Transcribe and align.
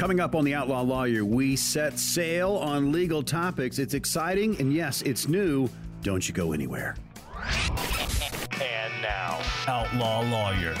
Coming 0.00 0.18
up 0.18 0.34
on 0.34 0.46
the 0.46 0.54
Outlaw 0.54 0.80
Lawyer, 0.80 1.26
we 1.26 1.56
set 1.56 1.98
sail 1.98 2.52
on 2.52 2.90
legal 2.90 3.22
topics. 3.22 3.78
It's 3.78 3.92
exciting, 3.92 4.58
and 4.58 4.72
yes, 4.72 5.02
it's 5.02 5.28
new. 5.28 5.68
Don't 6.00 6.26
you 6.26 6.32
go 6.32 6.52
anywhere. 6.54 6.96
And 8.62 9.02
now, 9.02 9.38
Outlaw 9.66 10.22
Lawyer. 10.22 10.74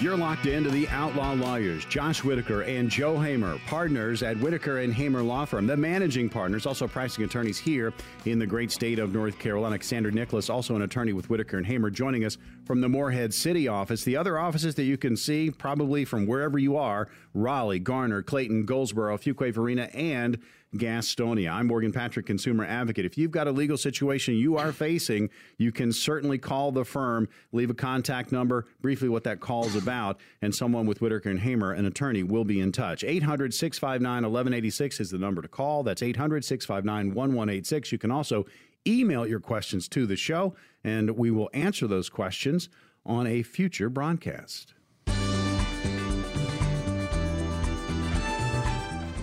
You're 0.00 0.16
locked 0.16 0.46
into 0.46 0.70
the 0.70 0.88
Outlaw 0.88 1.34
Lawyers, 1.34 1.84
Josh 1.84 2.24
Whitaker 2.24 2.62
and 2.62 2.88
Joe 2.88 3.20
Hamer, 3.20 3.58
partners 3.66 4.22
at 4.22 4.38
Whitaker 4.38 4.78
and 4.78 4.94
Hamer 4.94 5.20
Law 5.20 5.44
Firm, 5.44 5.66
the 5.66 5.76
managing 5.76 6.30
partners, 6.30 6.64
also 6.64 6.88
pricing 6.88 7.22
attorneys 7.22 7.58
here 7.58 7.92
in 8.24 8.38
the 8.38 8.46
great 8.46 8.72
state 8.72 8.98
of 8.98 9.12
North 9.12 9.38
Carolina. 9.38 9.76
Cassandra 9.76 10.10
Nicholas, 10.10 10.48
also 10.48 10.74
an 10.74 10.80
attorney 10.80 11.12
with 11.12 11.28
Whitaker 11.28 11.58
and 11.58 11.66
Hamer, 11.66 11.90
joining 11.90 12.24
us 12.24 12.38
from 12.64 12.80
the 12.80 12.88
Morehead 12.88 13.34
City 13.34 13.68
office. 13.68 14.02
The 14.02 14.16
other 14.16 14.38
offices 14.38 14.74
that 14.76 14.84
you 14.84 14.96
can 14.96 15.18
see, 15.18 15.50
probably 15.50 16.06
from 16.06 16.26
wherever 16.26 16.58
you 16.58 16.78
are 16.78 17.08
Raleigh, 17.34 17.78
Garner, 17.78 18.22
Clayton, 18.22 18.64
Goldsboro, 18.64 19.18
Fuquay-Varina, 19.18 19.90
and 19.92 20.38
Gastonia. 20.76 21.50
I'm 21.52 21.66
Morgan 21.66 21.92
Patrick, 21.92 22.26
consumer 22.26 22.64
advocate. 22.64 23.04
If 23.04 23.18
you've 23.18 23.32
got 23.32 23.48
a 23.48 23.52
legal 23.52 23.76
situation 23.76 24.34
you 24.34 24.56
are 24.56 24.70
facing, 24.70 25.30
you 25.58 25.72
can 25.72 25.92
certainly 25.92 26.38
call 26.38 26.70
the 26.70 26.84
firm, 26.84 27.28
leave 27.52 27.70
a 27.70 27.74
contact 27.74 28.30
number, 28.30 28.66
briefly 28.80 29.08
what 29.08 29.24
that 29.24 29.40
call 29.40 29.66
is 29.66 29.74
about, 29.74 30.20
and 30.42 30.54
someone 30.54 30.86
with 30.86 31.00
Whitaker 31.00 31.28
and 31.28 31.40
Hamer, 31.40 31.72
an 31.72 31.86
attorney, 31.86 32.22
will 32.22 32.44
be 32.44 32.60
in 32.60 32.70
touch. 32.70 33.02
800 33.02 33.52
659 33.52 34.22
1186 34.22 35.00
is 35.00 35.10
the 35.10 35.18
number 35.18 35.42
to 35.42 35.48
call. 35.48 35.82
That's 35.82 36.02
800 36.02 36.44
659 36.44 37.14
1186. 37.14 37.90
You 37.90 37.98
can 37.98 38.12
also 38.12 38.46
email 38.86 39.26
your 39.26 39.40
questions 39.40 39.88
to 39.88 40.06
the 40.06 40.16
show, 40.16 40.54
and 40.84 41.10
we 41.10 41.32
will 41.32 41.50
answer 41.52 41.88
those 41.88 42.08
questions 42.08 42.68
on 43.04 43.26
a 43.26 43.42
future 43.42 43.88
broadcast. 43.88 44.74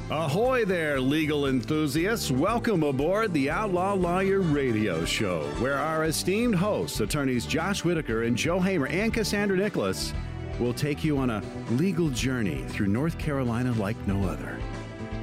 Ahoy 0.09 0.63
there, 0.63 1.01
legal 1.01 1.47
enthusiasts. 1.47 2.31
Welcome 2.31 2.81
aboard 2.83 3.33
the 3.33 3.49
Outlaw 3.49 3.93
Lawyer 3.93 4.39
Radio 4.39 5.03
Show, 5.03 5.41
where 5.59 5.75
our 5.75 6.05
esteemed 6.05 6.55
hosts, 6.55 7.01
attorneys 7.01 7.45
Josh 7.45 7.83
Whitaker 7.83 8.23
and 8.23 8.37
Joe 8.37 8.61
Hamer 8.61 8.87
and 8.87 9.13
Cassandra 9.13 9.57
Nicholas, 9.57 10.13
will 10.61 10.73
take 10.73 11.03
you 11.03 11.17
on 11.17 11.29
a 11.29 11.43
legal 11.71 12.07
journey 12.07 12.63
through 12.69 12.87
North 12.87 13.17
Carolina 13.17 13.73
like 13.73 13.97
no 14.07 14.23
other. 14.23 14.57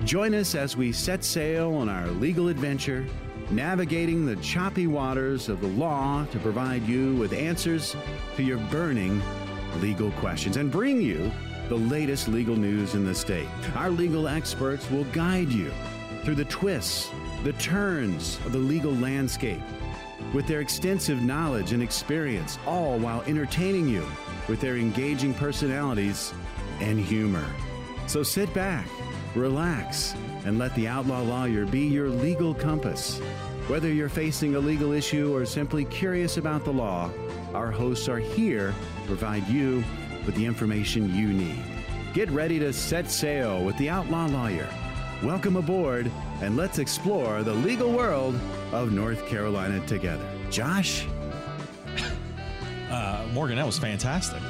Join 0.05 0.35
us 0.35 0.55
as 0.55 0.77
we 0.77 0.93
set 0.93 1.25
sail 1.25 1.73
on 1.73 1.89
our 1.89 2.09
legal 2.09 2.49
adventure, 2.49 3.07
navigating 3.51 4.27
the 4.27 4.37
choppy 4.37 4.87
waters 4.87 5.49
of 5.49 5.63
the 5.63 5.67
law 5.67 6.27
to 6.27 6.39
provide 6.41 6.83
you 6.83 7.17
with 7.17 7.33
answers 7.33 7.97
to 8.37 8.43
your 8.43 8.59
burning 8.71 9.23
legal 9.81 10.11
questions 10.13 10.59
and 10.59 10.71
bring 10.71 11.01
you 11.01 11.33
the 11.69 11.77
latest 11.77 12.29
legal 12.29 12.57
news 12.57 12.95
in 12.95 13.05
the 13.05 13.15
state. 13.15 13.49
Our 13.75 13.91
legal 13.91 14.29
experts 14.29 14.91
will 14.91 15.05
guide 15.05 15.49
you 15.49 15.73
through 16.23 16.35
the 16.37 16.45
twists, 16.47 17.11
the 17.43 17.53
turns 17.55 18.39
of 18.45 18.53
the 18.53 18.59
legal 18.59 18.95
landscape 18.95 19.63
with 20.33 20.47
their 20.47 20.61
extensive 20.61 21.23
knowledge 21.23 21.73
and 21.73 21.83
experience, 21.83 22.59
all 22.67 22.99
while 22.99 23.23
entertaining 23.23 23.89
you 23.89 24.07
with 24.49 24.61
their 24.61 24.77
engaging 24.77 25.33
personalities 25.35 26.33
and 26.81 26.99
humor. 26.99 27.47
So 28.07 28.23
sit 28.23 28.53
back, 28.53 28.87
relax, 29.35 30.15
and 30.45 30.59
let 30.59 30.75
the 30.75 30.89
Outlaw 30.89 31.23
Lawyer 31.23 31.65
be 31.65 31.81
your 31.81 32.09
legal 32.09 32.55
compass. 32.55 33.19
Whether 33.69 33.91
you're 33.91 34.11
facing 34.11 34.57
a 34.57 34.59
legal 34.59 34.93
issue 34.93 35.35
or 35.35 35.47
simply 35.47 35.87
curious 35.87 36.37
about 36.37 36.65
the 36.65 36.73
law, 36.73 37.11
our 37.55 37.71
hosts 37.71 38.09
are 38.09 38.19
here 38.19 38.75
to 39.01 39.07
provide 39.07 39.47
you 39.49 39.83
with 40.27 40.35
the 40.35 40.45
information 40.45 41.15
you 41.15 41.29
need. 41.33 41.63
Get 42.13 42.31
ready 42.31 42.59
to 42.61 42.73
set 42.73 43.11
sail 43.11 43.65
with 43.65 43.77
the 43.79 43.91
Outlaw 43.91 44.27
Lawyer. 44.27 44.69
Welcome 45.23 45.57
aboard, 45.57 46.11
and 46.43 46.57
let's 46.57 46.79
explore 46.79 47.43
the 47.43 47.55
legal 47.55 47.91
world 47.93 48.39
of 48.73 48.93
North 48.93 49.27
Carolina 49.27 49.85
together. 49.87 50.27
Josh, 50.51 51.07
Uh, 52.91 53.27
Morgan, 53.33 53.57
that 53.57 53.67
was 53.67 53.79
fantastic. 53.79 54.41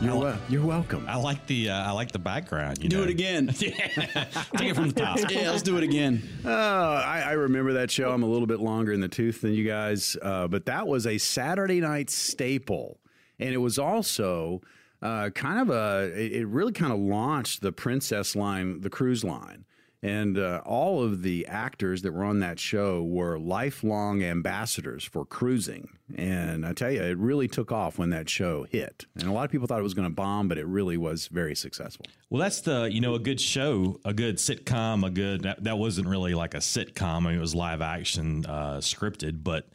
you're, 0.00 0.12
I 0.12 0.14
li- 0.14 0.20
wel- 0.20 0.38
you're 0.48 0.64
welcome. 0.64 1.04
I 1.08 1.16
like 1.16 1.44
the 1.48 1.70
uh, 1.70 1.88
I 1.88 1.90
like 1.90 2.12
the 2.12 2.18
background. 2.20 2.78
You 2.84 2.88
Do 2.88 2.98
know? 2.98 3.02
it 3.04 3.10
again. 3.10 3.46
Take 3.48 3.74
it 3.80 4.74
from 4.76 4.90
the 4.90 4.94
top. 4.94 5.18
yeah, 5.30 5.50
let's 5.50 5.62
do 5.62 5.76
it 5.76 5.82
again. 5.82 6.22
Oh, 6.44 6.50
I, 6.52 7.22
I 7.26 7.32
remember 7.32 7.72
that 7.72 7.90
show. 7.90 8.12
I'm 8.12 8.22
a 8.22 8.26
little 8.28 8.46
bit 8.46 8.60
longer 8.60 8.92
in 8.92 9.00
the 9.00 9.08
tooth 9.08 9.40
than 9.40 9.54
you 9.54 9.64
guys, 9.66 10.16
uh, 10.22 10.46
but 10.46 10.66
that 10.66 10.86
was 10.86 11.04
a 11.06 11.18
Saturday 11.18 11.80
night 11.80 12.10
staple, 12.10 13.00
and 13.40 13.52
it 13.52 13.58
was 13.58 13.76
also 13.78 14.60
uh, 15.02 15.30
kind 15.30 15.60
of 15.60 15.70
a. 15.70 16.12
It 16.14 16.46
really 16.48 16.72
kind 16.72 16.92
of 16.92 16.98
launched 16.98 17.62
the 17.62 17.72
Princess 17.72 18.34
line, 18.34 18.80
the 18.80 18.90
cruise 18.90 19.22
line, 19.22 19.64
and 20.02 20.38
uh, 20.38 20.60
all 20.64 21.02
of 21.02 21.22
the 21.22 21.46
actors 21.46 22.02
that 22.02 22.12
were 22.12 22.24
on 22.24 22.40
that 22.40 22.58
show 22.58 23.02
were 23.02 23.38
lifelong 23.38 24.22
ambassadors 24.22 25.04
for 25.04 25.24
cruising. 25.24 25.88
And 26.16 26.66
I 26.66 26.72
tell 26.72 26.90
you, 26.90 27.02
it 27.02 27.18
really 27.18 27.48
took 27.48 27.70
off 27.70 27.98
when 27.98 28.10
that 28.10 28.28
show 28.28 28.64
hit, 28.64 29.06
and 29.14 29.28
a 29.28 29.32
lot 29.32 29.44
of 29.44 29.50
people 29.50 29.66
thought 29.66 29.78
it 29.78 29.84
was 29.84 29.94
going 29.94 30.08
to 30.08 30.14
bomb, 30.14 30.48
but 30.48 30.58
it 30.58 30.66
really 30.66 30.96
was 30.96 31.28
very 31.28 31.54
successful. 31.54 32.06
Well, 32.30 32.40
that's 32.40 32.62
the 32.62 32.88
you 32.90 33.00
know 33.00 33.14
a 33.14 33.20
good 33.20 33.40
show, 33.40 34.00
a 34.04 34.12
good 34.12 34.38
sitcom, 34.38 35.06
a 35.06 35.10
good 35.10 35.42
that, 35.42 35.62
that 35.62 35.78
wasn't 35.78 36.08
really 36.08 36.34
like 36.34 36.54
a 36.54 36.58
sitcom. 36.58 37.18
I 37.18 37.20
mean, 37.20 37.34
it 37.34 37.40
was 37.40 37.54
live 37.54 37.82
action, 37.82 38.46
uh, 38.46 38.78
scripted, 38.78 39.44
but 39.44 39.68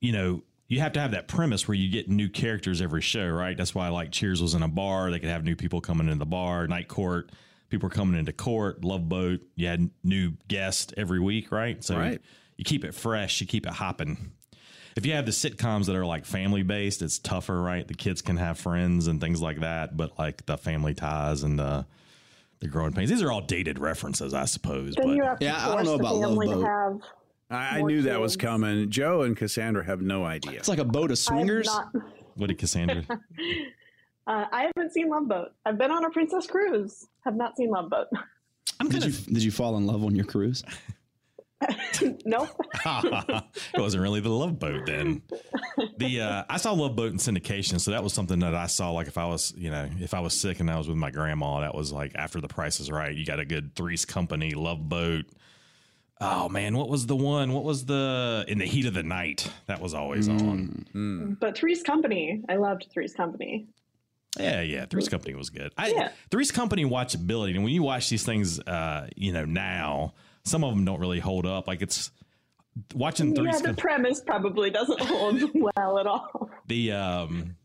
you 0.00 0.12
know 0.12 0.42
you 0.72 0.80
have 0.80 0.94
to 0.94 1.00
have 1.00 1.10
that 1.10 1.28
premise 1.28 1.68
where 1.68 1.74
you 1.74 1.90
get 1.90 2.08
new 2.08 2.30
characters 2.30 2.80
every 2.80 3.02
show, 3.02 3.28
right? 3.28 3.58
That's 3.58 3.74
why 3.74 3.90
like 3.90 4.10
Cheers 4.10 4.40
was 4.40 4.54
in 4.54 4.62
a 4.62 4.68
bar; 4.68 5.10
they 5.10 5.18
could 5.18 5.28
have 5.28 5.44
new 5.44 5.54
people 5.54 5.82
coming 5.82 6.06
into 6.06 6.18
the 6.18 6.24
bar. 6.24 6.66
Night 6.66 6.88
Court, 6.88 7.30
people 7.68 7.90
were 7.90 7.94
coming 7.94 8.18
into 8.18 8.32
court. 8.32 8.82
Love 8.82 9.06
Boat, 9.06 9.40
you 9.54 9.66
had 9.68 9.90
new 10.02 10.32
guests 10.48 10.94
every 10.96 11.20
week, 11.20 11.52
right? 11.52 11.84
So 11.84 11.98
Right. 11.98 12.22
you 12.56 12.64
keep 12.64 12.86
it 12.86 12.94
fresh, 12.94 13.38
you 13.42 13.46
keep 13.46 13.66
it 13.66 13.74
hopping. 13.74 14.32
If 14.96 15.04
you 15.04 15.12
have 15.12 15.26
the 15.26 15.32
sitcoms 15.32 15.86
that 15.86 15.96
are 15.96 16.06
like 16.06 16.24
family 16.24 16.62
based, 16.62 17.02
it's 17.02 17.18
tougher, 17.18 17.60
right? 17.60 17.86
The 17.86 17.92
kids 17.92 18.22
can 18.22 18.38
have 18.38 18.58
friends 18.58 19.08
and 19.08 19.20
things 19.20 19.42
like 19.42 19.60
that, 19.60 19.94
but 19.94 20.18
like 20.18 20.46
the 20.46 20.56
family 20.56 20.94
ties 20.94 21.42
and 21.42 21.58
the 21.58 21.84
the 22.60 22.68
growing 22.68 22.94
pains. 22.94 23.10
These 23.10 23.20
are 23.20 23.30
all 23.30 23.42
dated 23.42 23.78
references, 23.78 24.32
I 24.32 24.46
suppose. 24.46 24.94
Then 24.94 25.10
you 25.10 25.18
But 25.18 25.28
have 25.28 25.38
to 25.40 25.44
Yeah, 25.44 25.68
I 25.68 25.74
don't 25.74 25.84
know 25.84 25.96
about 25.96 26.14
Love 26.14 26.30
family 26.30 26.48
to 26.48 26.54
Boat. 26.54 27.02
Have. 27.52 27.72
I, 27.72 27.76
I 27.76 27.78
More 27.80 27.88
knew 27.88 28.02
that 28.02 28.20
was 28.20 28.36
coming. 28.36 28.90
Joe 28.90 29.22
and 29.22 29.36
Cassandra 29.36 29.84
have 29.84 30.00
no 30.00 30.24
idea. 30.24 30.58
It's 30.58 30.68
like 30.68 30.78
a 30.78 30.84
boat 30.84 31.10
of 31.10 31.18
swingers. 31.18 31.66
not. 31.66 31.88
what 32.36 32.48
did 32.48 32.58
Cassandra? 32.58 33.04
Uh, 34.26 34.46
I 34.52 34.70
haven't 34.74 34.92
seen 34.92 35.08
Love 35.08 35.28
Boat. 35.28 35.52
I've 35.66 35.78
been 35.78 35.90
on 35.90 36.04
a 36.04 36.10
princess 36.10 36.46
cruise. 36.46 37.06
Have 37.24 37.36
not 37.36 37.56
seen 37.56 37.70
Love 37.70 37.90
Boat. 37.90 38.08
I'm 38.80 38.88
Did 38.88 39.02
gonna. 39.02 39.12
you 39.12 39.34
did 39.34 39.42
you 39.44 39.50
fall 39.50 39.76
in 39.76 39.86
love 39.86 40.04
on 40.04 40.14
your 40.16 40.24
cruise? 40.24 40.62
nope. 42.24 42.48
it 42.84 43.78
wasn't 43.78 44.02
really 44.02 44.20
the 44.20 44.28
Love 44.28 44.58
Boat 44.58 44.86
then. 44.86 45.22
The 45.98 46.20
uh, 46.20 46.44
I 46.48 46.56
saw 46.56 46.72
Love 46.72 46.96
Boat 46.96 47.12
in 47.12 47.18
syndication, 47.18 47.80
so 47.80 47.92
that 47.92 48.02
was 48.02 48.12
something 48.12 48.40
that 48.40 48.54
I 48.54 48.66
saw. 48.66 48.90
Like 48.90 49.06
if 49.06 49.18
I 49.18 49.26
was, 49.26 49.54
you 49.56 49.70
know, 49.70 49.88
if 50.00 50.14
I 50.14 50.20
was 50.20 50.38
sick 50.38 50.60
and 50.60 50.70
I 50.70 50.78
was 50.78 50.88
with 50.88 50.96
my 50.96 51.10
grandma, 51.10 51.60
that 51.60 51.74
was 51.74 51.92
like 51.92 52.12
after 52.14 52.40
The 52.40 52.48
Price 52.48 52.80
is 52.80 52.90
Right. 52.90 53.14
You 53.14 53.24
got 53.24 53.38
a 53.38 53.44
good 53.44 53.74
Three's 53.74 54.04
Company, 54.04 54.52
Love 54.54 54.88
Boat. 54.88 55.26
Oh 56.24 56.48
man, 56.48 56.76
what 56.76 56.88
was 56.88 57.06
the 57.06 57.16
one? 57.16 57.52
What 57.52 57.64
was 57.64 57.84
the 57.86 58.44
in 58.46 58.58
the 58.58 58.64
heat 58.64 58.86
of 58.86 58.94
the 58.94 59.02
night? 59.02 59.50
That 59.66 59.80
was 59.80 59.92
always 59.92 60.28
on. 60.28 61.36
But 61.40 61.56
Three's 61.56 61.82
Company. 61.82 62.42
I 62.48 62.56
loved 62.56 62.86
Three's 62.92 63.12
Company. 63.14 63.66
Yeah, 64.38 64.60
yeah. 64.62 64.86
Three's 64.86 65.08
Company 65.08 65.34
was 65.34 65.50
good. 65.50 65.72
I, 65.76 65.88
Yeah. 65.88 66.12
Three's 66.30 66.52
Company 66.52 66.84
watchability, 66.84 67.54
and 67.54 67.64
when 67.64 67.72
you 67.74 67.82
watch 67.82 68.08
these 68.08 68.22
things, 68.24 68.60
uh, 68.60 69.08
you 69.16 69.32
know, 69.32 69.44
now 69.44 70.14
some 70.44 70.62
of 70.64 70.74
them 70.74 70.84
don't 70.84 71.00
really 71.00 71.18
hold 71.20 71.44
up. 71.44 71.66
Like 71.66 71.82
it's 71.82 72.10
watching 72.94 73.34
Three's 73.34 73.54
yeah, 73.56 73.58
the 73.60 73.66
Com- 73.68 73.76
premise 73.76 74.20
probably 74.20 74.70
doesn't 74.70 75.00
hold 75.00 75.42
well 75.76 75.98
at 75.98 76.06
all. 76.06 76.50
the 76.68 76.92
um, 76.92 77.56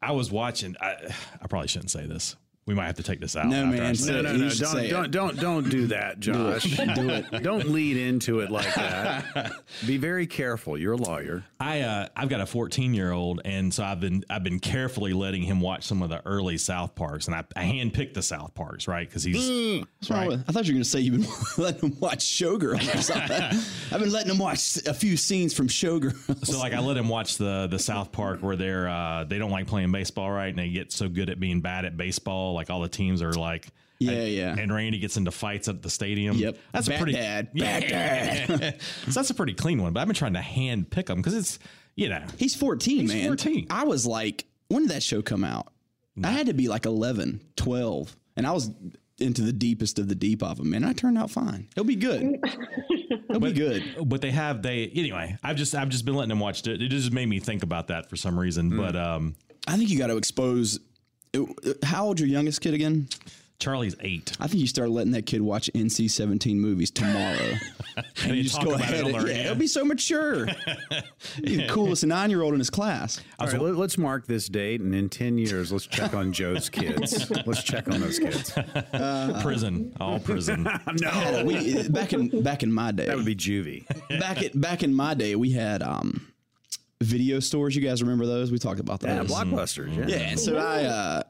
I 0.00 0.12
was 0.12 0.30
watching. 0.32 0.76
I, 0.80 0.94
I 1.42 1.46
probably 1.46 1.68
shouldn't 1.68 1.90
say 1.90 2.06
this. 2.06 2.36
We 2.68 2.74
might 2.74 2.84
have 2.84 2.96
to 2.96 3.02
take 3.02 3.18
this 3.18 3.34
out. 3.34 3.46
No, 3.46 3.64
man, 3.64 3.94
say 3.94 4.08
say. 4.12 4.12
No, 4.12 4.20
no, 4.20 4.36
no! 4.36 4.48
Don't, 4.50 4.90
don't, 4.90 5.10
don't, 5.10 5.36
don't 5.40 5.68
do 5.70 5.86
that, 5.86 6.20
Josh. 6.20 6.64
Do 6.94 7.08
it. 7.08 7.42
don't 7.42 7.70
lead 7.70 7.96
into 7.96 8.40
it 8.40 8.50
like 8.50 8.74
that. 8.74 9.52
Be 9.86 9.96
very 9.96 10.26
careful. 10.26 10.76
You're 10.76 10.92
a 10.92 10.96
lawyer. 10.98 11.44
I 11.58 11.80
uh, 11.80 12.08
I've 12.14 12.28
got 12.28 12.42
a 12.42 12.46
14 12.46 12.92
year 12.92 13.10
old, 13.10 13.40
and 13.46 13.72
so 13.72 13.84
I've 13.84 14.00
been 14.00 14.22
I've 14.28 14.44
been 14.44 14.60
carefully 14.60 15.14
letting 15.14 15.44
him 15.44 15.62
watch 15.62 15.84
some 15.84 16.02
of 16.02 16.10
the 16.10 16.20
early 16.26 16.58
South 16.58 16.94
Parks, 16.94 17.26
and 17.26 17.34
I, 17.34 17.42
I 17.56 17.64
handpicked 17.64 18.12
the 18.12 18.22
South 18.22 18.54
Parks, 18.54 18.86
right? 18.86 19.08
Because 19.08 19.24
he's 19.24 19.80
What's 19.80 20.10
wrong 20.10 20.26
with- 20.26 20.44
I 20.46 20.52
thought 20.52 20.66
you 20.66 20.74
were 20.74 20.76
going 20.76 20.84
to 20.84 20.90
say 20.90 21.00
you've 21.00 21.22
been 21.22 21.32
letting 21.64 21.88
him 21.92 22.00
watch 22.00 22.18
Showgirls 22.18 22.94
or 22.94 23.00
something. 23.00 23.42
I've 23.90 24.00
been 24.00 24.12
letting 24.12 24.30
him 24.30 24.38
watch 24.38 24.76
a 24.86 24.92
few 24.92 25.16
scenes 25.16 25.54
from 25.54 25.68
Showgirls. 25.68 26.44
So 26.44 26.58
like 26.58 26.74
I 26.74 26.80
let 26.80 26.98
him 26.98 27.08
watch 27.08 27.38
the 27.38 27.66
the 27.70 27.78
South 27.78 28.12
Park 28.12 28.42
where 28.42 28.56
they're 28.56 28.90
uh, 28.90 29.24
they 29.24 29.38
don't 29.38 29.50
like 29.52 29.66
playing 29.66 29.90
baseball 29.90 30.30
right 30.30 30.48
and 30.50 30.58
they 30.58 30.68
get 30.68 30.92
so 30.92 31.08
good 31.08 31.30
at 31.30 31.40
being 31.40 31.62
bad 31.62 31.86
at 31.86 31.96
baseball 31.96 32.57
like 32.58 32.70
all 32.70 32.80
the 32.80 32.88
teams 32.88 33.22
are 33.22 33.32
like 33.32 33.68
Yeah, 33.98 34.12
and, 34.12 34.32
yeah. 34.32 34.56
and 34.58 34.72
Randy 34.74 34.98
gets 34.98 35.16
into 35.16 35.30
fights 35.30 35.68
at 35.68 35.82
the 35.82 35.90
stadium. 35.90 36.36
Yep. 36.36 36.58
that's 36.72 36.88
a 36.88 36.92
pretty 36.98 37.12
dad. 37.12 37.48
Yeah. 37.54 37.80
Bad 38.46 38.80
so 39.06 39.10
that's 39.12 39.30
a 39.30 39.34
pretty 39.34 39.54
clean 39.54 39.80
one. 39.82 39.92
But 39.92 40.00
I've 40.00 40.06
been 40.08 40.14
trying 40.16 40.34
to 40.34 40.42
hand 40.42 40.90
pick 40.90 41.06
them 41.06 41.18
because 41.18 41.34
it's 41.34 41.58
you 41.94 42.08
know 42.08 42.22
He's 42.36 42.54
14, 42.54 43.00
He's 43.00 43.12
man. 43.12 43.26
14. 43.28 43.66
I 43.70 43.84
was 43.84 44.06
like, 44.06 44.44
when 44.68 44.82
did 44.82 44.90
that 44.92 45.02
show 45.02 45.22
come 45.22 45.44
out? 45.44 45.72
I 46.22 46.28
had 46.32 46.46
to 46.46 46.52
be 46.54 46.66
like 46.68 46.84
11, 46.84 47.40
12. 47.56 48.16
And 48.36 48.46
I 48.46 48.50
was 48.52 48.70
into 49.20 49.42
the 49.42 49.52
deepest 49.52 49.98
of 49.98 50.08
the 50.08 50.14
deep 50.14 50.42
of 50.42 50.58
them, 50.58 50.74
and 50.74 50.84
I 50.86 50.92
turned 50.92 51.16
out 51.18 51.30
fine. 51.30 51.68
It'll 51.76 51.84
be 51.84 51.96
good. 51.96 52.38
It'll 53.28 53.40
be 53.40 53.52
good. 53.52 53.84
but 54.06 54.20
they 54.20 54.30
have 54.30 54.62
they 54.62 54.86
anyway. 54.94 55.36
I've 55.42 55.56
just 55.56 55.74
I've 55.74 55.88
just 55.88 56.04
been 56.04 56.14
letting 56.14 56.28
them 56.30 56.40
watch 56.40 56.66
it. 56.66 56.80
It 56.82 56.88
just 56.88 57.12
made 57.12 57.26
me 57.28 57.40
think 57.40 57.62
about 57.62 57.88
that 57.88 58.08
for 58.10 58.16
some 58.16 58.38
reason. 58.38 58.76
But 58.76 58.94
um, 58.96 59.34
I 59.66 59.76
think 59.76 59.90
you 59.90 59.98
got 59.98 60.06
to 60.08 60.16
expose. 60.16 60.78
How 61.84 62.06
old 62.06 62.20
your 62.20 62.28
youngest 62.28 62.60
kid 62.60 62.74
again? 62.74 63.08
Charlie's 63.60 63.96
eight. 64.02 64.36
I 64.38 64.46
think 64.46 64.60
you 64.60 64.68
start 64.68 64.88
letting 64.90 65.10
that 65.12 65.26
kid 65.26 65.40
watch 65.42 65.68
NC 65.74 66.08
seventeen 66.12 66.60
movies 66.60 66.92
tomorrow, 66.92 67.54
and 68.22 68.36
you 68.36 68.44
just 68.44 68.54
talk 68.54 68.64
go 68.66 68.74
about 68.74 68.88
it 68.92 69.00
ahead. 69.00 69.04
on 69.06 69.06
And, 69.06 69.14
the 69.14 69.18
yeah, 69.18 69.24
radio. 69.38 69.42
it'll 69.46 69.56
be 69.56 69.66
so 69.66 69.84
mature. 69.84 70.46
He's 71.44 71.56
the 71.58 71.66
coolest 71.68 72.06
nine 72.06 72.30
year 72.30 72.42
old 72.42 72.52
in 72.52 72.60
his 72.60 72.70
class. 72.70 73.20
All 73.40 73.48
right, 73.48 73.60
let, 73.60 73.74
us 73.76 73.98
mark 73.98 74.28
this 74.28 74.48
date, 74.48 74.80
and 74.80 74.94
in 74.94 75.08
ten 75.08 75.38
years, 75.38 75.72
let's 75.72 75.88
check 75.88 76.14
on 76.14 76.32
Joe's 76.32 76.68
kids. 76.70 77.28
let's 77.46 77.64
check 77.64 77.88
on 77.92 78.00
those 78.00 78.20
kids. 78.20 78.52
prison, 79.42 79.92
all 79.98 80.20
prison. 80.20 80.62
no, 81.00 81.42
We, 81.44 81.88
back 81.88 82.12
in 82.12 82.44
back 82.44 82.62
in 82.62 82.72
my 82.72 82.92
day, 82.92 83.06
that 83.06 83.16
would 83.16 83.24
be 83.26 83.34
juvie. 83.34 83.84
back 84.20 84.40
at 84.40 84.58
back 84.60 84.84
in 84.84 84.94
my 84.94 85.14
day, 85.14 85.34
we 85.34 85.50
had 85.50 85.82
um, 85.82 86.27
video 87.02 87.40
stores. 87.40 87.74
You 87.76 87.82
guys 87.82 88.02
remember 88.02 88.26
those? 88.26 88.50
We 88.52 88.58
talked 88.58 88.80
about 88.80 89.00
those. 89.00 89.10
Yeah, 89.10 89.24
blockbusters. 89.24 89.96
Yeah. 89.96 90.06
Yeah, 90.06 90.30
and 90.30 90.40
so 90.40 90.56
I, 90.56 90.84
uh, 90.84 91.22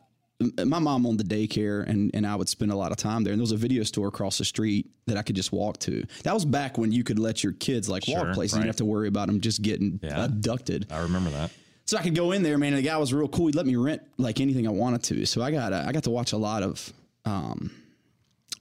my 0.65 0.79
mom 0.79 1.05
owned 1.07 1.19
the 1.19 1.25
daycare, 1.25 1.87
and 1.89 2.11
and 2.15 2.27
I 2.27 2.37
would 2.37 2.49
spend 2.49 2.71
a 2.71 2.77
lot 2.77 2.91
of 2.93 2.97
time 2.97 3.25
there. 3.25 3.33
And 3.33 3.41
there 3.41 3.43
was 3.43 3.53
a 3.53 3.57
video 3.57 3.83
store 3.83 4.09
across 4.09 4.39
the 4.39 4.45
street 4.45 4.91
that 5.07 5.17
I 5.17 5.23
could 5.23 5.37
just 5.37 5.53
walk 5.53 5.79
to. 5.81 6.05
That 6.23 6.33
was 6.35 6.45
back 6.45 6.79
when 6.79 6.93
you 6.93 7.03
could 7.05 7.19
let 7.19 7.43
your 7.43 7.53
kids 7.55 7.89
like 7.89 8.05
Sure, 8.05 8.25
walk 8.25 8.35
places. 8.35 8.53
You 8.53 8.59
right. 8.59 8.63
didn't 8.63 8.69
have 8.71 8.77
to 8.77 8.85
worry 8.85 9.09
about 9.09 9.27
them 9.27 9.41
just 9.41 9.63
getting 9.63 9.99
Yeah. 10.03 10.25
abducted. 10.25 10.87
I 10.91 10.99
remember 11.01 11.31
that. 11.31 11.51
So 11.87 11.97
I 11.97 12.03
could 12.03 12.15
go 12.15 12.33
in 12.33 12.43
there, 12.43 12.59
man. 12.59 12.75
And 12.75 12.79
the 12.85 12.87
guy 12.89 12.97
was 12.99 13.13
real 13.15 13.29
cool. 13.29 13.47
He'd 13.47 13.55
let 13.55 13.67
me 13.67 13.75
rent 13.75 14.03
like 14.19 14.41
anything 14.41 14.67
I 14.67 14.71
wanted 14.71 15.03
to. 15.05 15.25
So 15.27 15.43
I 15.43 15.51
got 15.51 15.73
uh, 15.73 15.85
I 15.87 15.93
got 15.93 16.05
to 16.05 16.11
watch 16.11 16.33
a 16.33 16.37
lot 16.39 16.63
of. 16.63 16.93
Um, 17.25 17.71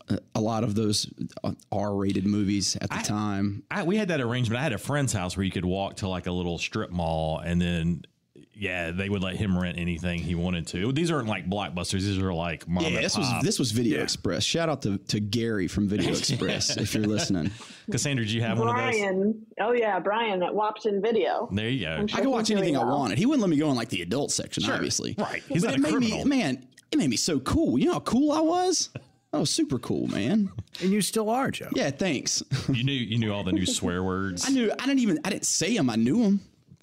a- 0.10 0.20
a 0.36 0.42
lot 0.42 0.64
of 0.64 0.76
those 0.76 1.10
uh, 1.44 1.52
R-rated 1.72 2.26
movies 2.26 2.76
at 2.80 2.90
the 2.90 2.98
time. 2.98 3.64
I, 3.70 3.84
we 3.84 3.98
had 3.98 4.08
that 4.10 4.22
arrangement. 4.22 4.60
I 4.60 4.64
had 4.64 4.74
a 4.74 4.78
friend's 4.78 5.14
house 5.14 5.36
where 5.38 5.44
you 5.44 5.52
could 5.52 5.66
walk 5.66 5.98
to 5.98 6.08
like 6.08 6.28
a 6.28 6.32
little 6.32 6.58
strip 6.58 6.92
mall, 6.92 7.40
and 7.40 7.62
then 7.62 8.04
yeah, 8.60 8.90
they 8.90 9.08
would 9.08 9.22
let 9.22 9.36
him 9.36 9.56
rent 9.56 9.78
anything 9.78 10.18
he 10.20 10.34
wanted 10.34 10.66
to. 10.68 10.92
These 10.92 11.12
aren't 11.12 11.28
like 11.28 11.48
blockbusters. 11.48 12.02
These 12.02 12.18
are 12.18 12.34
like 12.34 12.68
mom 12.68 12.84
Yeah, 12.86 12.90
and 12.90 12.98
this 13.06 13.16
was 13.18 13.28
this 13.44 13.60
was 13.60 13.72
Video 13.72 13.98
Yeah. 13.98 14.04
Express. 14.04 14.44
Shout 14.44 14.68
out 14.68 14.82
to, 14.84 14.98
to 14.98 15.20
Gary 15.20 15.68
from 15.68 15.88
Video 15.88 16.10
Express 16.18 16.76
if 16.76 16.96
you're 16.96 17.04
listening. 17.04 17.52
Cassandra, 17.92 18.26
do 18.26 18.34
you 18.34 18.42
have 18.42 18.58
one 18.58 18.70
of 18.70 18.76
those? 18.76 19.00
Brian. 19.00 19.46
Oh 19.60 19.74
yeah, 19.74 20.00
Brian 20.00 20.42
at 20.42 20.52
Wapton 20.54 21.02
Video. 21.04 21.48
There 21.52 21.70
you 21.70 21.86
go. 21.86 21.92
I'm 21.92 22.08
sure 22.08 22.18
I 22.20 22.22
could 22.24 22.32
watch 22.32 22.48
doing 22.48 22.58
anything 22.60 22.78
I 22.78 22.84
wanted. 22.84 23.20
He 23.20 23.26
wouldn't 23.28 23.42
let 23.42 23.50
me 23.52 23.58
go 23.58 23.70
in 23.70 23.76
like 23.76 23.90
the 23.90 24.02
adult 24.02 24.32
section, 24.32 24.64
obviously. 24.72 25.14
Right. 25.20 25.44
He's 25.48 25.62
but 25.64 25.68
not 25.68 25.74
it 25.76 25.80
a 25.80 25.82
made 25.84 25.92
criminal. 25.92 26.26
me, 26.26 26.38
man, 26.38 26.66
it 26.92 26.98
made 26.98 27.10
me 27.12 27.18
so 27.18 27.40
cool. 27.42 27.78
You 27.78 27.86
know 27.88 27.94
how 27.94 28.00
cool 28.00 28.32
I 28.32 28.40
was? 28.42 28.90
That 29.32 29.40
was 29.40 29.50
super 29.50 29.78
cool, 29.80 30.08
man. 30.08 30.50
And 30.80 30.92
you 30.92 31.02
still 31.02 31.32
are, 31.32 31.50
Joe. 31.50 31.70
Yeah, 31.74 31.90
thanks. 31.90 32.44
You 32.72 32.84
knew 32.84 32.92
you 32.94 33.18
knew 33.18 33.34
all 33.34 33.44
the 33.44 33.52
new 33.52 33.66
swear 33.66 34.04
words. 34.04 34.48
I 34.48 34.52
knew. 34.52 34.72
I 34.72 34.86
didn't 34.86 35.00
even. 35.00 35.20
I 35.26 35.32
didn't 35.32 35.48
say 35.48 35.76
them. 35.76 35.90
I 35.90 35.96
knew 35.96 36.22
them. 36.22 36.40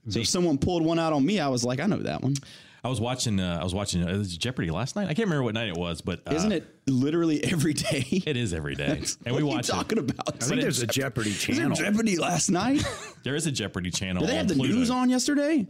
So 0.09 0.19
if 0.19 0.27
someone 0.27 0.59
pulled 0.59 0.85
one 0.85 0.99
out 0.99 1.13
on 1.13 1.25
me, 1.25 1.39
I 1.39 1.47
was 1.47 1.65
like, 1.65 1.79
I 1.79 1.87
know 1.87 1.99
that 1.99 2.23
one. 2.23 2.35
I 2.83 2.89
was 2.89 3.01
watching. 3.01 3.39
Uh, 3.39 3.59
I 3.61 3.63
was 3.63 3.73
watching 3.73 4.03
uh, 4.03 4.25
Jeopardy 4.27 4.71
last 4.73 4.97
night. 4.97 5.05
I 5.05 5.15
can't 5.15 5.27
remember 5.29 5.45
what 5.45 5.55
night 5.55 5.69
it 5.69 5.77
was, 5.77 6.01
but 6.03 6.23
uh, 6.29 6.35
Isn't 6.35 6.51
it 6.51 6.67
literally 6.89 7.43
every 7.45 7.73
day? 7.73 8.05
It 8.27 8.37
is 8.37 8.53
every 8.53 8.75
day, 8.75 9.01
and 9.25 9.33
what 9.33 9.43
we 9.45 9.49
are 9.49 9.55
watch 9.55 9.69
talking 9.69 9.99
it. 9.99 10.11
about? 10.11 10.43
I 10.43 10.45
think 10.45 10.61
there's 10.61 10.83
a 10.83 10.87
Jeopardy 10.89 11.31
Was 11.31 11.47
there 11.47 11.55
channel. 11.57 11.77
Jeopardy 11.77 12.17
last 12.19 12.51
night? 12.51 12.83
There 13.23 13.37
is 13.37 13.47
a 13.47 13.53
Jeopardy 13.53 13.93
channel. 13.93 14.23
Did 14.23 14.31
they 14.31 14.37
have 14.37 14.49
the 14.49 14.55
Pluto. 14.55 14.75
news 14.75 14.91
on 14.91 15.09
yesterday? 15.09 15.67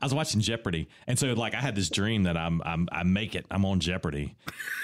I 0.00 0.04
was 0.06 0.12
watching 0.14 0.40
Jeopardy, 0.40 0.88
and 1.06 1.18
so 1.18 1.28
like 1.34 1.54
I 1.54 1.60
had 1.60 1.74
this 1.74 1.88
dream 1.88 2.24
that 2.24 2.36
I'm 2.36 2.60
I'm 2.64 2.88
I 2.92 3.02
make 3.02 3.34
it. 3.34 3.46
I'm 3.50 3.64
on 3.64 3.80
Jeopardy, 3.80 4.34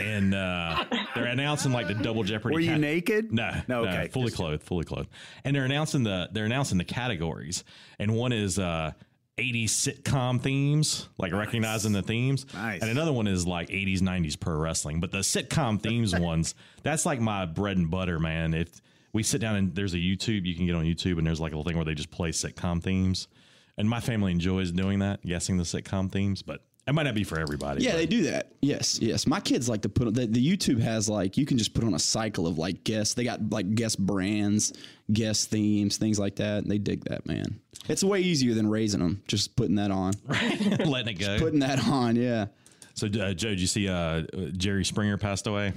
and 0.00 0.34
uh, 0.34 0.84
they're 1.14 1.26
announcing 1.26 1.72
like 1.72 1.88
the 1.88 1.94
double 1.94 2.22
Jeopardy. 2.24 2.54
Were 2.54 2.60
you 2.60 2.70
cat- 2.70 2.80
naked? 2.80 3.32
No, 3.32 3.50
No, 3.68 3.84
no, 3.84 3.90
okay. 3.90 4.08
fully 4.08 4.26
Just- 4.26 4.36
clothed, 4.36 4.62
fully 4.62 4.84
clothed, 4.84 5.08
and 5.44 5.54
they're 5.54 5.64
announcing 5.64 6.02
the 6.04 6.28
they're 6.32 6.44
announcing 6.46 6.78
the 6.78 6.84
categories, 6.84 7.64
and 7.98 8.14
one 8.14 8.32
is 8.32 8.58
uh 8.58 8.92
80s 9.38 9.66
sitcom 9.66 10.40
themes, 10.40 11.08
like 11.16 11.32
recognizing 11.32 11.92
the 11.92 12.02
themes, 12.02 12.44
Nice. 12.54 12.80
and 12.82 12.90
another 12.90 13.12
one 13.12 13.28
is 13.28 13.46
like 13.46 13.68
80s 13.68 14.00
90s 14.00 14.38
pro 14.40 14.56
wrestling. 14.56 14.98
But 14.98 15.12
the 15.12 15.18
sitcom 15.18 15.80
themes 15.80 16.12
ones, 16.18 16.56
that's 16.82 17.06
like 17.06 17.20
my 17.20 17.46
bread 17.46 17.76
and 17.76 17.88
butter, 17.88 18.18
man. 18.18 18.52
If 18.52 18.80
we 19.12 19.22
sit 19.22 19.40
down 19.40 19.54
and 19.54 19.72
there's 19.76 19.94
a 19.94 19.98
YouTube, 19.98 20.44
you 20.44 20.56
can 20.56 20.66
get 20.66 20.74
on 20.74 20.84
YouTube, 20.84 21.18
and 21.18 21.26
there's 21.26 21.38
like 21.40 21.52
a 21.52 21.56
little 21.56 21.68
thing 21.70 21.76
where 21.76 21.84
they 21.84 21.94
just 21.94 22.10
play 22.10 22.30
sitcom 22.30 22.82
themes, 22.82 23.28
and 23.78 23.88
my 23.88 24.00
family 24.00 24.32
enjoys 24.32 24.70
doing 24.72 24.98
that, 24.98 25.24
guessing 25.24 25.56
the 25.56 25.64
sitcom 25.64 26.10
themes, 26.12 26.42
but. 26.42 26.60
It 26.86 26.94
might 26.94 27.02
not 27.02 27.14
be 27.14 27.22
for 27.24 27.38
everybody. 27.38 27.84
Yeah, 27.84 27.90
but- 27.90 27.96
they 27.98 28.06
do 28.06 28.22
that. 28.22 28.52
Yes, 28.62 28.98
yes. 28.98 29.26
My 29.26 29.40
kids 29.40 29.68
like 29.68 29.82
to 29.82 29.90
put 29.90 30.14
the, 30.14 30.26
the 30.26 30.42
YouTube 30.42 30.80
has 30.80 31.06
like 31.06 31.36
you 31.36 31.44
can 31.44 31.58
just 31.58 31.74
put 31.74 31.84
on 31.84 31.92
a 31.92 31.98
cycle 31.98 32.46
of 32.46 32.56
like 32.56 32.82
guess. 32.82 33.12
They 33.12 33.24
got 33.24 33.50
like 33.50 33.74
guess 33.74 33.94
brands, 33.94 34.72
guess 35.12 35.44
themes, 35.44 35.98
things 35.98 36.18
like 36.18 36.36
that. 36.36 36.62
And 36.62 36.70
They 36.70 36.78
dig 36.78 37.04
that, 37.04 37.26
man. 37.26 37.60
It's 37.88 38.02
way 38.02 38.20
easier 38.20 38.54
than 38.54 38.70
raising 38.70 39.00
them. 39.00 39.22
Just 39.28 39.54
putting 39.54 39.74
that 39.74 39.90
on, 39.90 40.14
right? 40.26 40.86
letting 40.86 41.16
it 41.16 41.20
go. 41.20 41.38
putting 41.38 41.58
that 41.58 41.86
on. 41.86 42.16
Yeah, 42.16 42.46
So, 42.94 43.06
uh, 43.06 43.34
Joe, 43.34 43.50
did 43.50 43.60
you 43.60 43.66
see 43.66 43.86
uh, 43.86 44.22
Jerry 44.56 44.86
Springer 44.86 45.18
passed 45.18 45.46
away? 45.46 45.74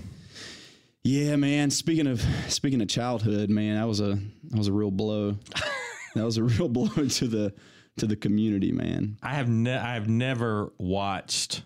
yeah, 1.03 1.35
man. 1.35 1.71
Speaking 1.71 2.07
of 2.07 2.21
speaking 2.47 2.81
of 2.81 2.87
childhood, 2.87 3.49
man, 3.49 3.75
that 3.75 3.87
was 3.87 3.99
a 3.99 4.17
that 4.49 4.57
was 4.57 4.67
a 4.69 4.73
real 4.73 4.91
blow. 4.91 5.37
that 6.15 6.23
was 6.23 6.37
a 6.37 6.43
real 6.43 6.69
blow 6.69 6.87
to 7.09 7.27
the 7.27 7.53
to 8.01 8.07
the 8.07 8.15
community, 8.15 8.71
man. 8.71 9.17
I 9.23 9.33
have 9.35 9.47
ne- 9.49 9.77
I 9.77 9.93
have 9.93 10.07
never 10.09 10.73
watched. 10.77 11.63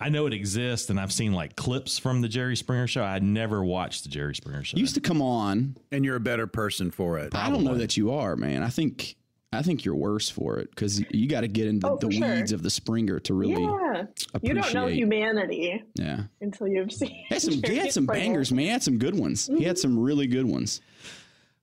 I 0.00 0.08
know 0.10 0.26
it 0.26 0.32
exists, 0.32 0.90
and 0.90 0.98
I've 1.00 1.12
seen 1.12 1.32
like 1.32 1.56
clips 1.56 1.98
from 1.98 2.20
the 2.20 2.28
Jerry 2.28 2.56
Springer 2.56 2.86
show. 2.86 3.02
I 3.04 3.12
had 3.14 3.22
never 3.22 3.64
watched 3.64 4.02
the 4.04 4.08
Jerry 4.08 4.34
Springer 4.34 4.62
show. 4.64 4.76
Used 4.76 4.94
to 4.94 5.00
come 5.00 5.20
on. 5.22 5.76
And 5.92 6.04
you're 6.04 6.16
a 6.16 6.20
better 6.20 6.46
person 6.46 6.90
for 6.90 7.18
it. 7.18 7.34
I 7.34 7.50
don't 7.50 7.64
know 7.64 7.74
that 7.76 7.96
you 7.96 8.12
are, 8.12 8.36
man. 8.36 8.62
I 8.62 8.68
think 8.68 9.16
I 9.52 9.62
think 9.62 9.84
you're 9.84 9.94
worse 9.96 10.28
for 10.28 10.58
it 10.58 10.70
because 10.70 11.00
you 11.10 11.26
got 11.28 11.40
to 11.40 11.48
get 11.48 11.66
into 11.66 11.88
Oh, 11.88 11.96
the 11.96 12.10
sure. 12.12 12.34
weeds 12.36 12.52
of 12.52 12.62
the 12.62 12.70
Springer 12.70 13.18
to 13.20 13.34
really. 13.34 13.62
Yeah, 13.62 14.04
you 14.42 14.54
don't 14.54 14.72
know 14.74 14.82
appreciate- 14.84 14.94
humanity 14.96 15.82
Yeah. 15.96 16.24
until 16.40 16.68
you've 16.68 16.92
seen. 16.92 17.08
He 17.10 17.26
had 17.30 17.42
some, 17.42 17.62
he 17.62 17.76
had 17.76 17.92
some 17.92 18.06
bangers, 18.06 18.52
man. 18.52 18.64
He 18.66 18.70
had 18.70 18.82
some 18.82 18.98
good 18.98 19.18
ones. 19.18 19.46
He 19.58 19.64
had 19.64 19.78
some 19.78 19.98
really 19.98 20.26
good 20.26 20.46
ones. 20.46 20.80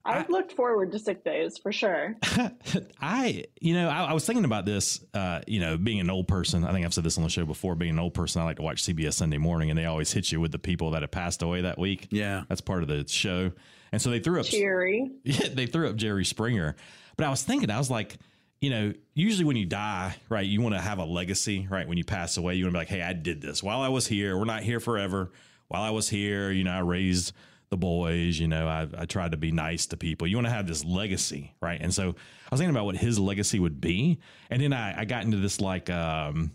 I've 0.06 0.30
looked 0.30 0.52
forward 0.52 0.92
to 0.92 0.98
sick 0.98 1.24
days 1.24 1.58
for 1.58 1.72
sure. 1.72 2.16
I, 3.00 3.44
you 3.60 3.74
know, 3.74 3.88
I, 3.88 4.04
I 4.04 4.12
was 4.12 4.24
thinking 4.24 4.44
about 4.44 4.64
this. 4.64 5.04
Uh, 5.12 5.40
you 5.46 5.60
know, 5.60 5.76
being 5.76 6.00
an 6.00 6.10
old 6.10 6.28
person. 6.28 6.64
I 6.64 6.72
think 6.72 6.84
I've 6.86 6.94
said 6.94 7.04
this 7.04 7.16
on 7.18 7.24
the 7.24 7.30
show 7.30 7.44
before. 7.44 7.74
Being 7.74 7.92
an 7.92 7.98
old 7.98 8.14
person, 8.14 8.42
I 8.42 8.44
like 8.44 8.56
to 8.56 8.62
watch 8.62 8.82
CBS 8.82 9.14
Sunday 9.14 9.38
Morning, 9.38 9.70
and 9.70 9.78
they 9.78 9.84
always 9.84 10.12
hit 10.12 10.30
you 10.32 10.40
with 10.40 10.52
the 10.52 10.58
people 10.58 10.92
that 10.92 11.02
have 11.02 11.10
passed 11.10 11.42
away 11.42 11.62
that 11.62 11.78
week. 11.78 12.08
Yeah. 12.10 12.44
that's 12.48 12.60
part 12.60 12.82
of 12.82 12.88
the 12.88 13.06
show. 13.08 13.52
And 13.92 14.00
so 14.00 14.10
they 14.10 14.18
threw 14.18 14.40
up. 14.40 14.46
Jerry. 14.46 15.10
Yeah, 15.24 15.48
they 15.52 15.66
threw 15.66 15.88
up 15.88 15.96
Jerry 15.96 16.24
Springer. 16.24 16.76
But 17.16 17.26
I 17.26 17.30
was 17.30 17.42
thinking, 17.42 17.70
I 17.70 17.78
was 17.78 17.90
like, 17.90 18.16
you 18.60 18.70
know, 18.70 18.92
usually 19.14 19.44
when 19.44 19.56
you 19.56 19.66
die, 19.66 20.16
right, 20.28 20.46
you 20.46 20.60
want 20.60 20.74
to 20.74 20.80
have 20.80 20.98
a 20.98 21.04
legacy, 21.04 21.66
right? 21.70 21.86
When 21.86 21.98
you 21.98 22.04
pass 22.04 22.36
away, 22.36 22.54
you 22.54 22.64
want 22.64 22.72
to 22.72 22.76
be 22.76 22.80
like, 22.80 22.88
hey, 22.88 23.02
I 23.02 23.12
did 23.12 23.40
this 23.40 23.62
while 23.62 23.80
I 23.80 23.88
was 23.88 24.06
here. 24.06 24.36
We're 24.36 24.44
not 24.44 24.62
here 24.62 24.80
forever. 24.80 25.32
While 25.68 25.82
I 25.82 25.90
was 25.90 26.08
here, 26.08 26.50
you 26.50 26.64
know, 26.64 26.72
I 26.72 26.78
raised 26.80 27.32
the 27.68 27.76
boys, 27.76 28.38
you 28.38 28.48
know, 28.48 28.68
I, 28.68 28.86
I 28.96 29.04
tried 29.06 29.32
to 29.32 29.36
be 29.36 29.50
nice 29.50 29.86
to 29.86 29.96
people. 29.96 30.26
You 30.26 30.36
want 30.36 30.46
to 30.46 30.52
have 30.52 30.66
this 30.66 30.84
legacy, 30.84 31.54
right? 31.60 31.80
And 31.80 31.92
so 31.92 32.10
I 32.10 32.48
was 32.50 32.60
thinking 32.60 32.70
about 32.74 32.84
what 32.84 32.96
his 32.96 33.18
legacy 33.18 33.58
would 33.58 33.80
be. 33.80 34.20
And 34.50 34.62
then 34.62 34.72
I, 34.72 35.00
I 35.00 35.04
got 35.04 35.24
into 35.24 35.38
this 35.38 35.60
like 35.60 35.90
um, 35.90 36.52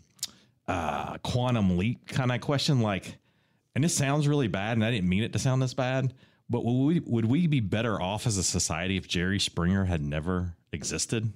uh, 0.68 1.18
quantum 1.18 1.78
leap 1.78 2.08
kind 2.08 2.32
of 2.32 2.40
question, 2.42 2.82
like, 2.82 3.18
and 3.76 3.84
this 3.84 3.96
sounds 3.96 4.28
really 4.28 4.48
bad, 4.48 4.78
and 4.78 4.86
I 4.86 4.92
didn't 4.92 5.08
mean 5.08 5.24
it 5.24 5.34
to 5.34 5.40
sound 5.40 5.62
this 5.62 5.74
bad, 5.74 6.14
but 6.50 6.66
would 6.66 6.86
we, 6.86 7.00
would 7.00 7.26
we 7.26 7.48
be 7.48 7.62
better 7.62 8.02
off 8.02 8.28
as 8.28 8.38
a 8.38 8.44
society 8.44 8.98
if 8.98 9.08
Jerry 9.08 9.40
Springer 9.40 9.86
had 9.86 10.02
never 10.02 10.56
existed? 10.74 11.32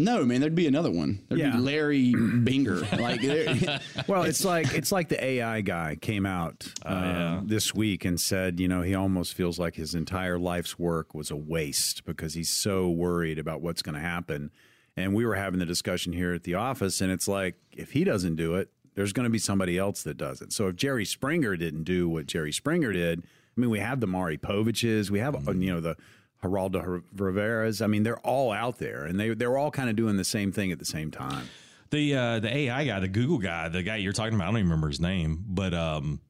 No, 0.00 0.24
man, 0.24 0.40
there'd 0.40 0.54
be 0.54 0.68
another 0.68 0.90
one. 0.92 1.20
There'd 1.28 1.40
Yeah. 1.40 1.56
be 1.56 1.58
Larry 1.58 2.12
Binger. 2.14 2.80
Like, 2.98 3.20
Well, 4.08 4.22
it's 4.22 4.44
like 4.44 4.72
it's 4.72 4.92
like 4.92 5.08
the 5.08 5.22
AI 5.22 5.60
guy 5.60 5.96
came 6.00 6.24
out 6.24 6.72
uh, 6.86 6.90
yeah. 6.90 7.40
this 7.44 7.74
week 7.74 8.04
and 8.04 8.18
said, 8.20 8.60
you 8.60 8.68
know, 8.68 8.82
he 8.82 8.94
almost 8.94 9.34
feels 9.34 9.58
like 9.58 9.74
his 9.74 9.94
entire 9.96 10.38
life's 10.38 10.78
work 10.78 11.14
was 11.14 11.30
a 11.32 11.36
waste 11.36 12.04
because 12.04 12.34
he's 12.34 12.50
so 12.50 12.88
worried 12.88 13.38
about 13.40 13.60
what's 13.60 13.82
going 13.82 13.96
to 13.96 14.00
happen. 14.00 14.52
And 14.96 15.14
we 15.14 15.26
were 15.26 15.34
having 15.34 15.58
the 15.58 15.66
discussion 15.66 16.12
here 16.12 16.32
at 16.32 16.44
the 16.44 16.54
office, 16.54 17.00
and 17.00 17.10
it's 17.12 17.26
like 17.28 17.56
if 17.76 17.92
he 17.92 18.04
doesn't 18.04 18.36
do 18.36 18.54
it, 18.54 18.70
there's 18.94 19.12
going 19.12 19.24
to 19.24 19.30
be 19.30 19.38
somebody 19.38 19.78
else 19.78 20.02
that 20.04 20.16
does 20.16 20.40
it. 20.42 20.52
So 20.52 20.68
if 20.68 20.76
Jerry 20.76 21.04
Springer 21.04 21.56
didn't 21.56 21.84
do 21.84 22.08
what 22.08 22.26
Jerry 22.26 22.52
Springer 22.52 22.92
did, 22.92 23.20
I 23.56 23.60
mean, 23.60 23.70
we 23.70 23.78
have 23.80 24.00
the 24.00 24.06
Maury 24.08 24.38
Poviches, 24.38 25.10
we 25.10 25.18
have 25.18 25.34
uh, 25.48 25.52
you 25.52 25.72
know 25.72 25.80
the 25.80 25.96
Geraldo 26.42 27.02
Rivera's. 27.16 27.82
I 27.82 27.86
mean, 27.86 28.02
they're 28.02 28.18
all 28.18 28.52
out 28.52 28.78
there, 28.78 29.04
and 29.04 29.18
they 29.18 29.34
they're 29.34 29.56
all 29.56 29.70
kind 29.70 29.90
of 29.90 29.96
doing 29.96 30.16
the 30.16 30.24
same 30.24 30.52
thing 30.52 30.72
at 30.72 30.78
the 30.78 30.84
same 30.84 31.10
time. 31.10 31.48
The 31.90 32.14
uh, 32.14 32.38
the 32.40 32.54
AI 32.54 32.84
guy, 32.84 33.00
the 33.00 33.08
Google 33.08 33.38
guy, 33.38 33.68
the 33.68 33.82
guy 33.82 33.96
you're 33.96 34.12
talking 34.12 34.34
about, 34.34 34.44
I 34.44 34.46
don't 34.48 34.58
even 34.58 34.70
remember 34.70 34.88
his 34.88 35.00
name, 35.00 35.44
but 35.48 35.74
um, 35.74 36.20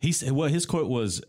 he 0.00 0.12
said, 0.12 0.32
well, 0.32 0.48
his 0.48 0.64
quote 0.66 0.88
was, 0.88 1.22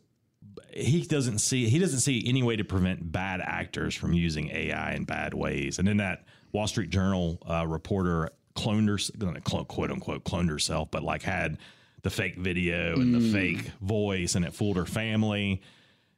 he 0.74 1.02
doesn't 1.02 1.40
see 1.40 1.68
he 1.68 1.78
doesn't 1.78 2.00
see 2.00 2.24
any 2.26 2.44
way 2.44 2.56
to 2.56 2.64
prevent 2.64 3.12
bad 3.12 3.42
actors 3.42 3.94
from 3.94 4.14
using 4.14 4.50
AI 4.50 4.94
in 4.94 5.04
bad 5.04 5.34
ways. 5.34 5.80
And 5.80 5.88
then 5.88 5.98
that 5.98 6.24
Wall 6.54 6.68
Street 6.68 6.90
Journal 6.90 7.40
uh, 7.48 7.68
reporter 7.68 8.30
cloned 8.56 8.88
her, 8.88 9.40
quote 9.66 9.92
unquote, 9.92 10.24
cloned 10.24 10.50
herself, 10.50 10.90
but 10.92 11.04
like 11.04 11.24
had 11.24 11.58
the 12.04 12.10
fake 12.10 12.38
video 12.38 12.96
and 12.96 13.14
the 13.14 13.32
fake 13.32 13.72
voice, 13.82 14.36
and 14.36 14.44
it 14.46 14.54
fooled 14.54 14.78
her 14.78 14.86
family. 14.86 15.62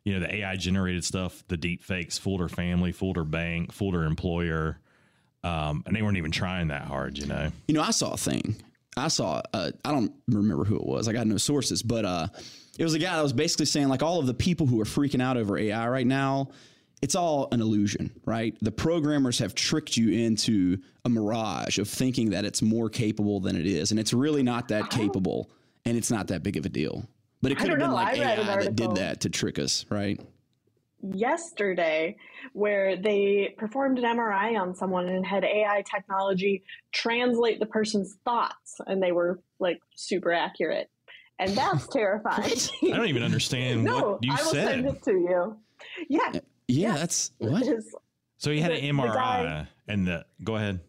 You 0.05 0.13
know, 0.13 0.19
the 0.19 0.36
AI 0.36 0.55
generated 0.57 1.05
stuff, 1.05 1.43
the 1.48 1.57
deep 1.57 1.81
fakes 1.83 2.17
fooled 2.17 2.41
her 2.41 2.50
family, 2.50 2.91
fooled 2.91 3.15
her 3.15 3.24
bank, 3.24 3.72
fooled 3.72 3.93
her 3.93 4.03
employer. 4.03 4.79
Um, 5.43 5.83
and 5.86 5.95
they 5.95 6.01
weren't 6.01 6.17
even 6.17 6.31
trying 6.31 6.69
that 6.69 6.83
hard, 6.83 7.17
you 7.17 7.25
know. 7.25 7.51
You 7.67 7.74
know, 7.74 7.81
I 7.81 7.91
saw 7.91 8.13
a 8.13 8.17
thing. 8.17 8.55
I 8.95 9.07
saw. 9.07 9.41
Uh, 9.53 9.72
I 9.83 9.91
don't 9.91 10.13
remember 10.27 10.63
who 10.65 10.75
it 10.75 10.86
was. 10.86 11.07
I 11.07 11.13
got 11.13 11.27
no 11.27 11.38
sources, 11.38 11.83
but 11.83 12.05
uh, 12.05 12.27
it 12.77 12.83
was 12.83 12.93
a 12.93 13.00
guy 13.00 13.15
that 13.15 13.22
was 13.22 13.33
basically 13.33 13.65
saying 13.65 13.88
like 13.88 14.03
all 14.03 14.19
of 14.19 14.27
the 14.27 14.33
people 14.33 14.67
who 14.67 14.79
are 14.81 14.86
freaking 14.86 15.22
out 15.22 15.38
over 15.38 15.57
AI 15.57 15.88
right 15.89 16.07
now. 16.07 16.50
It's 17.01 17.15
all 17.15 17.50
an 17.51 17.60
illusion, 17.60 18.12
right? 18.25 18.55
The 18.62 18.72
programmers 18.72 19.39
have 19.39 19.53
tricked 19.53 19.98
you 19.98 20.12
into 20.25 20.77
a 21.03 21.10
mirage 21.10 21.77
of 21.77 21.89
thinking 21.89 22.29
that 22.29 22.45
it's 22.45 22.62
more 22.62 22.89
capable 22.89 23.41
than 23.41 23.57
it 23.57 23.65
is, 23.65 23.91
and 23.91 24.00
it's 24.00 24.13
really 24.13 24.41
not 24.41 24.69
that 24.69 24.89
capable, 24.89 25.51
and 25.83 25.98
it's 25.98 26.10
not 26.10 26.27
that 26.27 26.43
big 26.43 26.55
of 26.55 26.65
a 26.65 26.69
deal. 26.69 27.05
But 27.43 27.51
it 27.51 27.57
I 27.57 27.62
could 27.62 27.69
have 27.71 27.79
been 27.79 27.89
know. 27.89 27.95
like 27.95 28.17
I 28.17 28.21
AI 28.21 28.35
that 28.63 28.75
did 28.75 28.95
that 28.95 29.19
to 29.21 29.29
trick 29.29 29.59
us, 29.59 29.85
right? 29.89 30.19
yesterday 31.13 32.15
where 32.53 32.95
they 32.95 33.53
performed 33.57 34.00
an 34.00 34.05
MRI 34.05 34.57
on 34.57 34.73
someone 34.73 35.09
and 35.09 35.25
had 35.25 35.43
AI 35.43 35.83
technology 35.93 36.63
translate 36.93 37.59
the 37.59 37.65
person's 37.65 38.15
thoughts, 38.23 38.77
and 38.88 39.03
they 39.03 39.12
were 39.12 39.41
like 39.59 39.79
super 39.95 40.31
accurate. 40.31 40.89
And 41.39 41.51
that's 41.51 41.88
terrifying. 41.91 42.53
I 42.93 42.95
don't 42.95 43.07
even 43.07 43.21
understand 43.23 43.83
no, 43.83 44.12
what 44.12 44.23
you 44.23 44.31
I 44.31 44.35
will 44.38 44.51
send 44.51 44.85
said. 44.85 44.95
it 44.95 45.03
to 45.03 45.12
you. 45.12 45.57
Yeah. 46.07 46.19
Uh, 46.21 46.31
yeah, 46.33 46.39
Yeah. 46.69 46.93
that's 46.95 47.31
what. 47.38 47.65
So 48.38 48.51
he 48.51 48.62
had 48.62 48.71
the- 48.71 48.75
an 48.75 48.95
the 48.95 49.03
MRI 49.03 49.13
guy- 49.13 49.67
and 49.89 50.07
the 50.07 50.25
go 50.41 50.55
ahead. 50.55 50.79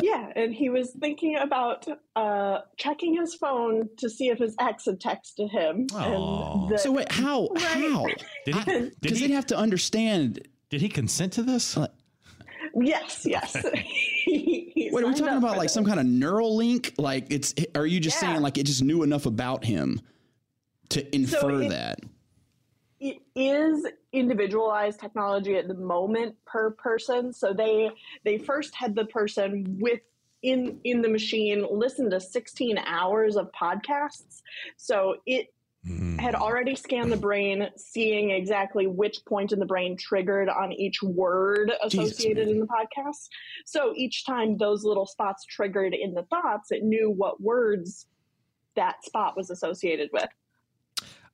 Yeah, 0.00 0.32
and 0.36 0.54
he 0.54 0.70
was 0.70 0.90
thinking 1.00 1.36
about 1.36 1.86
uh, 2.16 2.60
checking 2.78 3.14
his 3.16 3.34
phone 3.34 3.88
to 3.98 4.08
see 4.08 4.28
if 4.28 4.38
his 4.38 4.54
ex 4.58 4.86
had 4.86 4.98
texted 5.00 5.50
him. 5.50 5.86
Aw. 5.94 6.62
And 6.64 6.72
the, 6.72 6.78
So 6.78 6.92
wait, 6.92 7.10
how? 7.12 7.48
Right. 7.54 7.60
How? 7.62 8.06
Did 8.46 8.54
he 8.54 8.64
did 8.64 9.00
Because 9.00 9.20
they'd 9.20 9.30
have 9.30 9.46
to 9.46 9.56
understand. 9.56 10.46
did 10.70 10.80
he 10.80 10.88
consent 10.88 11.34
to 11.34 11.42
this? 11.42 11.76
yes, 12.80 13.26
yes. 13.26 13.54
He- 14.24 14.72
he 14.74 14.90
Wait, 14.92 15.04
are 15.04 15.08
we 15.08 15.14
talking 15.14 15.36
about 15.36 15.56
like 15.58 15.64
this. 15.66 15.74
some 15.74 15.84
kind 15.84 16.00
of 16.00 16.06
neural 16.06 16.56
link? 16.56 16.94
Like 16.96 17.26
it's? 17.30 17.54
Are 17.74 17.86
you 17.86 18.00
just 18.00 18.16
Yeah. 18.22 18.30
saying 18.30 18.42
like 18.42 18.56
it 18.58 18.64
just 18.64 18.82
knew 18.82 19.02
enough 19.02 19.26
about 19.26 19.64
him 19.64 20.00
to 20.90 21.14
infer 21.14 21.62
it- 21.62 21.68
that? 21.70 22.00
It 23.02 23.18
is 23.34 23.84
individualized 24.12 25.00
technology 25.00 25.56
at 25.56 25.66
the 25.66 25.74
moment 25.74 26.36
per 26.46 26.70
person 26.70 27.32
so 27.32 27.52
they 27.52 27.90
they 28.24 28.38
first 28.38 28.74
had 28.74 28.94
the 28.94 29.04
person 29.06 29.76
with 29.80 30.00
in 30.42 30.78
in 30.84 31.02
the 31.02 31.08
machine 31.08 31.66
listen 31.70 32.08
to 32.08 32.20
16 32.20 32.78
hours 32.78 33.36
of 33.36 33.50
podcasts 33.52 34.42
so 34.76 35.16
it 35.26 35.52
Hmm. 35.84 36.16
had 36.16 36.36
already 36.36 36.76
scanned 36.76 37.10
the 37.10 37.16
brain 37.16 37.68
seeing 37.76 38.30
exactly 38.30 38.86
which 38.86 39.24
point 39.24 39.50
in 39.50 39.58
the 39.58 39.66
brain 39.66 39.96
triggered 39.96 40.48
on 40.48 40.72
each 40.72 41.02
word 41.02 41.72
associated 41.82 42.46
man. 42.46 42.54
in 42.54 42.60
the 42.60 42.66
podcast 42.68 43.28
so 43.66 43.92
each 43.96 44.24
time 44.24 44.56
those 44.58 44.84
little 44.84 45.06
spots 45.06 45.44
triggered 45.44 45.92
in 45.92 46.14
the 46.14 46.22
thoughts 46.30 46.70
it 46.70 46.84
knew 46.84 47.10
what 47.10 47.40
words 47.40 48.06
that 48.76 49.04
spot 49.04 49.36
was 49.36 49.50
associated 49.50 50.08
with 50.12 50.28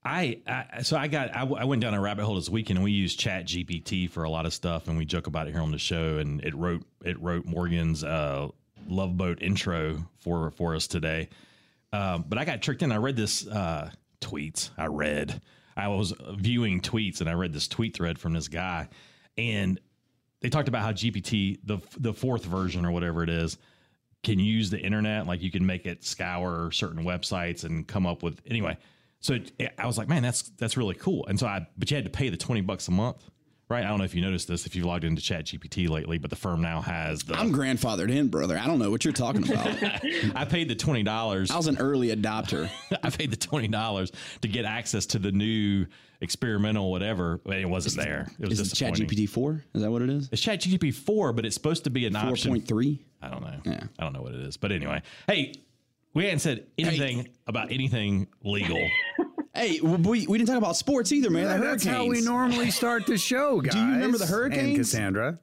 I, 0.08 0.40
I 0.46 0.82
so 0.82 0.96
I 0.96 1.06
got 1.06 1.36
I 1.36 1.44
went 1.44 1.82
down 1.82 1.92
a 1.92 2.00
rabbit 2.00 2.24
hole 2.24 2.36
this 2.36 2.48
weekend 2.48 2.78
and 2.78 2.84
we 2.84 2.92
use 2.92 3.14
Chat 3.14 3.44
GPT 3.44 4.08
for 4.08 4.24
a 4.24 4.30
lot 4.30 4.46
of 4.46 4.54
stuff 4.54 4.88
and 4.88 4.96
we 4.96 5.04
joke 5.04 5.26
about 5.26 5.48
it 5.48 5.52
here 5.52 5.60
on 5.60 5.70
the 5.70 5.78
show 5.78 6.16
and 6.16 6.42
it 6.42 6.54
wrote 6.54 6.82
it 7.04 7.20
wrote 7.20 7.44
Morgan's 7.44 8.02
uh, 8.02 8.48
Love 8.86 9.18
Boat 9.18 9.42
intro 9.42 10.08
for 10.20 10.50
for 10.52 10.74
us 10.74 10.86
today. 10.86 11.28
Um, 11.92 12.24
but 12.26 12.38
I 12.38 12.46
got 12.46 12.62
tricked 12.62 12.82
in. 12.82 12.90
I 12.90 12.96
read 12.96 13.16
this 13.16 13.46
uh, 13.46 13.90
tweets. 14.22 14.70
I 14.78 14.86
read. 14.86 15.42
I 15.76 15.88
was 15.88 16.14
viewing 16.36 16.80
tweets 16.80 17.20
and 17.20 17.28
I 17.28 17.34
read 17.34 17.52
this 17.52 17.68
tweet 17.68 17.94
thread 17.94 18.18
from 18.18 18.32
this 18.32 18.48
guy 18.48 18.88
and 19.36 19.78
they 20.40 20.48
talked 20.48 20.68
about 20.68 20.82
how 20.82 20.92
GPT 20.92 21.58
the 21.64 21.80
the 21.98 22.14
fourth 22.14 22.46
version 22.46 22.86
or 22.86 22.92
whatever 22.92 23.22
it 23.22 23.28
is 23.28 23.58
can 24.24 24.38
use 24.38 24.70
the 24.70 24.80
internet 24.80 25.26
like 25.26 25.42
you 25.42 25.50
can 25.50 25.66
make 25.66 25.84
it 25.84 26.02
scour 26.02 26.72
certain 26.72 27.04
websites 27.04 27.64
and 27.64 27.86
come 27.86 28.06
up 28.06 28.22
with 28.22 28.40
anyway 28.46 28.76
so 29.20 29.38
i 29.78 29.86
was 29.86 29.98
like 29.98 30.08
man 30.08 30.22
that's 30.22 30.42
that's 30.58 30.76
really 30.76 30.94
cool 30.94 31.26
and 31.26 31.38
so 31.38 31.46
i 31.46 31.66
but 31.76 31.90
you 31.90 31.96
had 31.96 32.04
to 32.04 32.10
pay 32.10 32.28
the 32.28 32.36
20 32.36 32.60
bucks 32.62 32.88
a 32.88 32.90
month 32.90 33.28
right 33.68 33.84
i 33.84 33.88
don't 33.88 33.98
know 33.98 34.04
if 34.04 34.14
you 34.14 34.22
noticed 34.22 34.46
this 34.48 34.64
if 34.66 34.74
you've 34.76 34.86
logged 34.86 35.04
into 35.04 35.20
chat 35.20 35.44
gpt 35.44 35.88
lately 35.88 36.18
but 36.18 36.30
the 36.30 36.36
firm 36.36 36.60
now 36.62 36.80
has 36.80 37.22
the 37.24 37.34
I'm 37.34 37.52
grandfathered 37.52 38.10
in, 38.10 38.28
brother. 38.28 38.56
I 38.58 38.66
don't 38.66 38.78
know 38.78 38.90
what 38.90 39.04
you're 39.04 39.12
talking 39.12 39.42
about. 39.50 39.66
i 40.36 40.44
paid 40.44 40.68
the 40.68 40.76
$20 40.76 41.50
I 41.50 41.56
was 41.56 41.66
an 41.66 41.78
early 41.78 42.08
adopter. 42.14 42.70
i 43.02 43.10
paid 43.10 43.30
the 43.30 43.36
$20 43.36 44.12
to 44.42 44.48
get 44.48 44.64
access 44.64 45.04
to 45.06 45.18
the 45.18 45.32
new 45.32 45.86
experimental 46.20 46.90
whatever 46.90 47.40
but 47.44 47.58
it 47.58 47.68
wasn't 47.68 47.94
there 47.96 48.26
it 48.40 48.48
was 48.48 48.58
Is 48.58 48.72
it 48.72 48.76
Chat 48.76 48.94
GPT 48.94 49.28
four? 49.28 49.64
Is 49.74 49.82
that 49.82 49.90
what 49.90 50.02
it 50.02 50.10
is? 50.10 50.28
it's 50.32 50.42
chat 50.42 50.60
gpt 50.60 50.92
4 50.94 51.32
but 51.32 51.46
it's 51.46 51.54
supposed 51.54 51.84
to 51.84 51.90
be 51.90 52.06
an 52.06 52.14
Four 52.14 52.30
option 52.30 52.50
point 52.52 52.66
three. 52.66 53.04
I 53.22 53.28
don't 53.28 53.40
know. 53.42 53.60
Yeah. 53.64 53.80
I 53.98 54.02
don't 54.04 54.12
know 54.12 54.22
what 54.22 54.32
it 54.34 54.40
is. 54.40 54.56
But 54.56 54.70
anyway, 54.72 55.02
hey, 55.26 55.52
we 56.18 56.24
hadn't 56.24 56.40
said 56.40 56.66
anything 56.76 57.28
about 57.46 57.70
anything 57.70 58.26
legal. 58.42 58.84
Hey, 59.54 59.80
we, 59.80 60.24
we 60.28 60.38
didn't 60.38 60.46
talk 60.46 60.58
about 60.58 60.76
sports 60.76 61.10
either, 61.10 61.30
man. 61.30 61.42
the 61.42 61.48
That's 61.48 61.82
hurricanes. 61.82 61.86
how 61.86 62.06
we 62.06 62.20
normally 62.20 62.70
start 62.80 63.06
the 63.06 63.18
show, 63.18 63.60
guys. 63.60 63.72
Do 63.72 63.80
you 63.80 63.86
remember 63.86 64.16
the 64.16 64.26
hurricanes? 64.26 64.68
And 64.68 64.76
Cassandra. 64.76 65.40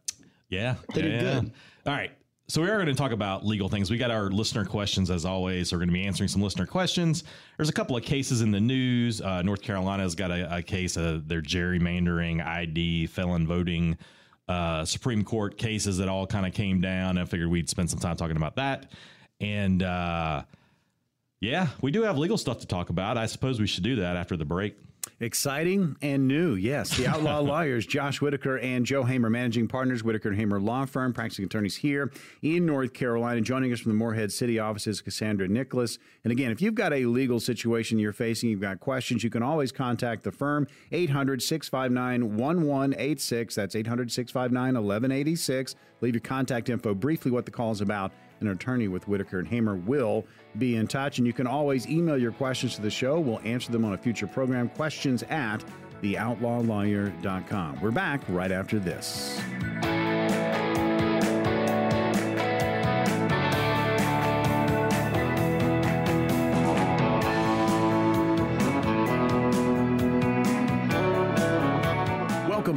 Yeah. 0.47 0.75
They 0.93 1.01
yeah, 1.01 1.07
did 1.09 1.21
yeah. 1.21 1.39
good. 1.41 1.51
All 1.85 1.93
right. 1.93 2.11
So 2.47 2.61
we 2.61 2.69
are 2.69 2.75
going 2.75 2.85
to 2.85 2.93
talk 2.93 3.11
about 3.11 3.45
legal 3.45 3.67
things. 3.67 3.91
We 3.91 3.97
got 3.97 4.11
our 4.11 4.29
listener 4.29 4.63
questions 4.63 5.09
as 5.09 5.25
always. 5.25 5.67
So 5.67 5.75
we're 5.75 5.79
going 5.79 5.89
to 5.89 5.93
be 5.93 6.05
answering 6.05 6.29
some 6.29 6.41
listener 6.41 6.65
questions. 6.65 7.25
There's 7.57 7.67
a 7.67 7.73
couple 7.73 7.97
of 7.97 8.03
cases 8.03 8.39
in 8.39 8.51
the 8.51 8.61
news. 8.61 9.19
Uh, 9.19 9.41
North 9.41 9.63
Carolina's 9.63 10.15
got 10.15 10.31
a, 10.31 10.57
a 10.57 10.61
case 10.61 10.95
of 10.95 11.27
their 11.27 11.41
gerrymandering, 11.41 12.45
ID, 12.45 13.07
felon 13.07 13.45
voting, 13.45 13.97
uh, 14.47 14.85
Supreme 14.85 15.25
Court 15.25 15.57
cases 15.57 15.97
that 15.97 16.07
all 16.07 16.25
kind 16.25 16.45
of 16.45 16.53
came 16.53 16.79
down. 16.79 17.17
I 17.17 17.25
figured 17.25 17.49
we'd 17.49 17.69
spend 17.69 17.89
some 17.89 17.99
time 17.99 18.15
talking 18.15 18.37
about 18.37 18.55
that. 18.55 18.93
And 19.41 19.83
uh, 19.83 20.43
yeah, 21.39 21.67
we 21.81 21.91
do 21.91 22.03
have 22.03 22.17
legal 22.17 22.37
stuff 22.37 22.59
to 22.59 22.67
talk 22.67 22.89
about. 22.89 23.17
I 23.17 23.25
suppose 23.25 23.59
we 23.59 23.67
should 23.67 23.83
do 23.83 23.97
that 23.97 24.15
after 24.15 24.37
the 24.37 24.45
break. 24.45 24.75
Exciting 25.19 25.95
and 26.01 26.27
new, 26.27 26.55
yes. 26.55 26.97
The 26.97 27.07
Outlaw 27.07 27.39
Lawyers, 27.41 27.85
Josh 27.85 28.19
Whitaker 28.19 28.57
and 28.57 28.85
Joe 28.85 29.03
Hamer, 29.03 29.29
managing 29.29 29.67
partners, 29.67 30.03
Whitaker 30.03 30.29
and 30.29 30.37
Hamer 30.37 30.59
Law 30.59 30.85
Firm, 30.85 31.13
practicing 31.13 31.45
attorneys 31.45 31.77
here 31.77 32.11
in 32.41 32.65
North 32.65 32.91
Carolina. 32.91 33.39
Joining 33.39 33.71
us 33.71 33.79
from 33.79 33.91
the 33.91 33.97
Morehead 33.97 34.33
City 34.33 34.59
offices, 34.59 34.99
Cassandra 35.01 35.47
Nicholas. 35.47 35.99
And 36.25 36.33
again, 36.33 36.51
if 36.51 36.61
you've 36.61 36.75
got 36.75 36.91
a 36.91 37.05
legal 37.05 37.39
situation 37.39 37.97
you're 37.97 38.11
facing, 38.11 38.49
you've 38.49 38.59
got 38.59 38.81
questions, 38.81 39.23
you 39.23 39.29
can 39.29 39.41
always 39.43 39.71
contact 39.71 40.23
the 40.23 40.31
firm, 40.33 40.67
800 40.91 41.41
659 41.41 42.35
1186. 42.35 43.55
That's 43.55 43.75
800 43.75 44.11
659 44.11 44.73
1186. 44.73 45.75
Leave 46.01 46.13
your 46.13 46.21
contact 46.21 46.69
info, 46.69 46.93
briefly 46.93 47.31
what 47.31 47.45
the 47.45 47.51
call 47.51 47.71
is 47.71 47.79
about. 47.79 48.11
An 48.45 48.53
attorney 48.53 48.87
with 48.87 49.07
Whitaker 49.07 49.39
and 49.39 49.47
Hamer 49.47 49.75
will 49.75 50.25
be 50.57 50.75
in 50.75 50.87
touch, 50.87 51.17
and 51.17 51.27
you 51.27 51.33
can 51.33 51.47
always 51.47 51.87
email 51.87 52.17
your 52.17 52.31
questions 52.31 52.75
to 52.75 52.81
the 52.81 52.89
show. 52.89 53.19
We'll 53.19 53.41
answer 53.43 53.71
them 53.71 53.85
on 53.85 53.93
a 53.93 53.97
future 53.97 54.27
program. 54.27 54.69
Questions 54.69 55.23
at 55.23 55.63
theoutlawlawyer.com. 56.01 57.81
We're 57.81 57.91
back 57.91 58.21
right 58.29 58.51
after 58.51 58.79
this. 58.79 59.41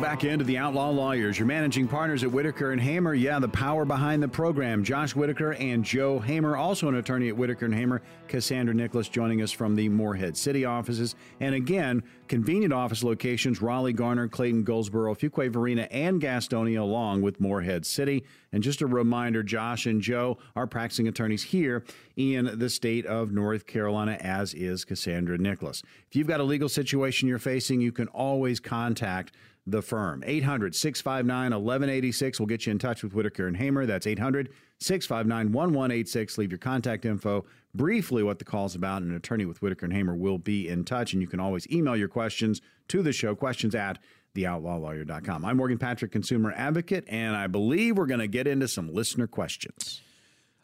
Back 0.09 0.25
into 0.25 0.43
the 0.47 0.57
Outlaw 0.57 0.89
Lawyers. 0.89 1.39
Your 1.39 1.45
managing 1.45 1.87
partners 1.87 2.25
at 2.25 2.33
Whitaker 2.33 2.73
and 2.73 2.81
Hamer. 2.81 3.13
Yeah, 3.13 3.39
the 3.41 3.49
power 3.49 3.85
behind 3.85 4.23
the 4.23 4.29
program. 4.29 4.83
Josh 4.83 5.15
Whitaker 5.15 5.53
and 5.53 5.85
Joe 5.85 6.19
Hamer, 6.19 6.57
also 6.57 6.89
an 6.89 6.95
attorney 6.95 7.29
at 7.29 7.37
Whitaker 7.37 7.67
and 7.67 7.75
Hamer. 7.75 8.01
Cassandra 8.27 8.75
Nicholas 8.75 9.11
joining 9.11 9.43
us 9.43 9.53
from 9.53 9.77
the 9.77 9.87
Morehead 9.91 10.35
City 10.35 10.65
offices. 10.65 11.15
And 11.41 11.55
again, 11.55 12.03
convenient 12.27 12.73
office 12.73 13.05
locations 13.05 13.61
Raleigh, 13.61 13.93
Garner, 13.93 14.29
Clayton, 14.29 14.65
Goldsboro, 14.65 15.15
Fuquay, 15.15 15.51
Varina, 15.51 15.83
and 15.91 16.23
Gastonia, 16.23 16.81
along 16.81 17.21
with 17.21 17.39
Morehead 17.39 17.85
City. 17.85 18.25
And 18.51 18.63
just 18.63 18.81
a 18.81 18.87
reminder 18.87 19.43
Josh 19.43 19.85
and 19.85 20.01
Joe 20.01 20.39
are 20.57 20.67
practicing 20.67 21.07
attorneys 21.07 21.43
here 21.43 21.85
in 22.17 22.59
the 22.59 22.71
state 22.71 23.05
of 23.05 23.31
North 23.31 23.67
Carolina, 23.67 24.13
as 24.21 24.55
is 24.55 24.87
Cassandra 24.87 25.37
Nicholas. 25.37 25.83
If 26.09 26.17
you've 26.17 26.27
got 26.27 26.41
a 26.41 26.45
legal 26.45 26.71
situation 26.71 27.29
you're 27.29 27.39
facing, 27.39 27.83
you 27.83 27.93
can 27.93 28.09
always 28.09 28.59
contact 28.59 29.35
the 29.71 29.83
firm. 29.83 30.23
800 30.27 30.75
659 30.75 31.51
1186 31.51 32.41
will 32.41 32.47
get 32.47 32.67
you 32.67 32.73
in 32.73 32.79
touch 32.79 33.03
with 33.03 33.15
Whitaker 33.15 33.47
and 33.47 33.57
Hamer. 33.57 33.87
That's 33.87 34.07
800 34.07 34.51
659 34.81 35.53
1186. 35.53 36.39
Leave 36.39 36.51
your 36.51 36.59
contact 36.59 37.05
info, 37.05 37.45
briefly 37.75 38.23
what 38.23 38.39
the 38.39 38.45
call's 38.45 38.75
about. 38.75 39.03
An 39.03 39.15
attorney 39.15 39.45
with 39.45 39.61
Whitaker 39.63 39.87
and 39.87 39.93
Hamer 39.93 40.15
will 40.15 40.39
be 40.39 40.69
in 40.69 40.85
touch, 40.85 41.13
and 41.13 41.23
you 41.23 41.29
can 41.29 41.41
always 41.41 41.67
email 41.71 41.97
your 41.97 42.09
questions 42.09 42.61
to 42.89 43.03
the 43.03 43.13
show, 43.13 43.35
questions 43.35 43.75
at 43.75 43.99
theoutlawlawyer.com. 44.35 45.45
I'm 45.45 45.57
Morgan 45.57 45.79
Patrick, 45.79 46.13
consumer 46.13 46.53
advocate, 46.57 47.05
and 47.09 47.37
I 47.37 47.47
believe 47.47 47.97
we're 47.97 48.07
going 48.07 48.21
to 48.21 48.29
get 48.29 48.47
into 48.47 48.69
some 48.69 48.93
listener 48.93 49.27
questions. 49.27 50.01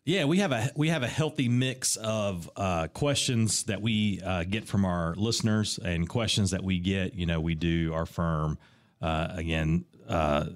Yeah, 0.07 0.27
we 0.27 0.39
have 0.39 0.53
a 0.53 0.71
we 0.77 0.91
have 0.91 1.03
a 1.03 1.09
healthy 1.09 1.49
mix 1.49 1.97
of 1.97 2.51
uh, 2.57 2.89
questions 2.89 3.65
that 3.65 3.81
we 3.81 4.21
uh, 4.23 4.45
get 4.45 4.67
from 4.67 4.85
our 4.85 5.15
listeners 5.15 5.79
and 5.83 6.07
questions 6.07 6.51
that 6.51 6.63
we 6.63 6.79
get. 6.79 7.15
You 7.15 7.25
know, 7.25 7.41
we 7.41 7.55
do 7.55 7.95
our 7.95 8.05
firm 8.05 8.59
uh, 9.05 9.29
again. 9.37 9.85
Uh, 10.09 10.47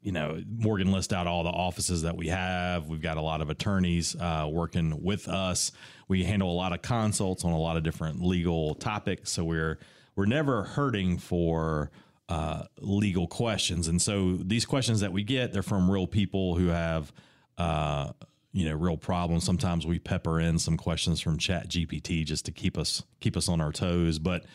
you 0.00 0.10
know, 0.10 0.42
Morgan 0.48 0.90
list 0.90 1.12
out 1.12 1.28
all 1.28 1.44
the 1.44 1.50
offices 1.50 2.02
that 2.02 2.16
we 2.16 2.26
have. 2.26 2.88
We've 2.88 3.00
got 3.00 3.18
a 3.18 3.20
lot 3.20 3.40
of 3.40 3.50
attorneys 3.50 4.16
uh, 4.16 4.48
working 4.50 5.00
with 5.00 5.28
us. 5.28 5.70
We 6.08 6.24
handle 6.24 6.50
a 6.50 6.56
lot 6.56 6.72
of 6.72 6.82
consults 6.82 7.44
on 7.44 7.52
a 7.52 7.58
lot 7.58 7.76
of 7.76 7.84
different 7.84 8.20
legal 8.20 8.74
topics. 8.74 9.30
So 9.30 9.44
we're 9.44 9.78
we're 10.16 10.26
never 10.26 10.64
hurting 10.64 11.18
for 11.18 11.92
uh, 12.28 12.64
legal 12.80 13.28
questions. 13.28 13.86
And 13.86 14.02
so 14.02 14.38
these 14.38 14.64
questions 14.64 15.00
that 15.00 15.12
we 15.12 15.22
get, 15.22 15.52
they're 15.52 15.62
from 15.62 15.88
real 15.88 16.06
people 16.08 16.56
who 16.56 16.68
have 16.68 17.12
uh, 17.58 18.12
you 18.52 18.68
know 18.68 18.74
real 18.74 18.96
problems. 18.96 19.44
Sometimes 19.44 19.86
we 19.86 20.00
pepper 20.00 20.40
in 20.40 20.58
some 20.58 20.76
questions 20.76 21.20
from 21.20 21.38
Chat 21.38 21.68
GPT 21.68 22.24
just 22.24 22.44
to 22.46 22.52
keep 22.52 22.76
us 22.76 23.04
keep 23.20 23.36
us 23.36 23.48
on 23.48 23.60
our 23.60 23.70
toes. 23.70 24.18
But 24.18 24.46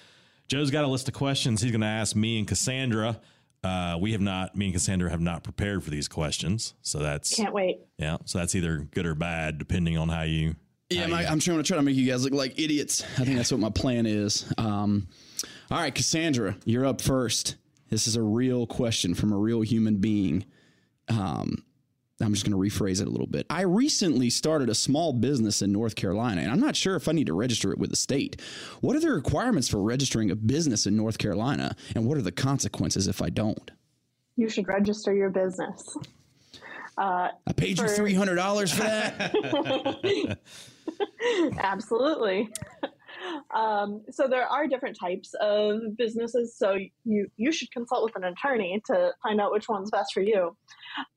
Joe's 0.48 0.72
got 0.72 0.84
a 0.84 0.88
list 0.88 1.08
of 1.08 1.14
questions 1.14 1.62
he's 1.62 1.72
going 1.72 1.82
to 1.82 1.88
ask 1.88 2.16
me 2.16 2.40
and 2.40 2.48
Cassandra. 2.48 3.20
Uh, 3.64 3.98
we 4.00 4.14
have 4.14 4.22
not, 4.22 4.56
me 4.56 4.66
and 4.66 4.74
Cassandra 4.74 5.10
have 5.10 5.20
not 5.20 5.44
prepared 5.44 5.84
for 5.84 5.90
these 5.90 6.08
questions, 6.08 6.74
so 6.82 7.00
that's 7.00 7.36
Can't 7.36 7.54
wait. 7.54 7.80
yeah. 7.98 8.18
So 8.26 8.38
that's 8.40 8.56
either 8.56 8.78
good 8.92 9.06
or 9.06 9.16
bad, 9.16 9.58
depending 9.58 9.98
on 9.98 10.10
how 10.10 10.22
you. 10.22 10.56
Yeah, 10.90 11.02
how 11.04 11.08
my, 11.10 11.22
you- 11.24 11.28
I'm 11.28 11.40
trying 11.40 11.58
to 11.58 11.64
try 11.64 11.76
to 11.78 11.84
make 11.84 11.96
you 11.96 12.10
guys 12.10 12.24
look 12.24 12.34
like 12.34 12.58
idiots. 12.60 13.04
I 13.18 13.26
think 13.26 13.36
that's 13.36 13.52
what 13.52 13.60
my 13.60 13.70
plan 13.72 14.06
is. 14.06 14.52
Um, 14.58 15.08
all 15.70 15.80
right, 15.80 15.94
Cassandra, 15.94 16.56
you're 16.64 16.86
up 16.86 17.02
first. 17.02 17.56
This 17.90 18.08
is 18.08 18.16
a 18.16 18.22
real 18.22 18.68
question 18.68 19.16
from 19.16 19.34
a 19.34 19.38
real 19.38 19.62
human 19.62 19.98
being. 19.98 20.46
Um, 21.10 21.64
I'm 22.20 22.34
just 22.34 22.50
going 22.50 22.52
to 22.52 22.58
rephrase 22.58 23.00
it 23.00 23.08
a 23.08 23.12
little 23.12 23.28
bit. 23.28 23.46
I 23.50 23.62
recently 23.62 24.30
started 24.30 24.70
a 24.70 24.76
small 24.76 25.14
business 25.14 25.62
in 25.62 25.72
North 25.72 25.96
Carolina, 25.96 26.42
and 26.42 26.52
I'm 26.52 26.60
not 26.60 26.76
sure 26.76 26.96
if 26.96 27.08
I 27.08 27.12
need 27.12 27.28
to 27.28 27.34
register 27.34 27.72
it 27.72 27.78
with 27.78 27.92
the 27.92 27.96
state. 27.96 28.42
What 28.82 28.96
are 28.96 29.00
the 29.00 29.12
requirements 29.12 29.70
for 29.70 29.82
registering 29.84 30.32
a 30.32 30.36
business 30.36 30.88
in 30.88 30.96
North 30.98 31.20
Carolina, 31.20 31.76
and 31.96 32.06
what 32.08 32.18
are 32.18 32.24
the 32.24 32.32
consequences 32.32 33.08
if 33.08 33.22
I 33.22 33.30
don't? 33.30 33.70
You 34.36 34.50
should 34.50 34.68
register 34.68 35.14
your 35.14 35.30
business. 35.30 35.96
Uh, 36.98 37.30
I 37.46 37.54
paid 37.54 37.80
you 37.80 37.88
three 37.88 38.16
hundred 38.16 38.36
dollars 38.36 38.72
for 38.72 38.82
that. 38.82 40.40
Absolutely. 41.60 42.50
Um, 43.56 44.04
so 44.12 44.28
there 44.28 44.48
are 44.48 44.68
different 44.68 44.98
types 45.00 45.34
of 45.42 45.98
businesses. 45.98 46.58
So 46.58 46.78
you 47.06 47.28
you 47.38 47.52
should 47.52 47.72
consult 47.72 48.04
with 48.04 48.16
an 48.16 48.24
attorney 48.24 48.82
to 48.88 49.12
find 49.24 49.42
out 49.42 49.52
which 49.52 49.70
one's 49.70 49.92
best 49.92 50.14
for 50.14 50.22
you. 50.22 50.56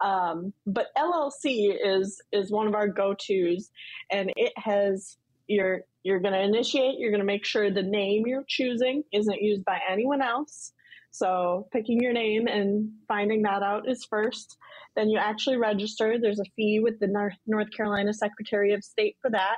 Um, 0.01 0.53
but 0.67 0.89
LLC 0.97 1.75
is 1.83 2.21
is 2.33 2.51
one 2.51 2.67
of 2.67 2.75
our 2.75 2.89
go 2.89 3.15
tos, 3.15 3.71
and 4.11 4.33
it 4.37 4.53
has 4.57 5.17
you're 5.47 5.83
you're 6.03 6.21
going 6.21 6.35
to 6.35 6.43
initiate. 6.43 6.99
You're 6.99 7.11
going 7.11 7.21
to 7.21 7.27
make 7.27 7.45
sure 7.45 7.71
the 7.71 7.83
name 7.83 8.25
you're 8.27 8.45
choosing 8.49 9.03
isn't 9.13 9.43
used 9.43 9.65
by 9.65 9.79
anyone 9.89 10.23
else. 10.23 10.73
So 11.11 11.67
picking 11.73 12.01
your 12.01 12.13
name 12.13 12.47
and 12.47 12.91
finding 13.09 13.43
that 13.43 13.63
out 13.63 13.89
is 13.89 14.05
first. 14.05 14.57
Then 14.97 15.11
you 15.11 15.19
actually 15.19 15.57
register. 15.57 16.19
There's 16.19 16.41
a 16.41 16.51
fee 16.57 16.81
with 16.81 17.01
the 17.01 17.35
North 17.47 17.71
Carolina 17.77 18.13
Secretary 18.13 18.73
of 18.73 18.85
State 18.85 19.17
for 19.21 19.31
that. 19.31 19.57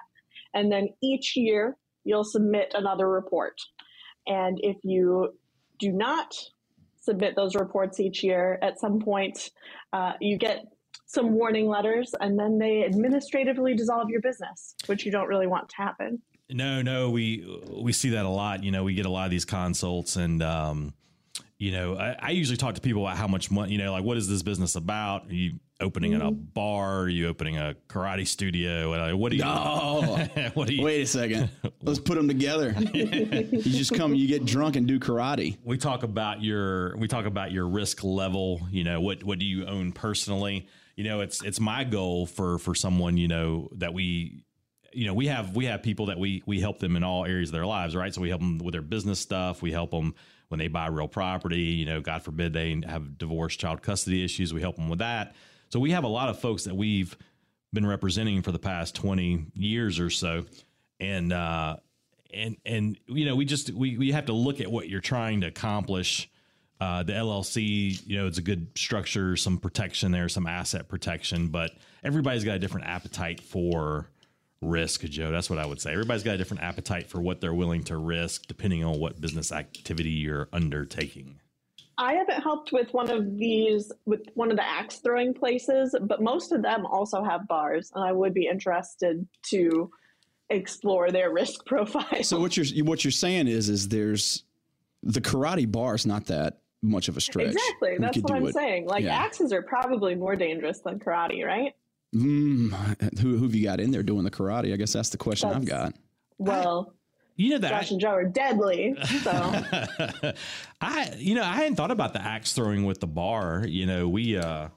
And 0.54 0.72
then 0.72 0.88
each 1.02 1.36
year 1.36 1.76
you'll 2.04 2.24
submit 2.24 2.72
another 2.74 3.08
report. 3.08 3.54
And 4.26 4.58
if 4.62 4.76
you 4.82 5.34
do 5.78 5.92
not 5.92 6.34
submit 7.00 7.34
those 7.34 7.54
reports 7.54 7.98
each 7.98 8.22
year, 8.22 8.58
at 8.62 8.78
some 8.78 9.00
point 9.00 9.50
uh, 9.92 10.12
you 10.20 10.38
get 10.38 10.64
some 11.06 11.32
warning 11.32 11.68
letters 11.68 12.14
and 12.20 12.38
then 12.38 12.58
they 12.58 12.84
administratively 12.84 13.74
dissolve 13.74 14.08
your 14.08 14.20
business, 14.20 14.74
which 14.86 15.04
you 15.04 15.12
don't 15.12 15.28
really 15.28 15.46
want 15.46 15.68
to 15.68 15.76
happen. 15.76 16.22
No, 16.50 16.82
no, 16.82 17.10
we 17.10 17.60
we 17.70 17.92
see 17.92 18.10
that 18.10 18.24
a 18.24 18.28
lot. 18.28 18.62
You 18.62 18.72
know, 18.72 18.84
we 18.84 18.94
get 18.94 19.06
a 19.06 19.10
lot 19.10 19.24
of 19.24 19.30
these 19.30 19.44
consults, 19.44 20.16
and 20.16 20.42
um, 20.42 20.92
you 21.58 21.72
know, 21.72 21.96
I, 21.96 22.16
I 22.20 22.30
usually 22.30 22.56
talk 22.56 22.74
to 22.74 22.80
people 22.80 23.06
about 23.06 23.16
how 23.16 23.26
much 23.26 23.50
money. 23.50 23.72
You 23.72 23.78
know, 23.78 23.92
like 23.92 24.04
what 24.04 24.16
is 24.18 24.28
this 24.28 24.42
business 24.42 24.74
about? 24.74 25.30
You 25.30 25.52
opening 25.82 26.14
a 26.14 26.30
bar? 26.30 27.00
Are 27.00 27.08
you 27.08 27.28
opening 27.28 27.58
a 27.58 27.74
karate 27.88 28.26
studio? 28.26 28.92
Uh, 28.94 29.16
What 29.16 29.30
do 29.32 29.36
you? 29.36 29.42
Oh, 29.44 30.16
what 30.54 30.68
do 30.68 30.74
you? 30.74 30.82
wait 30.82 31.02
a 31.02 31.06
second. 31.06 31.50
Let's 31.82 31.98
put 31.98 32.14
them 32.14 32.28
together. 32.28 32.74
you 32.94 33.60
just 33.60 33.94
come, 33.94 34.14
you 34.14 34.26
get 34.28 34.44
drunk 34.44 34.76
and 34.76 34.86
do 34.86 34.98
karate. 35.00 35.58
we 35.64 35.76
talk 35.76 36.02
about 36.02 36.42
your 36.42 36.96
we 36.96 37.08
talk 37.08 37.26
about 37.26 37.52
your 37.52 37.66
risk 37.68 38.02
level 38.04 38.60
you 38.70 38.84
know 38.84 39.00
what 39.00 39.22
what 39.24 39.38
do 39.38 39.44
you 39.44 39.66
own 39.66 39.92
personally 39.92 40.66
you 40.96 41.04
know 41.04 41.20
it's 41.20 41.42
it's 41.42 41.58
my 41.60 41.84
goal 41.84 42.26
for 42.26 42.58
for 42.58 42.74
someone 42.74 43.16
you 43.16 43.28
know 43.28 43.68
that 43.76 43.92
we 43.94 44.42
you 44.92 45.06
know 45.06 45.14
we 45.14 45.26
have 45.26 45.56
we 45.56 45.64
have 45.66 45.82
people 45.82 46.06
that 46.06 46.18
we 46.18 46.42
we 46.46 46.60
help 46.60 46.78
them 46.78 46.96
in 46.96 47.02
all 47.02 47.24
areas 47.24 47.48
of 47.48 47.54
their 47.54 47.66
lives 47.66 47.96
right 47.96 48.14
so 48.14 48.20
we 48.20 48.28
help 48.28 48.40
them 48.40 48.58
with 48.58 48.72
their 48.72 48.82
business 48.82 49.18
stuff 49.18 49.62
we 49.62 49.72
help 49.72 49.90
them 49.90 50.14
when 50.48 50.58
they 50.58 50.68
buy 50.68 50.86
real 50.86 51.08
property 51.08 51.60
you 51.60 51.86
know 51.86 52.00
god 52.00 52.22
forbid 52.22 52.52
they 52.52 52.78
have 52.86 53.16
divorce 53.18 53.56
child 53.56 53.80
custody 53.82 54.22
issues 54.24 54.52
we 54.52 54.60
help 54.60 54.76
them 54.76 54.88
with 54.88 54.98
that 55.00 55.34
so 55.72 55.80
we 55.80 55.92
have 55.92 56.04
a 56.04 56.08
lot 56.08 56.28
of 56.28 56.38
folks 56.38 56.64
that 56.64 56.76
we've 56.76 57.16
been 57.72 57.86
representing 57.86 58.42
for 58.42 58.52
the 58.52 58.58
past 58.58 58.94
20 58.94 59.46
years 59.54 59.98
or 59.98 60.10
so 60.10 60.44
and 61.00 61.32
uh 61.32 61.76
and 62.34 62.56
and 62.66 62.98
you 63.06 63.24
know 63.24 63.34
we 63.34 63.46
just 63.46 63.70
we, 63.70 63.96
we 63.96 64.12
have 64.12 64.26
to 64.26 64.34
look 64.34 64.60
at 64.60 64.70
what 64.70 64.90
you're 64.90 65.00
trying 65.00 65.40
to 65.40 65.46
accomplish 65.46 66.28
uh, 66.80 67.00
the 67.04 67.12
LLC, 67.12 68.04
you 68.08 68.18
know, 68.18 68.26
it's 68.26 68.38
a 68.38 68.42
good 68.42 68.66
structure, 68.76 69.36
some 69.36 69.56
protection 69.56 70.10
there, 70.10 70.28
some 70.28 70.48
asset 70.48 70.88
protection, 70.88 71.46
but 71.46 71.70
everybody's 72.02 72.42
got 72.42 72.56
a 72.56 72.58
different 72.58 72.88
appetite 72.88 73.40
for 73.40 74.08
risk, 74.60 75.02
Joe. 75.02 75.30
That's 75.30 75.48
what 75.48 75.60
I 75.60 75.66
would 75.66 75.80
say. 75.80 75.92
Everybody's 75.92 76.24
got 76.24 76.34
a 76.34 76.38
different 76.38 76.64
appetite 76.64 77.06
for 77.06 77.20
what 77.20 77.40
they're 77.40 77.54
willing 77.54 77.84
to 77.84 77.96
risk, 77.96 78.48
depending 78.48 78.82
on 78.82 78.98
what 78.98 79.20
business 79.20 79.52
activity 79.52 80.10
you're 80.10 80.48
undertaking. 80.52 81.38
I 81.98 82.14
haven't 82.14 82.42
helped 82.42 82.72
with 82.72 82.92
one 82.94 83.10
of 83.10 83.36
these, 83.38 83.92
with 84.06 84.22
one 84.34 84.50
of 84.50 84.56
the 84.56 84.66
axe 84.66 84.96
throwing 84.96 85.34
places, 85.34 85.94
but 86.02 86.22
most 86.22 86.52
of 86.52 86.62
them 86.62 86.86
also 86.86 87.22
have 87.22 87.46
bars, 87.48 87.92
and 87.94 88.02
I 88.04 88.12
would 88.12 88.34
be 88.34 88.46
interested 88.46 89.26
to 89.50 89.90
explore 90.50 91.10
their 91.10 91.32
risk 91.32 91.64
profile. 91.66 92.22
So 92.22 92.40
what 92.40 92.56
you're 92.56 92.84
what 92.84 93.04
you're 93.04 93.10
saying 93.10 93.48
is 93.48 93.68
is 93.68 93.88
there's 93.88 94.44
the 95.02 95.20
karate 95.20 95.70
bar 95.70 95.94
is 95.94 96.06
not 96.06 96.26
that 96.26 96.58
much 96.82 97.08
of 97.08 97.16
a 97.16 97.20
stretch. 97.20 97.48
exactly, 97.48 97.92
We 97.92 97.98
that's 97.98 98.18
what 98.18 98.32
I'm 98.32 98.46
it. 98.46 98.54
saying. 98.54 98.86
Like 98.86 99.04
Yeah. 99.04 99.14
axes 99.16 99.52
are 99.52 99.62
probably 99.62 100.14
more 100.14 100.34
dangerous 100.36 100.80
than 100.80 100.98
karate, 100.98 101.44
right? 101.46 101.74
Mm, 102.14 103.18
who 103.20 103.36
who 103.36 103.44
have 103.44 103.54
you 103.54 103.64
got 103.64 103.80
in 103.80 103.90
there 103.90 104.02
doing 104.02 104.24
the 104.24 104.30
karate? 104.30 104.72
I 104.72 104.76
guess 104.76 104.92
that's 104.92 105.10
the 105.10 105.16
question 105.18 105.48
I've 105.50 105.64
got. 105.64 105.94
Well, 106.38 106.94
You 107.42 107.50
know 107.50 107.58
that 107.58 107.70
Josh 107.70 107.90
and 107.90 108.00
Joe 108.00 108.10
are 108.10 108.24
deadly, 108.24 108.94
so 109.22 109.32
I 110.80 111.12
you 111.18 111.34
know 111.34 111.42
I 111.42 111.54
hadn't 111.56 111.74
thought 111.74 111.90
about 111.90 112.12
the 112.12 112.22
axe 112.22 112.52
throwing 112.52 112.84
with 112.84 113.00
the 113.00 113.08
bar. 113.08 113.64
You 113.66 113.84
know 113.84 114.08
we 114.08 114.36
uh 114.36 114.68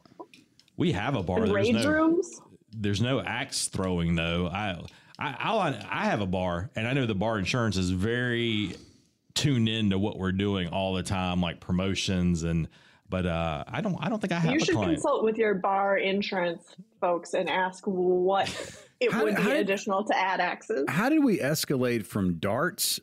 we 0.75 0.91
have 0.93 1.15
a 1.15 1.21
bar. 1.21 1.37
in 1.37 1.43
There's 1.43 1.53
rage 1.53 1.83
no, 1.83 1.91
rooms. 1.91 2.41
there's 2.71 3.01
no 3.01 3.21
axe 3.21 3.67
throwing 3.67 4.15
though. 4.15 4.47
I 4.47 4.81
I 5.19 5.35
I'll, 5.39 5.59
I 5.59 6.05
have 6.05 6.21
a 6.21 6.25
bar, 6.25 6.71
and 6.75 6.87
I 6.87 6.93
know 6.93 7.05
the 7.05 7.13
bar 7.13 7.37
insurance 7.37 7.77
is 7.77 7.91
very 7.91 8.75
tuned 9.35 9.69
into 9.69 9.99
what 9.99 10.17
we're 10.17 10.31
doing 10.31 10.67
all 10.69 10.95
the 10.95 11.03
time, 11.03 11.41
like 11.41 11.59
promotions 11.59 12.41
and. 12.43 12.67
But 13.07 13.27
uh, 13.27 13.63
I 13.67 13.81
don't. 13.81 13.95
I 13.99 14.09
don't 14.09 14.19
think 14.19 14.33
I 14.33 14.39
have 14.39 14.51
You 14.51 14.59
should 14.59 14.77
consult 14.77 15.23
with 15.23 15.37
your 15.37 15.53
bar 15.53 15.99
insurance 15.99 16.75
folks 16.99 17.35
and 17.35 17.47
ask 17.47 17.85
what 17.85 18.49
it 19.05 19.13
How- 19.13 19.23
would 19.23 19.35
be 19.35 19.41
how 19.41 19.49
did- 19.49 19.61
additional 19.61 20.03
to 20.03 20.17
add 20.17 20.39
axes. 20.39 20.85
How 20.87 21.09
did 21.09 21.23
we 21.23 21.39
escalate 21.39 22.05
from 22.05 22.35
darts 22.35 22.99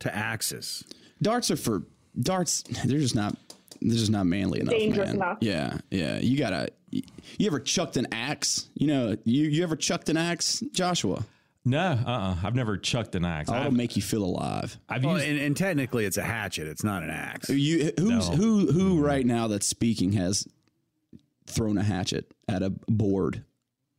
to 0.00 0.14
axes? 0.14 0.84
Darts 1.22 1.50
are 1.50 1.56
for 1.56 1.82
darts. 2.18 2.62
They're 2.84 2.98
just 2.98 3.14
not. 3.14 3.36
They're 3.82 3.96
just 3.96 4.10
not 4.10 4.26
manly 4.26 4.60
enough. 4.60 4.72
Dangerous 4.74 5.08
man. 5.08 5.16
enough. 5.16 5.38
Yeah, 5.40 5.78
yeah. 5.90 6.18
You 6.18 6.38
gotta. 6.38 6.68
You, 6.90 7.02
you 7.38 7.46
ever 7.46 7.60
chucked 7.60 7.96
an 7.96 8.06
axe? 8.12 8.68
You 8.74 8.86
know, 8.86 9.16
you 9.24 9.44
you 9.44 9.62
ever 9.62 9.76
chucked 9.76 10.08
an 10.08 10.16
axe, 10.16 10.62
Joshua? 10.72 11.24
No, 11.64 11.98
uh, 12.06 12.10
uh 12.10 12.36
I've 12.44 12.54
never 12.54 12.76
chucked 12.78 13.14
an 13.16 13.24
axe. 13.24 13.50
That'll 13.50 13.66
I've, 13.66 13.72
make 13.72 13.96
you 13.96 14.02
feel 14.02 14.24
alive. 14.24 14.78
I've 14.88 15.04
Well, 15.04 15.14
used. 15.14 15.26
and, 15.26 15.38
and 15.38 15.56
technically, 15.56 16.04
it's 16.04 16.16
a 16.16 16.22
hatchet. 16.22 16.68
It's 16.68 16.84
not 16.84 17.02
an 17.02 17.10
axe. 17.10 17.48
You 17.50 17.92
who's 17.98 18.30
No. 18.30 18.36
who 18.36 18.72
who 18.72 19.00
right 19.00 19.26
now 19.26 19.48
that's 19.48 19.66
speaking 19.66 20.12
has 20.12 20.46
thrown 21.46 21.76
a 21.76 21.82
hatchet 21.82 22.32
at 22.48 22.62
a 22.62 22.70
board? 22.70 23.44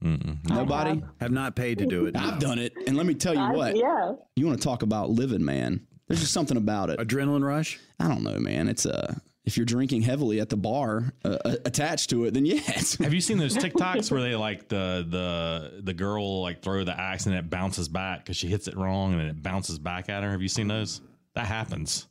Nobody. 0.01 1.01
Have 1.19 1.31
not 1.31 1.55
paid 1.55 1.79
to 1.79 1.85
do 1.85 2.05
it. 2.05 2.15
I've 2.15 2.39
done 2.39 2.59
it, 2.59 2.73
and 2.87 2.95
let 2.95 3.05
me 3.05 3.13
tell 3.13 3.33
you 3.33 3.41
I- 3.41 3.51
what. 3.51 3.75
yeah. 3.75 4.13
You 4.35 4.45
want 4.45 4.59
to 4.59 4.63
talk 4.63 4.81
about 4.83 5.09
living, 5.09 5.43
man? 5.43 5.85
There's 6.07 6.21
just 6.21 6.33
something 6.33 6.55
about 6.57 6.89
it. 6.89 6.99
Adrenaline 6.99 7.43
rush. 7.43 7.79
I 7.99 8.07
don't 8.07 8.23
know, 8.23 8.39
man. 8.39 8.69
It's 8.69 8.85
uh, 8.85 9.13
if 9.43 9.57
you're 9.57 9.65
drinking 9.65 10.03
heavily 10.03 10.39
at 10.39 10.49
the 10.49 10.55
bar 10.55 11.13
uh, 11.25 11.37
uh, 11.43 11.55
attached 11.65 12.09
to 12.11 12.23
it, 12.25 12.33
then 12.33 12.45
yes. 12.45 12.95
have 12.99 13.13
you 13.13 13.19
seen 13.21 13.37
those 13.37 13.57
TikToks 13.57 14.09
where 14.11 14.21
they 14.21 14.35
like 14.35 14.69
the 14.69 15.05
the 15.09 15.81
the 15.81 15.93
girl 15.93 16.41
like 16.41 16.61
throw 16.61 16.83
the 16.85 16.97
axe 16.97 17.25
and 17.25 17.35
it 17.35 17.49
bounces 17.49 17.89
back 17.89 18.23
because 18.23 18.37
she 18.37 18.47
hits 18.47 18.67
it 18.67 18.77
wrong 18.77 19.11
and 19.13 19.21
then 19.21 19.27
it 19.27 19.43
bounces 19.43 19.79
back 19.79 20.07
at 20.09 20.23
her? 20.23 20.31
Have 20.31 20.41
you 20.41 20.47
seen 20.47 20.67
those? 20.67 21.01
That 21.33 21.45
happens 21.45 22.07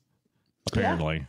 apparently. 0.66 1.16
Yeah. 1.18 1.24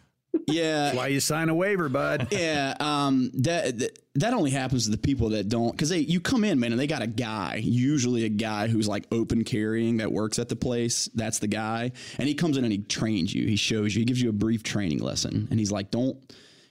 Yeah, 0.47 0.83
That's 0.85 0.97
why 0.97 1.07
you 1.07 1.19
sign 1.19 1.49
a 1.49 1.55
waiver, 1.55 1.89
bud? 1.89 2.27
Yeah, 2.31 2.75
um, 2.79 3.31
that 3.35 3.79
that- 3.79 3.99
that 4.17 4.33
only 4.33 4.49
happens 4.49 4.85
to 4.85 4.89
the 4.89 4.97
people 4.97 5.29
that 5.29 5.47
don't 5.47 5.69
because 5.71 5.89
they 5.89 5.99
you 5.99 6.19
come 6.19 6.43
in, 6.43 6.59
man, 6.59 6.71
and 6.71 6.81
they 6.81 6.87
got 6.87 7.03
a 7.03 7.07
guy, 7.07 7.61
usually 7.63 8.25
a 8.25 8.29
guy 8.29 8.67
who's 8.67 8.87
like 8.87 9.05
open 9.11 9.43
carrying 9.43 9.97
that 9.97 10.11
works 10.11 10.39
at 10.39 10.49
the 10.49 10.55
place. 10.55 11.07
That's 11.13 11.37
the 11.37 11.47
guy, 11.47 11.91
and 12.17 12.27
he 12.27 12.33
comes 12.33 12.57
in 12.57 12.63
and 12.63 12.71
he 12.73 12.79
trains 12.79 13.31
you. 13.31 13.45
He 13.45 13.55
shows 13.57 13.93
you. 13.95 13.99
He 13.99 14.05
gives 14.05 14.19
you 14.19 14.29
a 14.29 14.33
brief 14.33 14.63
training 14.63 14.99
lesson, 15.03 15.47
and 15.51 15.59
he's 15.59 15.71
like, 15.71 15.91
don't. 15.91 16.17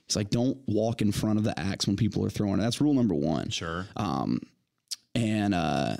He's 0.07 0.17
like, 0.17 0.29
don't 0.29 0.57
walk 0.67 1.01
in 1.01 1.13
front 1.13 1.37
of 1.37 1.45
the 1.45 1.57
axe 1.57 1.87
when 1.87 1.95
people 1.95 2.25
are 2.25 2.29
throwing 2.29 2.59
it. 2.59 2.63
That's 2.63 2.81
rule 2.81 2.93
number 2.93 3.15
one. 3.15 3.49
Sure. 3.49 3.85
Um, 3.95 4.41
and 5.15 5.53
uh, 5.55 5.95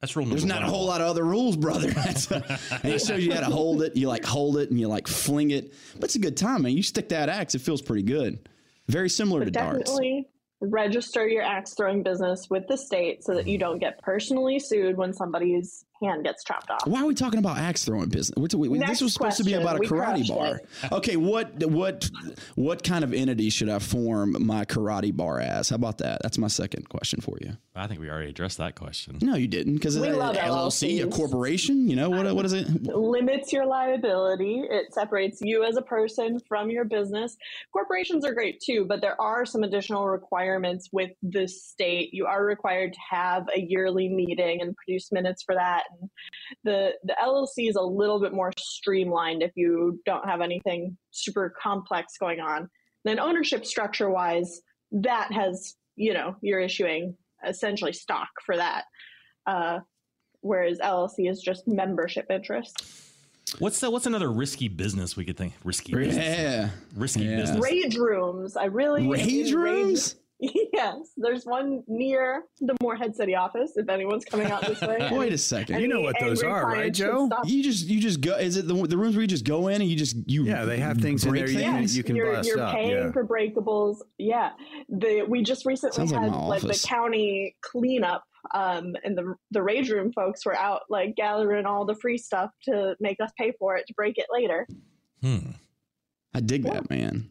That's 0.00 0.14
rule 0.14 0.26
number 0.26 0.36
there's 0.36 0.44
not 0.44 0.60
one. 0.60 0.68
a 0.68 0.70
whole 0.70 0.86
lot 0.86 1.00
of 1.00 1.08
other 1.08 1.24
rules, 1.24 1.56
brother. 1.56 1.90
That's 1.90 2.30
and 2.30 2.44
he 2.84 2.98
shows 2.98 3.24
you 3.24 3.34
how 3.34 3.40
to 3.40 3.46
hold 3.46 3.82
it. 3.82 3.96
You 3.96 4.08
like 4.08 4.24
hold 4.24 4.56
it 4.58 4.70
and 4.70 4.78
you 4.78 4.86
like 4.88 5.08
fling 5.08 5.50
it. 5.50 5.72
But 5.94 6.04
it's 6.04 6.14
a 6.14 6.20
good 6.20 6.36
time, 6.36 6.62
man. 6.62 6.72
You 6.72 6.82
stick 6.82 7.08
that 7.08 7.28
axe, 7.28 7.54
it 7.54 7.60
feels 7.60 7.82
pretty 7.82 8.04
good. 8.04 8.48
Very 8.86 9.10
similar 9.10 9.44
to 9.44 9.50
darts. 9.50 9.78
Definitely 9.78 10.28
register 10.60 11.28
your 11.28 11.42
axe 11.42 11.74
throwing 11.74 12.02
business 12.02 12.48
with 12.50 12.66
the 12.68 12.76
state 12.76 13.22
so 13.24 13.34
that 13.34 13.46
you 13.46 13.58
don't 13.58 13.78
get 13.78 14.00
personally 14.02 14.58
sued 14.58 14.96
when 14.96 15.12
somebody's 15.12 15.84
hand 16.02 16.24
gets 16.24 16.44
chopped 16.44 16.70
off. 16.70 16.86
Why 16.86 17.02
are 17.02 17.06
we 17.06 17.14
talking 17.14 17.38
about 17.38 17.58
axe 17.58 17.84
throwing 17.84 18.08
business? 18.08 18.34
We're 18.36 18.48
t- 18.48 18.56
we- 18.56 18.68
this 18.68 18.88
Next 18.88 19.00
was 19.02 19.12
supposed 19.12 19.38
to 19.38 19.44
be 19.44 19.54
about 19.54 19.76
a 19.76 19.80
karate 19.80 20.28
bar. 20.28 20.56
it. 20.56 20.92
Okay, 20.92 21.16
what 21.16 21.64
what 21.64 22.10
what 22.54 22.82
kind 22.84 23.04
of 23.04 23.12
entity 23.12 23.50
should 23.50 23.68
I 23.68 23.78
form 23.78 24.36
my 24.44 24.64
karate 24.64 25.14
bar 25.14 25.40
as? 25.40 25.70
How 25.70 25.76
about 25.76 25.98
that? 25.98 26.20
That's 26.22 26.38
my 26.38 26.48
second 26.48 26.88
question 26.88 27.20
for 27.20 27.36
you. 27.40 27.56
I 27.74 27.86
think 27.86 28.00
we 28.00 28.10
already 28.10 28.30
addressed 28.30 28.58
that 28.58 28.74
question. 28.74 29.18
No, 29.22 29.36
you 29.36 29.46
didn't, 29.46 29.74
because 29.74 29.94
it's 29.94 30.16
love 30.16 30.36
uh, 30.36 30.40
LLC, 30.40 31.02
a 31.04 31.06
corporation. 31.08 31.88
You 31.88 31.94
know 31.96 32.10
what? 32.10 32.34
What 32.34 32.44
is 32.44 32.52
it? 32.52 32.68
limits 32.86 33.52
your 33.52 33.66
liability. 33.66 34.64
It 34.68 34.92
separates 34.92 35.38
you 35.40 35.64
as 35.64 35.76
a 35.76 35.82
person 35.82 36.40
from 36.48 36.70
your 36.70 36.84
business. 36.84 37.36
Corporations 37.72 38.24
are 38.24 38.34
great 38.34 38.60
too, 38.60 38.84
but 38.88 39.00
there 39.00 39.20
are 39.20 39.46
some 39.46 39.62
additional 39.62 40.06
requirements 40.06 40.88
with 40.92 41.10
the 41.22 41.46
state. 41.46 42.10
You 42.12 42.26
are 42.26 42.44
required 42.44 42.92
to 42.94 42.98
have 43.10 43.46
a 43.54 43.60
yearly 43.60 44.08
meeting 44.08 44.60
and 44.60 44.74
produce 44.76 45.12
minutes 45.12 45.42
for 45.44 45.54
that. 45.54 45.84
And 46.00 46.10
the 46.64 46.92
the 47.04 47.16
LLC 47.22 47.68
is 47.68 47.76
a 47.76 47.82
little 47.82 48.20
bit 48.20 48.32
more 48.32 48.52
streamlined 48.58 49.42
if 49.42 49.52
you 49.54 50.00
don't 50.06 50.24
have 50.26 50.40
anything 50.40 50.96
super 51.10 51.54
complex 51.60 52.14
going 52.18 52.40
on. 52.40 52.68
Then 53.04 53.18
ownership 53.18 53.64
structure 53.66 54.10
wise, 54.10 54.60
that 54.92 55.32
has 55.32 55.74
you 55.96 56.14
know 56.14 56.36
you're 56.42 56.60
issuing 56.60 57.16
essentially 57.46 57.92
stock 57.92 58.28
for 58.44 58.56
that. 58.56 58.84
Uh, 59.46 59.78
whereas 60.40 60.78
LLC 60.78 61.30
is 61.30 61.40
just 61.40 61.66
membership 61.66 62.26
interest. 62.30 62.82
What's 63.60 63.80
the, 63.80 63.90
what's 63.90 64.04
another 64.04 64.30
risky 64.30 64.68
business 64.68 65.16
we 65.16 65.24
could 65.24 65.38
think? 65.38 65.54
Risky 65.64 65.94
business. 65.94 66.38
Yeah, 66.38 66.68
Risky 66.94 67.24
Yeah. 67.24 67.36
business. 67.36 67.62
Rage 67.64 67.96
rooms. 67.96 68.56
I 68.58 68.66
really 68.66 69.08
rage 69.08 69.24
rage- 69.26 69.52
rooms. 69.54 70.16
Yes, 70.72 71.10
there's 71.16 71.44
one 71.44 71.82
near 71.88 72.44
the 72.60 72.76
Morehead 72.80 73.16
City 73.16 73.34
office. 73.34 73.72
If 73.74 73.88
anyone's 73.88 74.24
coming 74.24 74.46
out 74.46 74.64
this 74.64 74.80
way, 74.80 75.08
Wait 75.12 75.32
a 75.32 75.38
second. 75.38 75.80
You 75.80 75.88
know 75.88 76.00
what 76.00 76.14
those 76.20 76.42
are, 76.42 76.66
right, 76.66 76.92
Joe? 76.94 77.28
You 77.44 77.64
just 77.64 77.86
you 77.86 78.00
just 78.00 78.20
go. 78.20 78.36
Is 78.36 78.56
it 78.56 78.68
the, 78.68 78.74
the 78.86 78.96
rooms 78.96 79.16
where 79.16 79.22
you 79.22 79.26
just 79.26 79.44
go 79.44 79.66
in 79.68 79.80
and 79.80 79.90
you 79.90 79.96
just 79.96 80.16
you? 80.28 80.44
Yeah, 80.44 80.64
they 80.64 80.78
have 80.78 80.98
things 80.98 81.24
in 81.24 81.34
there 81.34 81.48
you 81.48 81.58
can- 81.58 81.74
things? 81.74 81.96
you 81.96 82.04
can 82.04 82.14
you're, 82.14 82.32
bust 82.32 82.48
you're 82.48 82.60
up, 82.60 82.74
paying 82.74 82.90
yeah. 82.90 83.12
for 83.12 83.26
breakables. 83.26 83.96
Yeah, 84.18 84.50
the 84.88 85.22
we 85.22 85.42
just 85.42 85.66
recently 85.66 86.06
Sounds 86.06 86.12
had 86.12 86.30
my 86.30 86.46
like 86.46 86.62
the 86.62 86.80
county 86.86 87.56
cleanup, 87.62 88.22
um, 88.54 88.94
and 89.02 89.18
the 89.18 89.34
the 89.50 89.62
rage 89.62 89.90
room 89.90 90.12
folks 90.12 90.46
were 90.46 90.56
out 90.56 90.82
like 90.88 91.16
gathering 91.16 91.66
all 91.66 91.84
the 91.84 91.96
free 91.96 92.18
stuff 92.18 92.50
to 92.64 92.94
make 93.00 93.18
us 93.20 93.32
pay 93.36 93.52
for 93.58 93.76
it 93.76 93.86
to 93.88 93.94
break 93.94 94.18
it 94.18 94.26
later. 94.32 94.68
Hmm. 95.20 95.50
I 96.32 96.40
dig 96.40 96.62
that, 96.62 96.88
man. 96.90 97.30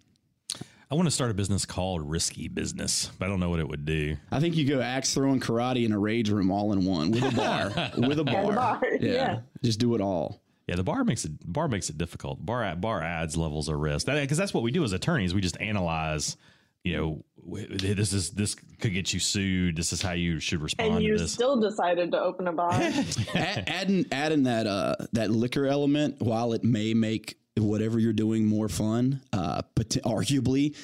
I 0.89 0.95
want 0.95 1.05
to 1.07 1.11
start 1.11 1.31
a 1.31 1.33
business 1.33 1.65
called 1.65 2.09
Risky 2.09 2.47
Business, 2.47 3.11
but 3.19 3.25
I 3.25 3.27
don't 3.27 3.41
know 3.41 3.49
what 3.49 3.59
it 3.59 3.67
would 3.67 3.83
do. 3.83 4.15
I 4.31 4.39
think 4.39 4.55
you 4.55 4.65
go 4.65 4.79
axe 4.81 5.13
throwing, 5.13 5.41
karate, 5.41 5.85
in 5.85 5.91
a 5.91 5.99
rage 5.99 6.29
room 6.29 6.49
all 6.49 6.71
in 6.71 6.85
one 6.85 7.11
with 7.11 7.23
a 7.23 7.35
bar. 7.35 7.91
with 8.07 8.19
a 8.19 8.23
bar. 8.23 8.53
bar, 8.53 8.81
yeah. 9.01 9.39
Just 9.63 9.79
do 9.79 9.95
it 9.95 10.01
all. 10.01 10.41
Yeah, 10.67 10.75
the 10.75 10.83
bar 10.83 11.03
makes 11.03 11.25
it 11.25 11.31
bar 11.45 11.67
makes 11.67 11.89
it 11.89 11.97
difficult. 11.97 12.45
Bar 12.45 12.75
bar 12.77 13.01
adds 13.01 13.35
levels 13.35 13.67
of 13.67 13.77
risk 13.79 14.07
because 14.07 14.37
that's 14.37 14.53
what 14.53 14.63
we 14.63 14.71
do 14.71 14.83
as 14.83 14.93
attorneys. 14.93 15.33
We 15.33 15.41
just 15.41 15.59
analyze. 15.59 16.37
You 16.83 16.95
know, 16.95 17.25
this 17.69 18.13
is 18.13 18.31
this 18.31 18.55
could 18.55 18.93
get 18.93 19.13
you 19.13 19.19
sued. 19.19 19.75
This 19.75 19.91
is 19.91 20.01
how 20.01 20.13
you 20.13 20.39
should 20.39 20.61
respond 20.61 20.89
And 20.91 20.99
to 20.99 21.03
you 21.05 21.17
this. 21.17 21.33
still 21.33 21.59
decided 21.59 22.11
to 22.11 22.19
open 22.21 22.47
a 22.47 22.53
bar. 22.53 22.71
Adding 23.33 24.05
adding 24.11 24.43
that 24.43 24.67
uh 24.67 24.95
that 25.13 25.31
liquor 25.31 25.65
element 25.65 26.21
while 26.21 26.53
it 26.53 26.63
may 26.63 26.93
make 26.93 27.37
whatever 27.63 27.99
you're 27.99 28.13
doing 28.13 28.45
more 28.45 28.69
fun, 28.69 29.21
uh, 29.33 29.61
but 29.75 29.89
arguably. 30.05 30.75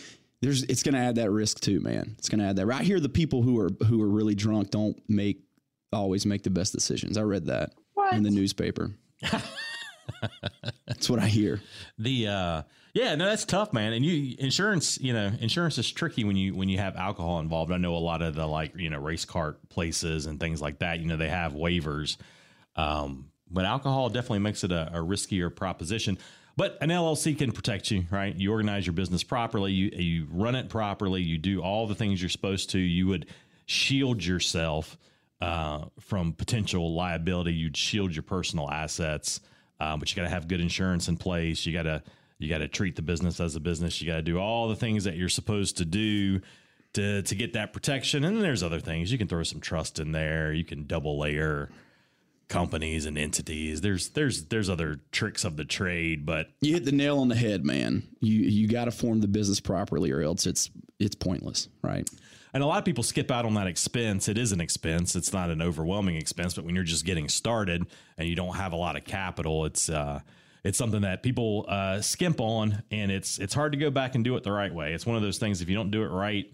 There's, 0.41 0.63
it's 0.63 0.83
going 0.83 0.95
to 0.95 0.99
add 0.99 1.15
that 1.15 1.31
risk 1.31 1.61
too, 1.61 1.79
man. 1.79 2.15
It's 2.17 2.27
going 2.27 2.39
to 2.39 2.45
add 2.45 2.57
that. 2.57 2.65
Right 2.65 2.83
here, 2.83 2.99
the 2.99 3.07
people 3.07 3.43
who 3.43 3.57
are 3.61 3.69
who 3.87 4.01
are 4.01 4.09
really 4.09 4.35
drunk 4.35 4.71
don't 4.71 5.01
make 5.07 5.39
always 5.93 6.25
make 6.25 6.43
the 6.43 6.49
best 6.49 6.73
decisions. 6.73 7.17
I 7.17 7.21
read 7.21 7.45
that 7.45 7.71
What? 7.93 8.13
in 8.13 8.23
the 8.23 8.29
newspaper. 8.29 8.91
That's 10.87 11.09
what 11.09 11.19
I 11.19 11.27
hear. 11.27 11.61
The 11.97 12.27
uh 12.27 12.61
yeah, 12.93 13.15
no, 13.15 13.25
that's 13.25 13.45
tough, 13.45 13.73
man. 13.73 13.93
And 13.93 14.05
you 14.05 14.35
insurance, 14.37 14.99
you 14.99 15.13
know, 15.13 15.31
insurance 15.39 15.77
is 15.77 15.91
tricky 15.91 16.23
when 16.23 16.35
you 16.35 16.53
when 16.53 16.69
you 16.69 16.77
have 16.77 16.95
alcohol 16.95 17.39
involved. 17.39 17.71
I 17.71 17.77
know 17.77 17.95
a 17.95 17.97
lot 17.97 18.21
of 18.21 18.35
the 18.35 18.45
like, 18.45 18.73
you 18.75 18.89
know, 18.89 18.99
race 18.99 19.25
cart 19.25 19.67
places 19.69 20.25
and 20.25 20.39
things 20.39 20.61
like 20.61 20.79
that, 20.79 20.99
you 20.99 21.07
know, 21.07 21.17
they 21.17 21.29
have 21.29 21.53
waivers. 21.53 22.17
Um, 22.75 23.29
but 23.49 23.65
alcohol 23.65 24.09
definitely 24.09 24.39
makes 24.39 24.63
it 24.63 24.71
a, 24.71 24.89
a 24.93 24.99
riskier 24.99 25.55
proposition. 25.55 26.17
But 26.55 26.77
an 26.81 26.89
LLC 26.89 27.37
can 27.37 27.51
protect 27.51 27.89
you, 27.89 28.05
right? 28.11 28.35
You 28.35 28.51
organize 28.51 28.85
your 28.85 28.93
business 28.93 29.23
properly, 29.23 29.71
you 29.71 29.89
you 29.89 30.27
run 30.29 30.55
it 30.55 30.69
properly, 30.69 31.21
you 31.21 31.37
do 31.37 31.61
all 31.61 31.87
the 31.87 31.95
things 31.95 32.21
you're 32.21 32.29
supposed 32.29 32.69
to. 32.71 32.79
You 32.79 33.07
would 33.07 33.25
shield 33.65 34.23
yourself 34.23 34.97
uh, 35.41 35.85
from 35.99 36.33
potential 36.33 36.93
liability. 36.93 37.53
You'd 37.53 37.75
shield 37.75 38.15
your 38.15 38.23
personal 38.23 38.69
assets, 38.69 39.39
um, 39.79 39.99
but 39.99 40.11
you 40.11 40.15
got 40.15 40.23
to 40.23 40.33
have 40.33 40.47
good 40.47 40.61
insurance 40.61 41.07
in 41.07 41.17
place. 41.17 41.65
You 41.65 41.73
got 41.73 41.83
to 41.83 42.03
you 42.37 42.49
got 42.49 42.59
to 42.59 42.67
treat 42.67 42.95
the 42.95 43.01
business 43.01 43.39
as 43.39 43.55
a 43.55 43.59
business. 43.59 43.99
You 44.01 44.07
got 44.07 44.17
to 44.17 44.21
do 44.21 44.37
all 44.37 44.67
the 44.67 44.75
things 44.75 45.05
that 45.05 45.15
you're 45.15 45.29
supposed 45.29 45.77
to 45.77 45.85
do 45.85 46.39
to 46.93 47.23
to 47.23 47.35
get 47.35 47.53
that 47.53 47.73
protection. 47.73 48.23
And 48.23 48.35
then 48.35 48.43
there's 48.43 48.61
other 48.61 48.79
things 48.79 49.11
you 49.11 49.17
can 49.17 49.27
throw 49.27 49.43
some 49.43 49.59
trust 49.59 49.99
in 49.99 50.11
there. 50.11 50.53
You 50.53 50.63
can 50.63 50.85
double 50.85 51.17
layer 51.17 51.69
companies 52.47 53.05
and 53.05 53.17
entities. 53.17 53.81
There's 53.81 54.09
there's 54.09 54.45
there's 54.45 54.69
other 54.69 55.01
tricks 55.11 55.43
of 55.43 55.57
the 55.57 55.65
trade, 55.65 56.25
but 56.25 56.49
You 56.61 56.73
hit 56.73 56.85
the 56.85 56.91
nail 56.91 57.19
on 57.19 57.27
the 57.27 57.35
head, 57.35 57.65
man. 57.65 58.03
You 58.19 58.41
you 58.41 58.67
got 58.67 58.85
to 58.85 58.91
form 58.91 59.21
the 59.21 59.27
business 59.27 59.59
properly, 59.59 60.11
or 60.11 60.21
else 60.21 60.45
it's 60.45 60.69
it's 60.99 61.15
pointless, 61.15 61.69
right? 61.81 62.09
And 62.53 62.61
a 62.61 62.67
lot 62.67 62.77
of 62.77 62.85
people 62.85 63.03
skip 63.03 63.31
out 63.31 63.45
on 63.45 63.55
that 63.55 63.65
expense. 63.65 64.29
It 64.29 64.37
is 64.37 64.51
an 64.51 64.61
expense. 64.61 65.15
It's 65.15 65.33
not 65.33 65.49
an 65.49 65.59
overwhelming 65.61 66.17
expense, 66.17 66.53
but 66.53 66.65
when 66.65 66.75
you're 66.75 66.83
just 66.83 67.03
getting 67.03 67.27
started 67.27 67.87
and 68.17 68.29
you 68.29 68.35
don't 68.35 68.55
have 68.55 68.73
a 68.73 68.75
lot 68.75 68.95
of 68.95 69.05
capital, 69.05 69.65
it's 69.65 69.89
uh, 69.89 70.19
it's 70.63 70.77
something 70.77 71.01
that 71.01 71.23
people 71.23 71.65
uh, 71.67 72.01
skimp 72.01 72.39
on, 72.39 72.83
and 72.91 73.11
it's 73.11 73.39
it's 73.39 73.53
hard 73.53 73.71
to 73.71 73.77
go 73.77 73.89
back 73.89 74.15
and 74.15 74.23
do 74.23 74.35
it 74.35 74.43
the 74.43 74.51
right 74.51 74.73
way. 74.73 74.93
It's 74.93 75.05
one 75.05 75.15
of 75.15 75.23
those 75.23 75.39
things. 75.39 75.61
If 75.61 75.69
you 75.69 75.75
don't 75.75 75.91
do 75.91 76.03
it 76.03 76.09
right 76.09 76.45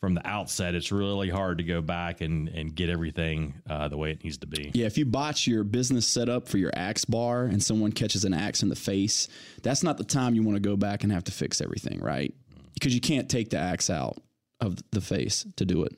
from 0.00 0.14
the 0.14 0.26
outset, 0.26 0.74
it's 0.74 0.92
really 0.92 1.28
hard 1.28 1.58
to 1.58 1.64
go 1.64 1.80
back 1.80 2.20
and 2.20 2.48
and 2.48 2.74
get 2.74 2.88
everything 2.88 3.54
uh, 3.68 3.88
the 3.88 3.96
way 3.96 4.10
it 4.10 4.22
needs 4.22 4.38
to 4.38 4.46
be. 4.46 4.70
Yeah, 4.74 4.86
if 4.86 4.96
you 4.98 5.04
botch 5.04 5.46
your 5.46 5.64
business 5.64 6.06
setup 6.06 6.48
for 6.48 6.58
your 6.58 6.70
axe 6.74 7.04
bar 7.04 7.44
and 7.44 7.62
someone 7.62 7.92
catches 7.92 8.24
an 8.24 8.34
axe 8.34 8.62
in 8.62 8.68
the 8.68 8.76
face, 8.76 9.28
that's 9.62 9.82
not 9.82 9.98
the 9.98 10.04
time 10.04 10.34
you 10.34 10.42
want 10.42 10.56
to 10.56 10.60
go 10.60 10.76
back 10.76 11.02
and 11.02 11.12
have 11.12 11.24
to 11.24 11.32
fix 11.32 11.60
everything, 11.60 12.00
right? 12.00 12.34
Because 12.74 12.94
you 12.94 13.00
can't 13.00 13.28
take 13.28 13.50
the 13.50 13.58
axe 13.58 13.90
out 13.90 14.18
of 14.60 14.78
the 14.90 15.00
face 15.00 15.46
to 15.56 15.64
do 15.64 15.82
it. 15.84 15.96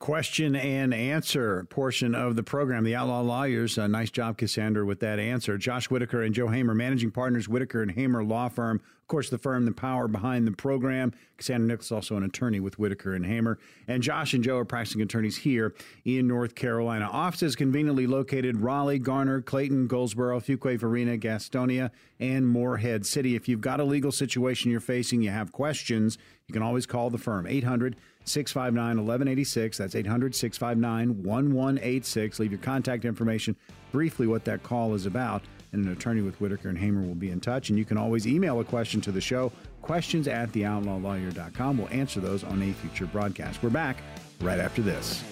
Question 0.00 0.56
and 0.56 0.94
answer 0.94 1.64
portion 1.64 2.14
of 2.14 2.34
the 2.34 2.42
program. 2.42 2.84
The 2.84 2.96
Outlaw 2.96 3.20
Lawyers. 3.20 3.76
Uh, 3.76 3.86
nice 3.86 4.10
job, 4.10 4.38
Cassandra, 4.38 4.86
with 4.86 5.00
that 5.00 5.18
answer. 5.18 5.58
Josh 5.58 5.90
Whitaker 5.90 6.22
and 6.22 6.34
Joe 6.34 6.48
Hamer, 6.48 6.74
managing 6.74 7.10
partners, 7.10 7.50
Whitaker 7.50 7.82
and 7.82 7.90
Hamer 7.90 8.24
Law 8.24 8.48
Firm. 8.48 8.80
Of 9.02 9.08
course, 9.08 9.28
the 9.28 9.36
firm, 9.36 9.66
the 9.66 9.72
power 9.72 10.08
behind 10.08 10.46
the 10.46 10.52
program. 10.52 11.12
Cassandra 11.36 11.68
Nichols, 11.68 11.92
also 11.92 12.16
an 12.16 12.22
attorney 12.22 12.60
with 12.60 12.78
Whitaker 12.78 13.14
and 13.14 13.26
Hamer. 13.26 13.58
And 13.88 14.02
Josh 14.02 14.32
and 14.32 14.42
Joe 14.42 14.56
are 14.56 14.64
practicing 14.64 15.02
attorneys 15.02 15.36
here 15.36 15.74
in 16.06 16.26
North 16.26 16.54
Carolina. 16.54 17.06
Offices 17.12 17.54
conveniently 17.54 18.06
located 18.06 18.62
Raleigh, 18.62 18.98
Garner, 18.98 19.42
Clayton, 19.42 19.86
Goldsboro, 19.86 20.40
Fuquay, 20.40 20.78
Varina, 20.78 21.18
Gastonia, 21.18 21.90
and 22.18 22.48
Morehead 22.48 23.04
City. 23.04 23.36
If 23.36 23.50
you've 23.50 23.60
got 23.60 23.80
a 23.80 23.84
legal 23.84 24.12
situation 24.12 24.70
you're 24.70 24.80
facing, 24.80 25.20
you 25.20 25.30
have 25.30 25.52
questions, 25.52 26.16
you 26.46 26.54
can 26.54 26.62
always 26.62 26.86
call 26.86 27.10
the 27.10 27.18
firm 27.18 27.46
800 27.46 27.96
659 28.24 28.98
1186. 28.98 29.78
That's 29.78 29.94
800 29.94 30.34
659 30.34 31.22
1186. 31.22 32.38
Leave 32.38 32.52
your 32.52 32.60
contact 32.60 33.04
information, 33.04 33.56
briefly 33.92 34.26
what 34.26 34.44
that 34.44 34.62
call 34.62 34.94
is 34.94 35.06
about, 35.06 35.42
and 35.72 35.84
an 35.84 35.92
attorney 35.92 36.22
with 36.22 36.40
Whitaker 36.40 36.68
and 36.68 36.78
Hamer 36.78 37.02
will 37.02 37.14
be 37.14 37.30
in 37.30 37.40
touch. 37.40 37.70
And 37.70 37.78
you 37.78 37.84
can 37.84 37.96
always 37.96 38.26
email 38.26 38.60
a 38.60 38.64
question 38.64 39.00
to 39.02 39.12
the 39.12 39.20
show, 39.20 39.52
questions 39.82 40.28
at 40.28 40.52
theoutlawlawyer.com. 40.52 41.78
We'll 41.78 41.88
answer 41.88 42.20
those 42.20 42.44
on 42.44 42.62
a 42.62 42.72
future 42.72 43.06
broadcast. 43.06 43.62
We're 43.62 43.70
back 43.70 43.96
right 44.40 44.60
after 44.60 44.82
this. 44.82 45.24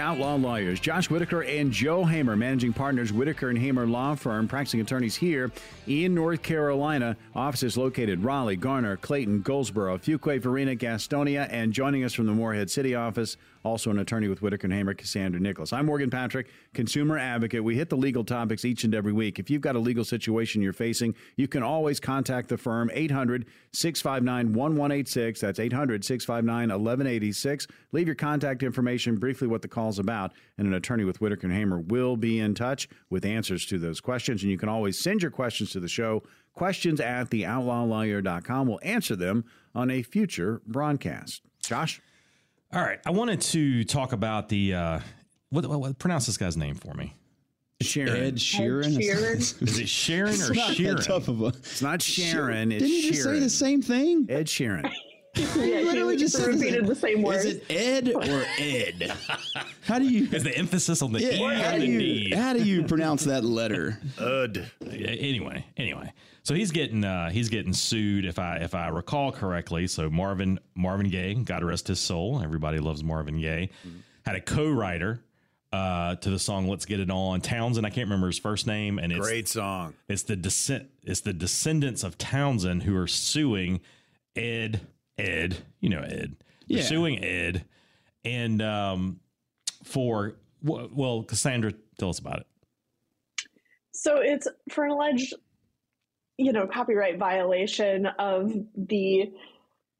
Outlaw 0.00 0.36
Lawyers, 0.36 0.80
Josh 0.80 1.10
Whitaker 1.10 1.42
and 1.42 1.72
Joe 1.72 2.04
Hamer, 2.04 2.36
managing 2.36 2.72
partners, 2.72 3.12
Whitaker 3.12 3.50
and 3.50 3.58
Hamer 3.58 3.86
Law 3.86 4.14
Firm, 4.14 4.48
practicing 4.48 4.80
attorneys 4.80 5.16
here 5.16 5.50
in 5.86 6.14
North 6.14 6.42
Carolina. 6.42 7.16
Offices 7.34 7.76
located 7.76 8.22
Raleigh, 8.22 8.56
Garner, 8.56 8.96
Clayton, 8.96 9.42
Goldsboro, 9.42 9.98
Fuquay, 9.98 10.40
Varina, 10.40 10.74
Gastonia, 10.74 11.48
and 11.50 11.72
joining 11.72 12.04
us 12.04 12.14
from 12.14 12.26
the 12.26 12.32
Morehead 12.32 12.70
City 12.70 12.94
office, 12.94 13.36
also 13.68 13.90
an 13.90 13.98
attorney 13.98 14.28
with 14.28 14.40
Whitaker 14.40 14.66
and 14.66 14.72
Hamer, 14.72 14.94
Cassandra 14.94 15.40
Nicholas. 15.40 15.72
I'm 15.72 15.86
Morgan 15.86 16.08
Patrick, 16.10 16.48
consumer 16.72 17.18
advocate. 17.18 17.62
We 17.62 17.76
hit 17.76 17.90
the 17.90 17.96
legal 17.96 18.24
topics 18.24 18.64
each 18.64 18.84
and 18.84 18.94
every 18.94 19.12
week. 19.12 19.38
If 19.38 19.50
you've 19.50 19.60
got 19.60 19.76
a 19.76 19.78
legal 19.78 20.04
situation 20.04 20.62
you're 20.62 20.72
facing, 20.72 21.14
you 21.36 21.46
can 21.46 21.62
always 21.62 22.00
contact 22.00 22.48
the 22.48 22.56
firm 22.56 22.90
800 22.92 23.44
659 23.72 24.54
1186. 24.54 25.40
That's 25.40 25.58
800 25.58 26.04
659 26.04 26.68
1186. 26.68 27.66
Leave 27.92 28.06
your 28.06 28.14
contact 28.16 28.62
information, 28.62 29.16
briefly 29.16 29.46
what 29.46 29.62
the 29.62 29.68
call's 29.68 29.98
about, 29.98 30.32
and 30.56 30.66
an 30.66 30.74
attorney 30.74 31.04
with 31.04 31.20
Whitaker 31.20 31.46
and 31.46 31.54
Hamer 31.54 31.78
will 31.78 32.16
be 32.16 32.40
in 32.40 32.54
touch 32.54 32.88
with 33.10 33.24
answers 33.24 33.66
to 33.66 33.78
those 33.78 34.00
questions. 34.00 34.42
And 34.42 34.50
you 34.50 34.58
can 34.58 34.68
always 34.68 34.98
send 34.98 35.22
your 35.22 35.30
questions 35.30 35.70
to 35.72 35.80
the 35.80 35.88
show. 35.88 36.22
Questions 36.54 37.00
at 37.00 37.30
theoutlawlawyer.com. 37.30 38.66
We'll 38.66 38.80
answer 38.82 39.14
them 39.14 39.44
on 39.74 39.90
a 39.90 40.02
future 40.02 40.62
broadcast. 40.66 41.42
Josh? 41.62 42.00
All 42.72 42.82
right, 42.82 42.98
I 43.06 43.10
wanted 43.10 43.40
to 43.42 43.84
talk 43.84 44.12
about 44.12 44.48
the 44.48 44.74
uh, 44.74 45.00
what, 45.50 45.66
what, 45.66 45.80
what 45.80 45.98
pronounce 45.98 46.26
this 46.26 46.36
guy's 46.36 46.56
name 46.56 46.74
for 46.74 46.92
me. 46.94 47.14
Sharon. 47.80 48.16
Ed 48.16 48.36
Sheeran. 48.36 48.96
Sheeran. 48.98 49.62
Is 49.62 49.78
it 49.78 49.88
Sharon 49.88 50.30
It's 50.34 50.50
or 50.50 50.54
not 50.54 50.72
Sheeran? 50.72 51.06
tough 51.06 51.28
of 51.28 51.40
a. 51.40 51.46
It's 51.46 51.80
not 51.80 52.02
Sharon, 52.02 52.72
it's 52.72 52.82
Didn't 52.82 52.96
you 52.96 53.10
just 53.10 53.22
say 53.22 53.38
the 53.38 53.48
same 53.48 53.80
thing? 53.82 54.26
Ed 54.28 54.46
Sheeran. 54.46 54.92
yeah, 55.34 55.80
literally 55.80 56.16
just 56.16 56.34
just 56.34 56.44
said 56.44 56.54
the 56.54 56.58
repeated 56.58 56.80
same- 56.80 56.86
the 56.86 56.94
same 56.94 57.22
word. 57.22 57.36
Is 57.36 57.44
it 57.46 57.64
Ed 57.70 58.08
or 58.14 58.44
Ed? 58.58 59.12
How 59.82 59.98
do 59.98 60.04
you? 60.06 60.28
Is 60.32 60.42
the 60.44 60.56
emphasis 60.56 61.00
on 61.02 61.12
the 61.12 61.20
Yeah, 61.22 61.30
E 61.30 61.62
how 61.62 61.72
do 61.72 61.78
the 61.80 61.86
you 61.86 61.98
D? 61.98 62.34
how 62.34 62.52
do 62.52 62.62
you 62.62 62.82
pronounce 62.84 63.24
that 63.24 63.44
letter? 63.44 63.98
Ud. 64.18 64.70
anyway, 64.90 65.64
anyway, 65.76 66.12
so 66.42 66.54
he's 66.54 66.70
getting 66.72 67.04
uh, 67.04 67.30
he's 67.30 67.48
getting 67.48 67.72
sued 67.72 68.24
if 68.24 68.38
I 68.38 68.56
if 68.58 68.74
I 68.74 68.88
recall 68.88 69.32
correctly. 69.32 69.86
So 69.86 70.10
Marvin 70.10 70.58
Marvin 70.74 71.08
Gaye, 71.08 71.34
God 71.34 71.62
rest 71.64 71.88
his 71.88 72.00
soul. 72.00 72.40
Everybody 72.42 72.78
loves 72.78 73.02
Marvin 73.04 73.40
Gaye. 73.40 73.70
Had 74.26 74.36
a 74.36 74.40
co-writer 74.40 75.22
uh, 75.72 76.16
to 76.16 76.30
the 76.30 76.38
song 76.38 76.68
"Let's 76.68 76.84
Get 76.84 77.00
It 77.00 77.10
On." 77.10 77.40
Townsend, 77.40 77.86
I 77.86 77.90
can't 77.90 78.06
remember 78.06 78.26
his 78.26 78.38
first 78.38 78.66
name, 78.66 78.98
and 78.98 79.12
it's 79.12 79.20
Great 79.26 79.48
song. 79.48 79.94
it's 80.08 80.24
the 80.24 80.36
descent 80.36 80.88
it's 81.04 81.20
the 81.20 81.32
descendants 81.32 82.02
of 82.02 82.18
Townsend 82.18 82.82
who 82.82 82.96
are 82.96 83.06
suing 83.06 83.80
Ed 84.36 84.80
Ed 85.18 85.56
you 85.80 85.88
know 85.90 86.00
Ed 86.00 86.36
they're 86.68 86.78
Yeah. 86.78 86.82
suing 86.84 87.24
Ed 87.24 87.64
and 88.24 88.60
um 88.62 89.20
for 89.84 90.36
well 90.62 91.22
Cassandra 91.22 91.72
tell 91.98 92.10
us 92.10 92.18
about 92.18 92.40
it. 92.40 92.46
So 93.92 94.18
it's 94.20 94.46
for 94.70 94.84
an 94.84 94.90
alleged, 94.92 95.34
you 96.36 96.52
know, 96.52 96.66
copyright 96.66 97.18
violation 97.18 98.06
of 98.06 98.52
the 98.76 99.32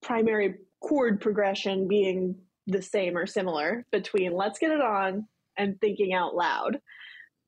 primary 0.03 0.55
chord 0.81 1.21
progression 1.21 1.89
being 1.89 2.37
the 2.67 2.83
same 2.83 3.17
or 3.17 3.27
similar 3.27 3.85
between 3.91 4.33
Let's 4.33 4.59
Get 4.59 4.71
It 4.71 4.81
On 4.81 5.27
and 5.57 5.81
Thinking 5.81 6.13
Out 6.15 6.35
Loud. 6.37 6.81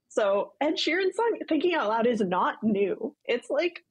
So 0.08 0.52
Ed 0.60 0.74
Sheeran's 0.74 1.14
song 1.14 1.38
Thinking 1.48 1.74
Out 1.74 1.88
Loud 1.88 2.06
is 2.08 2.20
not 2.20 2.56
new. 2.64 3.14
It's 3.24 3.48
like 3.50 3.84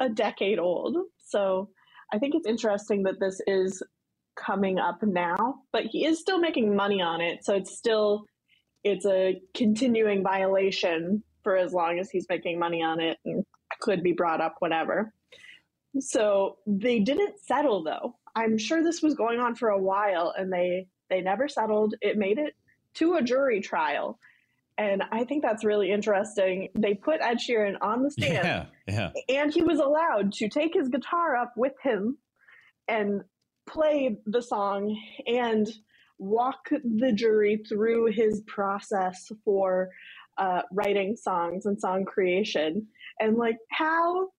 a 0.00 0.08
decade 0.08 0.58
old. 0.58 0.96
So 1.18 1.70
I 2.12 2.18
think 2.18 2.34
it's 2.34 2.46
interesting 2.46 3.02
that 3.04 3.18
this 3.18 3.40
is 3.46 3.82
coming 4.36 4.78
up 4.78 5.02
now, 5.02 5.62
but 5.72 5.84
he 5.84 6.04
is 6.04 6.20
still 6.20 6.38
making 6.38 6.74
money 6.76 7.00
on 7.00 7.20
it. 7.20 7.44
So 7.44 7.54
it's 7.54 7.76
still 7.76 8.26
it's 8.84 9.06
a 9.06 9.40
continuing 9.54 10.22
violation 10.22 11.22
for 11.42 11.56
as 11.56 11.72
long 11.72 11.98
as 11.98 12.10
he's 12.10 12.26
making 12.28 12.58
money 12.58 12.82
on 12.82 13.00
it 13.00 13.18
and 13.24 13.44
could 13.80 14.02
be 14.02 14.12
brought 14.12 14.40
up 14.40 14.56
whenever. 14.58 15.12
So 16.00 16.58
they 16.66 17.00
didn't 17.00 17.38
settle 17.40 17.82
though. 17.82 18.16
I'm 18.34 18.58
sure 18.58 18.82
this 18.82 19.02
was 19.02 19.14
going 19.14 19.40
on 19.40 19.54
for 19.54 19.68
a 19.68 19.78
while 19.78 20.34
and 20.36 20.52
they 20.52 20.86
they 21.10 21.20
never 21.20 21.48
settled. 21.48 21.94
It 22.00 22.16
made 22.16 22.38
it 22.38 22.54
to 22.94 23.14
a 23.14 23.22
jury 23.22 23.60
trial. 23.60 24.18
And 24.82 25.02
I 25.12 25.24
think 25.24 25.42
that's 25.42 25.64
really 25.64 25.92
interesting. 25.92 26.68
They 26.74 26.94
put 26.94 27.20
Ed 27.20 27.38
Sheeran 27.38 27.76
on 27.80 28.02
the 28.02 28.10
stand 28.10 28.32
Yeah, 28.44 28.64
yeah. 28.88 29.10
and 29.28 29.52
he 29.54 29.62
was 29.62 29.78
allowed 29.78 30.32
to 30.34 30.48
take 30.48 30.74
his 30.74 30.88
guitar 30.88 31.36
up 31.36 31.52
with 31.56 31.74
him 31.82 32.18
and 32.88 33.22
play 33.68 34.16
the 34.26 34.42
song 34.42 34.96
and 35.26 35.68
walk 36.18 36.68
the 36.70 37.12
jury 37.12 37.62
through 37.68 38.06
his 38.12 38.42
process 38.46 39.30
for 39.44 39.90
uh, 40.36 40.62
writing 40.72 41.14
songs 41.16 41.64
and 41.66 41.78
song 41.80 42.04
creation. 42.04 42.88
And 43.20 43.36
like, 43.36 43.56
how 43.70 44.30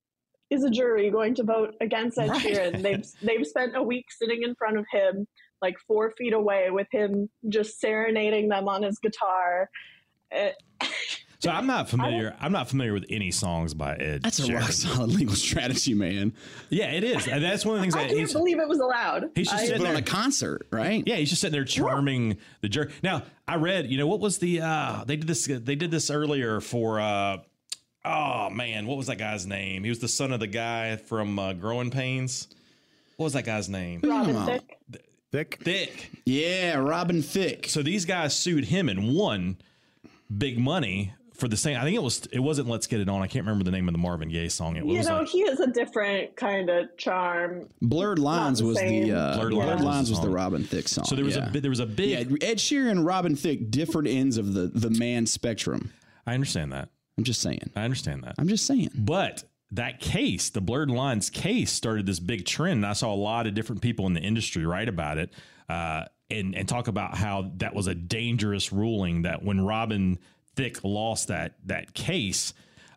is 0.50 0.64
a 0.66 0.70
jury 0.70 1.10
going 1.10 1.36
to 1.36 1.44
vote 1.44 1.76
against 1.80 2.18
Ed 2.18 2.30
Right. 2.30 2.42
Sheeran? 2.46 2.82
They've 2.82 3.06
they've 3.22 3.48
spent 3.48 3.78
a 3.78 3.84
week 3.84 4.06
sitting 4.10 4.44
in 4.44 4.56
front 4.56 4.78
of 4.78 4.86
him, 4.92 5.26
like 5.62 5.76
four 5.88 6.12
feet 6.18 6.34
away, 6.34 6.68
with 6.70 6.88
him 6.92 7.30
just 7.48 7.80
serenading 7.80 8.50
them 8.50 8.68
on 8.68 8.84
his 8.84 9.00
guitar. 9.00 9.70
Uh, 10.34 10.50
So 11.40 11.50
I'm 11.52 11.68
not 11.68 11.90
familiar. 11.90 12.34
I'm 12.40 12.54
not 12.54 12.70
familiar 12.70 12.94
with 12.94 13.04
any 13.10 13.30
songs 13.30 13.74
by 13.74 13.96
Ed. 13.98 14.24
That's 14.24 14.40
a 14.40 14.54
rock 14.54 14.72
solid 14.72 15.10
legal 15.12 15.36
strategy, 15.36 15.94
man. 15.94 16.32
Yeah, 16.70 16.92
it 16.92 17.04
is. 17.04 17.28
And 17.28 17.44
that's 17.44 17.66
one 17.66 17.76
of 17.76 17.80
the 17.80 17.84
things 17.84 17.96
I 17.96 18.04
that 18.04 18.08
can't 18.08 18.20
he's, 18.22 18.32
believe 18.32 18.60
it 18.60 18.68
was 18.70 18.80
allowed. 18.80 19.30
he's 19.36 19.50
just 19.50 19.62
I- 19.62 19.66
sitting 19.66 19.82
Put 19.82 19.90
on 19.90 19.96
a 19.98 20.02
concert, 20.02 20.68
right? 20.72 21.04
Yeah, 21.06 21.16
he's 21.16 21.28
just 21.30 21.42
sitting 21.42 21.52
there 21.52 21.66
charming 21.66 22.38
the 22.62 22.70
jury. 22.70 22.94
Now, 23.04 23.24
I 23.46 23.56
read, 23.56 23.92
you 23.92 23.98
know, 23.98 24.08
what 24.08 24.22
was 24.22 24.38
the 24.38 24.62
uh 24.62 25.04
they 25.06 25.18
did 25.18 25.28
this 25.28 25.46
they 25.46 25.76
did 25.76 25.92
this 25.92 26.10
earlier 26.10 26.62
for 26.62 27.02
uh 27.02 27.40
oh 28.06 28.50
man, 28.50 28.88
what 28.88 28.96
was 28.98 29.08
that 29.08 29.18
guy's 29.18 29.46
name? 29.46 29.84
He 29.84 29.90
was 29.90 30.00
the 30.00 30.08
son 30.08 30.32
of 30.32 30.40
the 30.40 30.48
guy 30.48 30.96
from 30.96 31.38
uh, 31.38 31.52
Growing 31.52 31.92
Pains. 31.92 32.48
What 33.18 33.26
was 33.26 33.34
that 33.34 33.44
guy's 33.44 33.68
name? 33.68 34.00
Robin 34.02 34.34
Come 34.34 34.48
on. 34.50 34.60
Thicke. 35.34 35.60
Thicke. 35.62 36.10
Yeah, 36.26 36.76
Robin 36.76 37.22
Thicke. 37.22 37.68
So 37.68 37.84
these 37.84 38.06
guys 38.06 38.34
sued 38.34 38.64
him 38.66 38.88
and 38.88 39.14
won 39.14 39.58
big 40.38 40.58
money 40.60 41.14
for 41.34 41.48
the 41.48 41.58
same. 41.58 41.78
I 41.78 41.84
think 41.84 41.96
it 41.96 42.04
was 42.04 42.26
it 42.32 42.40
wasn't 42.40 42.70
Let's 42.70 42.88
Get 42.88 43.00
It 43.00 43.10
On. 43.10 43.22
I 43.22 43.28
can't 43.28 43.46
remember 43.46 43.64
the 43.64 43.72
name 43.72 43.88
of 43.88 43.94
the 43.94 44.00
Marvin 44.00 44.30
Gaye 44.30 44.50
song. 44.50 44.76
It 44.76 44.86
was. 44.86 44.96
You 44.96 45.04
know, 45.04 45.20
like, 45.20 45.28
he 45.28 45.46
has 45.48 45.60
a 45.60 45.68
different 45.68 46.36
kind 46.36 46.70
of 46.70 46.96
charm. 46.98 47.68
Blurred 47.82 48.20
Lines 48.20 48.60
the 48.60 48.66
was 48.66 48.78
the 48.78 49.12
uh, 49.12 49.38
Blurred 49.38 49.52
Blurred, 49.52 49.68
Lines 49.68 49.84
Lines, 49.84 50.10
was 50.10 50.12
was 50.12 50.20
the 50.22 50.28
the. 50.28 50.34
Robin 50.34 50.64
Thicke 50.64 50.88
song. 50.88 51.06
so 51.06 51.16
there 51.16 51.26
was 51.26 51.36
yeah. 51.36 51.50
a 51.50 51.60
there 51.60 51.70
was 51.70 51.80
a 51.80 51.86
big. 51.86 52.30
yeah. 52.30 52.48
Ed 52.48 52.58
Sheeran 52.58 52.92
and 52.92 53.06
Robin 53.06 53.36
Thicke, 53.36 53.70
different 53.72 54.08
ends 54.08 54.38
of 54.38 54.54
the 54.54 54.68
the 54.68 54.90
man 54.90 55.26
spectrum. 55.26 55.92
I 56.26 56.34
understand 56.34 56.72
that. 56.74 56.90
I'm 57.18 57.24
just 57.24 57.42
saying. 57.42 57.72
I 57.76 57.84
understand 57.84 58.24
that. 58.24 58.36
I'm 58.38 58.48
just 58.48 58.66
saying. 58.66 58.90
But 58.96 59.44
that 59.72 60.00
case, 60.00 60.50
the 60.50 60.62
blurred 60.62 60.90
lines 60.90 61.30
case, 61.30 61.72
started 61.72 62.06
this 62.06 62.20
big 62.20 62.46
trend. 62.46 62.78
And 62.78 62.86
I 62.86 62.94
saw 62.94 63.14
a 63.14 63.16
lot 63.16 63.48
of 63.48 63.54
different 63.54 63.82
people 63.82 64.08
in 64.08 64.14
the 64.14 64.22
industry 64.22 64.66
write 64.66 64.88
about 64.88 65.18
it 65.18 65.34
uh, 65.70 66.06
and, 66.30 66.56
and 66.56 66.68
talk 66.68 66.88
about 66.88 67.16
how 67.16 67.52
that 67.58 67.76
was 67.76 67.88
a 67.88 67.96
dangerous 67.96 68.72
ruling. 68.72 69.24
That 69.24 69.44
when 69.44 69.62
Robin 69.62 70.20
Thicke 70.56 70.84
lost 70.84 71.28
that 71.28 71.56
that 71.66 71.94
case, 71.94 72.54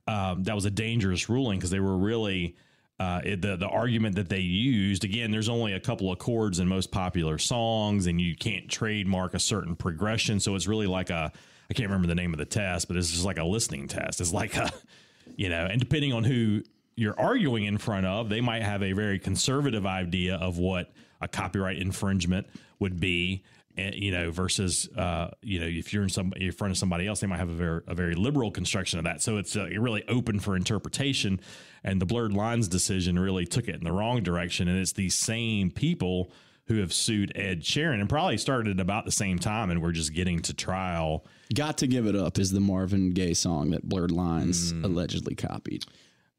um, 0.06 0.44
that 0.44 0.54
was 0.54 0.64
a 0.64 0.70
dangerous 0.70 1.28
ruling 1.28 1.58
because 1.58 1.70
they 1.70 1.80
were 1.80 1.96
really. 1.96 2.56
Uh, 2.98 3.20
it, 3.24 3.42
the 3.42 3.56
the 3.56 3.68
argument 3.68 4.16
that 4.16 4.30
they 4.30 4.40
used 4.40 5.04
again, 5.04 5.30
there's 5.30 5.50
only 5.50 5.74
a 5.74 5.80
couple 5.80 6.10
of 6.10 6.18
chords 6.18 6.60
in 6.60 6.66
most 6.66 6.90
popular 6.90 7.36
songs, 7.36 8.06
and 8.06 8.18
you 8.18 8.34
can't 8.34 8.70
trademark 8.70 9.34
a 9.34 9.38
certain 9.38 9.76
progression. 9.76 10.40
So 10.40 10.54
it's 10.54 10.66
really 10.66 10.86
like 10.86 11.10
a 11.10 11.30
I 11.70 11.74
can't 11.74 11.90
remember 11.90 12.08
the 12.08 12.14
name 12.14 12.32
of 12.32 12.38
the 12.38 12.46
test, 12.46 12.88
but 12.88 12.96
it's 12.96 13.10
just 13.10 13.24
like 13.24 13.38
a 13.38 13.44
listening 13.44 13.86
test. 13.86 14.22
It's 14.22 14.32
like 14.32 14.56
a 14.56 14.72
you 15.36 15.50
know, 15.50 15.66
and 15.66 15.78
depending 15.78 16.12
on 16.12 16.24
who 16.24 16.62
you're 16.96 17.18
arguing 17.18 17.64
in 17.64 17.78
front 17.78 18.06
of, 18.06 18.28
they 18.28 18.40
might 18.40 18.62
have 18.62 18.82
a 18.82 18.92
very 18.92 19.18
conservative 19.18 19.84
idea 19.84 20.36
of 20.36 20.58
what 20.58 20.92
a 21.20 21.28
copyright 21.28 21.78
infringement 21.78 22.46
would 22.78 23.00
be. 23.00 23.42
You 23.78 24.10
know, 24.10 24.30
versus 24.30 24.88
uh, 24.96 25.28
you 25.42 25.60
know, 25.60 25.66
if 25.66 25.92
you're 25.92 26.02
in 26.02 26.08
some 26.08 26.32
in 26.34 26.50
front 26.50 26.70
of 26.70 26.78
somebody 26.78 27.06
else, 27.06 27.20
they 27.20 27.26
might 27.26 27.36
have 27.36 27.50
a 27.50 27.54
very 27.54 27.82
a 27.86 27.94
very 27.94 28.14
liberal 28.14 28.50
construction 28.50 28.98
of 28.98 29.04
that. 29.04 29.20
So 29.20 29.36
it's 29.36 29.54
uh, 29.54 29.66
really 29.66 30.02
open 30.08 30.40
for 30.40 30.56
interpretation. 30.56 31.40
And 31.84 32.00
the 32.00 32.06
blurred 32.06 32.32
lines 32.32 32.68
decision 32.68 33.18
really 33.18 33.44
took 33.44 33.68
it 33.68 33.74
in 33.74 33.84
the 33.84 33.92
wrong 33.92 34.22
direction. 34.22 34.66
And 34.66 34.78
it's 34.78 34.92
these 34.92 35.14
same 35.14 35.70
people 35.70 36.30
who 36.68 36.78
have 36.78 36.90
sued 36.92 37.30
Ed 37.36 37.60
Sheeran 37.60 38.00
and 38.00 38.08
probably 38.08 38.38
started 38.38 38.78
at 38.78 38.80
about 38.80 39.04
the 39.04 39.12
same 39.12 39.38
time, 39.38 39.70
and 39.70 39.82
we're 39.82 39.92
just 39.92 40.14
getting 40.14 40.40
to 40.40 40.54
trial. 40.54 41.26
Got 41.54 41.76
to 41.78 41.86
give 41.86 42.06
it 42.06 42.16
up 42.16 42.38
is 42.38 42.50
the 42.52 42.60
Marvin 42.60 43.10
Gaye 43.12 43.34
song 43.34 43.72
that 43.72 43.86
Blurred 43.86 44.10
Lines 44.10 44.72
Mm. 44.72 44.84
allegedly 44.84 45.34
copied. 45.34 45.84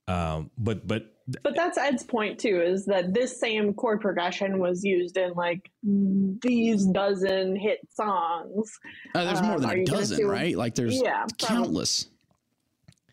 Um, 0.07 0.49
but 0.57 0.87
but 0.87 1.13
But 1.43 1.55
that's 1.55 1.77
Ed's 1.77 2.03
point 2.03 2.39
too, 2.39 2.61
is 2.61 2.85
that 2.85 3.13
this 3.13 3.37
same 3.39 3.73
chord 3.73 3.99
progression 3.99 4.59
was 4.59 4.83
used 4.83 5.17
in 5.17 5.33
like 5.33 5.69
these 5.83 6.85
dozen 6.85 7.55
hit 7.55 7.79
songs. 7.93 8.71
Uh, 9.13 9.25
there's 9.25 9.41
more 9.41 9.55
Um, 9.55 9.61
than 9.61 9.69
are 9.69 9.73
a 9.73 9.85
dozen, 9.85 10.17
do- 10.19 10.29
right? 10.29 10.55
Like 10.55 10.75
there's 10.75 11.01
Yeah, 11.01 11.25
probably. 11.37 11.47
countless. 11.47 12.09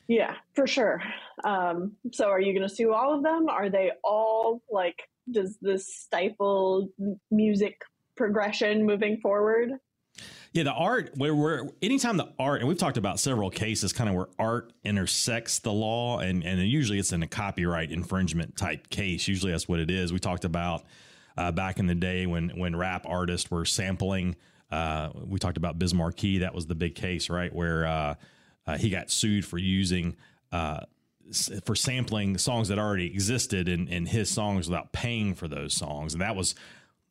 Yeah, 0.06 0.34
for 0.54 0.66
sure. 0.66 1.02
Um, 1.44 1.96
so 2.12 2.28
are 2.28 2.40
you 2.40 2.52
going 2.52 2.68
to 2.68 2.74
sue 2.74 2.92
all 2.92 3.14
of 3.16 3.22
them? 3.22 3.48
Are 3.48 3.70
they 3.70 3.90
all 4.04 4.62
like, 4.70 5.02
does 5.30 5.56
this 5.62 5.92
stifle 5.96 6.90
music 7.30 7.80
progression 8.16 8.84
moving 8.84 9.16
forward? 9.22 9.70
Yeah, 10.52 10.62
the 10.62 10.72
art 10.72 11.10
where 11.16 11.34
where 11.34 11.68
anytime 11.82 12.16
the 12.16 12.28
art 12.38 12.60
and 12.60 12.68
we've 12.68 12.78
talked 12.78 12.96
about 12.96 13.18
several 13.18 13.50
cases 13.50 13.92
kind 13.92 14.08
of 14.08 14.14
where 14.14 14.28
art 14.38 14.72
intersects 14.84 15.58
the 15.58 15.72
law 15.72 16.20
and 16.20 16.44
and 16.44 16.60
usually 16.60 17.00
it's 17.00 17.12
in 17.12 17.24
a 17.24 17.26
copyright 17.26 17.90
infringement 17.90 18.56
type 18.56 18.88
case. 18.88 19.26
Usually 19.26 19.50
that's 19.50 19.68
what 19.68 19.80
it 19.80 19.90
is. 19.90 20.12
We 20.12 20.20
talked 20.20 20.44
about 20.44 20.84
uh, 21.36 21.50
back 21.50 21.80
in 21.80 21.86
the 21.86 21.94
day 21.94 22.26
when 22.26 22.50
when 22.50 22.76
rap 22.76 23.04
artists 23.08 23.50
were 23.50 23.64
sampling. 23.64 24.36
Uh, 24.70 25.10
we 25.26 25.40
talked 25.40 25.56
about 25.56 25.78
Biz 25.78 25.92
Markie. 25.92 26.38
That 26.38 26.54
was 26.54 26.66
the 26.66 26.76
big 26.76 26.94
case, 26.94 27.28
right? 27.28 27.52
Where 27.52 27.86
uh, 27.86 28.14
uh 28.66 28.78
he 28.78 28.90
got 28.90 29.10
sued 29.10 29.44
for 29.44 29.58
using 29.58 30.16
uh, 30.52 30.80
for 31.64 31.74
sampling 31.74 32.38
songs 32.38 32.68
that 32.68 32.78
already 32.78 33.06
existed 33.06 33.68
in, 33.68 33.88
in 33.88 34.06
his 34.06 34.30
songs 34.30 34.68
without 34.68 34.92
paying 34.92 35.34
for 35.34 35.48
those 35.48 35.74
songs, 35.74 36.14
and 36.14 36.22
that 36.22 36.36
was 36.36 36.54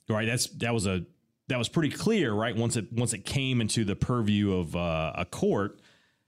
right. 0.08 0.26
That's 0.26 0.48
that 0.48 0.74
was 0.74 0.88
a 0.88 1.06
that 1.48 1.58
was 1.58 1.70
pretty 1.70 1.90
clear, 1.90 2.34
right? 2.34 2.56
Once 2.56 2.76
it 2.78 2.92
once 2.92 3.14
it 3.14 3.26
came 3.26 3.62
into 3.62 3.84
the 3.84 3.96
purview 3.96 4.54
of 4.54 4.76
uh, 4.76 5.14
a 5.16 5.26
court, 5.26 5.80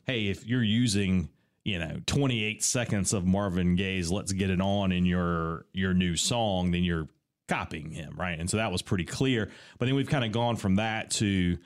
hey, 0.06 0.28
if 0.28 0.46
you're 0.46 0.64
using 0.64 1.30
you 1.64 1.80
know 1.80 1.98
28 2.06 2.64
seconds 2.64 3.14
of 3.14 3.26
Marvin 3.26 3.76
Gaye's 3.76 4.12
"Let's 4.12 4.32
Get 4.32 4.50
It 4.50 4.62
On" 4.62 4.92
in 4.92 5.06
your 5.06 5.66
your 5.74 5.94
new 5.94 6.16
song, 6.16 6.72
then 6.72 6.84
you're 6.84 7.08
copying 7.48 7.92
him, 7.92 8.16
right? 8.18 8.40
And 8.40 8.50
so 8.50 8.58
that 8.58 8.72
was 8.72 8.82
pretty 8.82 9.06
clear. 9.06 9.52
But 9.78 9.86
then 9.86 9.96
we've 9.96 10.10
kind 10.10 10.26
of 10.26 10.32
gone 10.32 10.56
from 10.56 10.76
that 10.76 11.12
to 11.12 11.58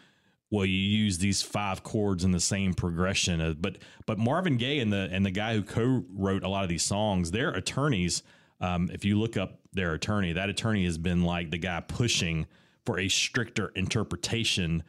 well, 0.52 0.66
you 0.66 0.78
use 0.78 1.20
these 1.20 1.44
five 1.44 1.84
chords 1.84 2.24
in 2.24 2.32
the 2.32 2.40
same 2.40 2.74
progression. 2.74 3.58
But 3.60 3.78
but 4.06 4.18
Marvin 4.18 4.58
Gaye 4.58 4.80
and 4.80 4.92
the 4.92 5.10
and 5.12 5.26
the 5.26 5.32
guy 5.32 5.54
who 5.54 5.64
co-wrote 5.64 6.44
a 6.44 6.50
lot 6.50 6.64
of 6.64 6.70
these 6.70 6.84
songs, 6.84 7.32
their 7.32 7.50
attorneys. 7.50 8.24
Um, 8.62 8.90
if 8.92 9.06
you 9.06 9.18
look 9.18 9.38
up 9.38 9.60
their 9.72 9.94
attorney, 9.94 10.34
that 10.34 10.50
attorney 10.50 10.84
has 10.84 10.98
been 10.98 11.24
like 11.24 11.50
the 11.50 11.58
guy 11.58 11.80
pushing 11.80 12.46
for 12.90 13.00
a 13.00 13.08
stricter 13.08 13.72
interpretation 13.76 14.82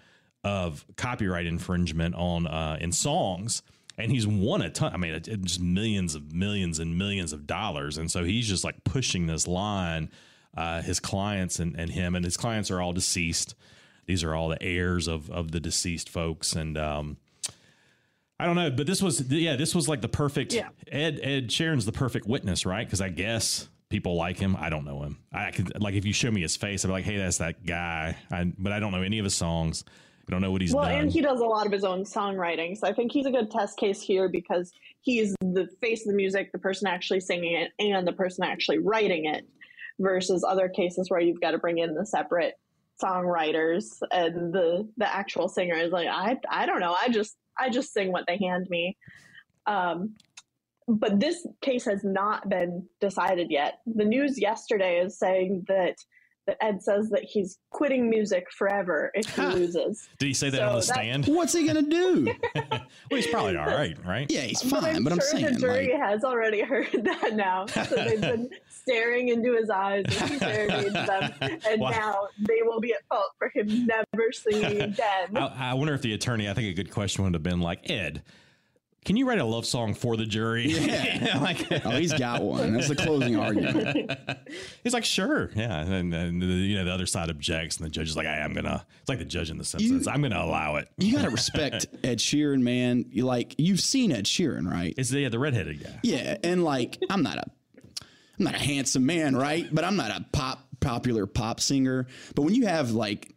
of 0.42 0.86
copyright 0.96 1.44
infringement 1.44 2.14
on 2.14 2.46
uh, 2.46 2.78
in 2.80 2.92
songs. 2.92 3.62
And 3.98 4.10
he's 4.10 4.26
won 4.26 4.62
a 4.62 4.70
ton. 4.70 4.94
I 4.94 4.96
mean, 4.96 5.20
just 5.22 5.60
millions 5.60 6.14
of 6.14 6.32
millions 6.32 6.78
and 6.78 6.96
millions 6.96 7.34
of 7.34 7.46
dollars. 7.46 7.98
And 7.98 8.10
so 8.10 8.24
he's 8.24 8.48
just 8.48 8.64
like 8.64 8.84
pushing 8.84 9.26
this 9.26 9.46
line. 9.46 10.10
Uh, 10.56 10.80
his 10.80 10.98
clients 10.98 11.58
and, 11.58 11.78
and 11.78 11.90
him 11.90 12.14
and 12.14 12.24
his 12.24 12.38
clients 12.38 12.70
are 12.70 12.80
all 12.80 12.94
deceased. 12.94 13.54
These 14.06 14.24
are 14.24 14.34
all 14.34 14.48
the 14.48 14.62
heirs 14.62 15.06
of 15.06 15.30
of 15.30 15.50
the 15.50 15.60
deceased 15.60 16.08
folks. 16.08 16.54
And 16.54 16.78
um, 16.78 17.18
I 18.38 18.46
don't 18.46 18.56
know, 18.56 18.70
but 18.70 18.86
this 18.86 19.02
was 19.02 19.30
yeah, 19.30 19.56
this 19.56 19.74
was 19.74 19.90
like 19.90 20.00
the 20.00 20.08
perfect. 20.08 20.54
Yeah. 20.54 20.70
Ed 20.90 21.20
Ed 21.22 21.48
Sheeran's 21.48 21.84
the 21.84 21.92
perfect 21.92 22.26
witness, 22.26 22.64
right? 22.64 22.86
Because 22.86 23.02
I 23.02 23.10
guess 23.10 23.68
people 23.90 24.16
like 24.16 24.38
him. 24.38 24.56
I 24.58 24.70
don't 24.70 24.84
know 24.84 25.02
him. 25.02 25.18
I 25.32 25.50
could 25.50 25.80
like 25.82 25.94
if 25.94 26.04
you 26.06 26.12
show 26.12 26.30
me 26.30 26.40
his 26.40 26.56
face, 26.56 26.84
I'd 26.84 26.88
be 26.88 26.92
like, 26.92 27.04
hey, 27.04 27.18
that's 27.18 27.38
that 27.38 27.66
guy. 27.66 28.16
I, 28.30 28.50
but 28.56 28.72
I 28.72 28.80
don't 28.80 28.92
know 28.92 29.02
any 29.02 29.18
of 29.18 29.24
his 29.24 29.34
songs. 29.34 29.84
I 30.26 30.30
don't 30.30 30.40
know 30.40 30.52
what 30.52 30.60
he's 30.60 30.70
doing. 30.70 30.82
well, 30.82 30.90
done. 30.90 31.00
and 31.00 31.12
he 31.12 31.20
does 31.20 31.40
a 31.40 31.44
lot 31.44 31.66
of 31.66 31.72
his 31.72 31.82
own 31.82 32.04
songwriting, 32.04 32.78
so 32.78 32.86
I 32.86 32.92
think 32.92 33.10
he's 33.10 33.26
a 33.26 33.32
good 33.32 33.50
test 33.50 33.76
case 33.76 34.00
here 34.00 34.28
because 34.28 34.70
he's 35.00 35.34
the 35.40 35.68
face 35.80 36.02
of 36.02 36.12
the 36.12 36.16
music, 36.16 36.52
the 36.52 36.58
person 36.58 36.86
actually 36.86 37.20
singing 37.20 37.54
it, 37.54 37.72
and 37.80 38.06
the 38.06 38.12
person 38.12 38.44
actually 38.44 38.78
writing 38.78 39.24
it, 39.24 39.44
versus 39.98 40.44
other 40.46 40.68
cases 40.68 41.10
where 41.10 41.20
you've 41.20 41.40
got 41.40 41.50
to 41.50 41.58
bring 41.58 41.78
in 41.78 41.94
the 41.94 42.06
separate 42.06 42.54
songwriters 43.02 43.84
and 44.12 44.52
the 44.52 44.86
the 44.98 45.14
actual 45.14 45.48
singer 45.48 45.74
is 45.74 45.90
like 45.90 46.06
I 46.06 46.36
I 46.50 46.66
don't 46.66 46.80
know 46.80 46.94
I 47.00 47.08
just 47.08 47.36
I 47.58 47.70
just 47.70 47.92
sing 47.92 48.12
what 48.12 48.24
they 48.26 48.36
hand 48.36 48.66
me. 48.68 48.96
Um, 49.66 50.16
but 50.98 51.20
this 51.20 51.46
case 51.62 51.84
has 51.84 52.02
not 52.04 52.48
been 52.48 52.86
decided 53.00 53.50
yet. 53.50 53.80
The 53.86 54.04
news 54.04 54.40
yesterday 54.40 54.98
is 55.00 55.18
saying 55.18 55.64
that 55.68 55.96
that 56.46 56.56
Ed 56.64 56.82
says 56.82 57.10
that 57.10 57.22
he's 57.22 57.58
quitting 57.70 58.08
music 58.08 58.46
forever 58.50 59.10
if 59.14 59.28
he 59.36 59.42
loses. 59.42 60.08
Did 60.18 60.26
he 60.26 60.34
say 60.34 60.48
that 60.50 60.56
So 60.56 60.68
on 60.68 60.74
the 60.76 60.82
stand? 60.82 61.26
What's 61.26 61.52
he 61.52 61.66
gonna 61.66 61.82
do? 61.82 62.32
well, 62.54 62.80
he's 63.10 63.26
probably 63.26 63.56
all 63.56 63.66
right, 63.66 63.94
right? 64.04 64.26
yeah, 64.30 64.40
he's 64.40 64.60
fine. 64.62 64.70
But 64.70 64.80
fine. 64.82 64.96
I'm 64.96 65.04
But 65.04 65.12
I'm, 65.12 65.18
sure 65.20 65.28
saying, 65.28 65.44
the 65.44 65.60
jury 65.60 65.92
like, 65.92 66.00
has 66.02 66.24
already 66.24 66.60
heard 66.64 66.88
that 66.92 67.34
now. 67.34 67.66
So 67.66 67.84
they've 67.94 68.20
been 68.20 68.48
staring 68.68 69.28
into 69.28 69.54
his 69.54 69.68
eyes 69.70 70.04
as 70.08 70.28
he 70.30 70.38
serenades 70.38 70.92
them, 70.94 71.32
and 71.40 71.80
Wow. 71.80 71.90
now 71.90 72.28
they 72.40 72.62
will 72.62 72.80
be 72.80 72.94
at 72.94 73.04
fault 73.08 73.30
for 73.38 73.50
him 73.54 73.86
never 73.86 74.32
singing 74.32 74.80
again. 74.80 75.36
I, 75.36 75.70
I 75.70 75.74
wonder 75.74 75.92
if 75.94 76.02
the 76.02 76.14
attorney. 76.14 76.48
I 76.48 76.54
think 76.54 76.68
a 76.68 76.74
good 76.74 76.90
question 76.90 77.22
would 77.22 77.34
have 77.34 77.42
been 77.44 77.60
like, 77.60 77.88
Ed, 77.90 78.22
can 79.04 79.16
you 79.16 79.26
write 79.26 79.38
a 79.38 79.44
love 79.44 79.64
song 79.64 79.94
for 79.94 80.16
the 80.16 80.26
jury? 80.26 80.66
Yeah. 80.68 81.38
like, 81.42 81.66
oh, 81.86 81.90
he's 81.90 82.12
got 82.12 82.42
one. 82.42 82.74
That's 82.74 82.88
the 82.88 82.96
closing 82.96 83.36
argument. 83.36 84.10
he's 84.84 84.92
like, 84.92 85.04
sure, 85.04 85.50
yeah. 85.54 85.80
And, 85.80 86.12
and 86.12 86.42
the, 86.42 86.46
you 86.46 86.76
know 86.76 86.84
the 86.84 86.92
other 86.92 87.06
side 87.06 87.30
objects, 87.30 87.78
and 87.78 87.86
the 87.86 87.90
judge 87.90 88.08
is 88.08 88.16
like, 88.16 88.26
I 88.26 88.38
am 88.38 88.52
gonna. 88.52 88.84
It's 89.00 89.08
like 89.08 89.18
the 89.18 89.24
judge 89.24 89.50
in 89.50 89.56
The 89.56 89.64
Simpsons. 89.64 90.06
I'm 90.06 90.20
gonna 90.20 90.40
allow 90.40 90.76
it. 90.76 90.88
You 90.98 91.16
gotta 91.16 91.30
respect 91.30 91.86
Ed 92.04 92.18
Sheeran, 92.18 92.60
man. 92.60 93.06
You 93.10 93.24
like 93.24 93.54
you've 93.58 93.80
seen 93.80 94.12
Ed 94.12 94.26
Sheeran, 94.26 94.70
right? 94.70 94.94
It's 94.98 95.10
the 95.10 95.28
the 95.28 95.38
redheaded 95.38 95.82
guy. 95.82 95.98
Yeah, 96.02 96.36
and 96.44 96.62
like 96.62 96.98
I'm 97.08 97.22
not 97.22 97.38
a 97.38 97.44
I'm 98.38 98.44
not 98.44 98.54
a 98.54 98.58
handsome 98.58 99.06
man, 99.06 99.34
right? 99.34 99.66
But 99.72 99.84
I'm 99.84 99.96
not 99.96 100.10
a 100.10 100.26
pop 100.32 100.66
popular 100.80 101.26
pop 101.26 101.60
singer. 101.60 102.06
But 102.34 102.42
when 102.42 102.54
you 102.54 102.66
have 102.66 102.90
like 102.90 103.34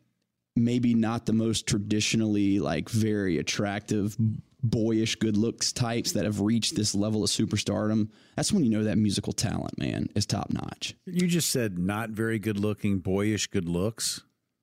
maybe 0.55 0.93
not 0.93 1.25
the 1.25 1.33
most 1.33 1.67
traditionally 1.67 2.59
like 2.59 2.89
very 2.89 3.37
attractive 3.37 4.15
boyish 4.63 5.15
good 5.17 5.35
looks 5.37 5.71
types 5.73 6.13
that 6.13 6.23
have 6.25 6.39
reached 6.41 6.75
this 6.75 6.95
level 6.95 7.23
of 7.23 7.29
superstardom, 7.29 8.09
that's 8.35 8.51
when 8.51 8.63
you 8.63 8.69
know 8.69 8.83
that 8.85 8.97
musical 8.97 9.33
talent, 9.33 9.77
man, 9.77 10.07
is 10.15 10.25
top 10.25 10.51
notch. 10.51 10.95
You 11.05 11.27
just 11.27 11.51
said 11.51 11.77
not 11.77 12.09
very 12.11 12.39
good 12.39 12.59
looking, 12.59 12.99
boyish 12.99 13.47
good 13.47 13.67
looks. 13.67 14.21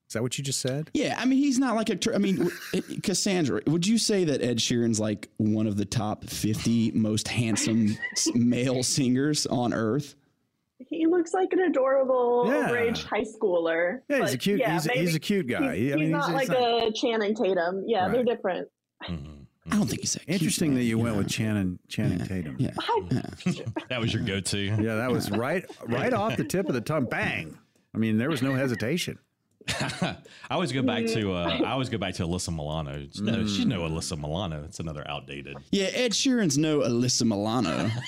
Is 0.08 0.14
that 0.14 0.22
what 0.22 0.36
you 0.38 0.42
just 0.42 0.60
said? 0.60 0.90
Yeah, 0.92 1.14
I 1.18 1.24
mean 1.24 1.38
he's 1.38 1.58
not 1.60 1.76
like 1.76 1.88
a 1.88 1.94
tr- 1.96 2.14
I 2.14 2.18
mean 2.18 2.50
Cassandra, 3.04 3.60
would 3.68 3.86
you 3.86 3.96
say 3.98 4.24
that 4.24 4.42
Ed 4.42 4.56
Sheeran's 4.58 4.98
like 4.98 5.28
one 5.36 5.68
of 5.68 5.76
the 5.76 5.84
top 5.84 6.24
50 6.24 6.90
most 6.92 7.28
handsome 7.28 7.96
male 8.34 8.82
singers 8.82 9.46
on 9.46 9.72
earth? 9.72 10.16
He 10.88 11.06
looks 11.06 11.32
like 11.34 11.52
an 11.52 11.60
adorable, 11.60 12.44
Yeah. 12.48 12.68
overage 12.70 13.04
high 13.04 13.22
schooler. 13.22 14.00
Yeah, 14.08 14.20
he's 14.22 14.34
a 14.34 14.38
cute. 14.38 14.58
yeah, 14.60 14.72
he's, 14.72 14.86
a, 14.88 14.92
he's 14.92 15.14
a 15.14 15.20
cute 15.20 15.46
guy. 15.46 15.76
He's, 15.76 15.92
I 15.92 15.96
mean, 15.96 16.04
he's 16.06 16.12
not 16.12 16.32
like 16.32 16.48
a 16.48 16.90
Channing 16.94 17.34
Tatum. 17.36 17.84
Yeah, 17.86 18.08
they're 18.08 18.16
Right. 18.24 18.26
different. 18.26 18.68
Mm-hmm. 19.04 19.39
I 19.72 19.76
don't 19.76 19.86
think 19.86 20.00
he's 20.00 20.12
that 20.14 20.22
Interesting 20.26 20.70
man, 20.70 20.78
that 20.78 20.84
you 20.84 20.98
went 20.98 21.14
know? 21.14 21.18
with 21.22 21.28
Channing 21.28 21.78
Channing 21.88 22.18
Tatum. 22.26 22.56
Yeah. 22.58 22.70
That 23.88 24.00
was 24.00 24.12
your 24.12 24.22
go-to. 24.22 24.58
Yeah, 24.58 24.96
that 24.96 25.10
was 25.10 25.30
right 25.30 25.64
right 25.86 26.12
off 26.12 26.36
the 26.36 26.44
tip 26.44 26.68
of 26.68 26.74
the 26.74 26.80
tongue. 26.80 27.06
Bang. 27.06 27.58
I 27.94 27.98
mean, 27.98 28.18
there 28.18 28.30
was 28.30 28.42
no 28.42 28.54
hesitation. 28.54 29.18
I 29.68 30.16
always 30.50 30.72
go 30.72 30.82
back 30.82 31.06
to 31.06 31.32
uh, 31.32 31.58
I 31.64 31.70
always 31.72 31.88
go 31.88 31.98
back 31.98 32.14
to 32.14 32.22
Alyssa 32.24 32.54
Milano. 32.54 33.06
No, 33.20 33.46
she's 33.46 33.66
no 33.66 33.80
Alyssa 33.82 34.18
Milano. 34.18 34.64
It's 34.64 34.80
another 34.80 35.04
outdated. 35.08 35.56
Yeah, 35.70 35.86
Ed 35.92 36.12
Sheeran's 36.12 36.56
no 36.58 36.80
Alyssa 36.80 37.24
Milano. 37.24 37.90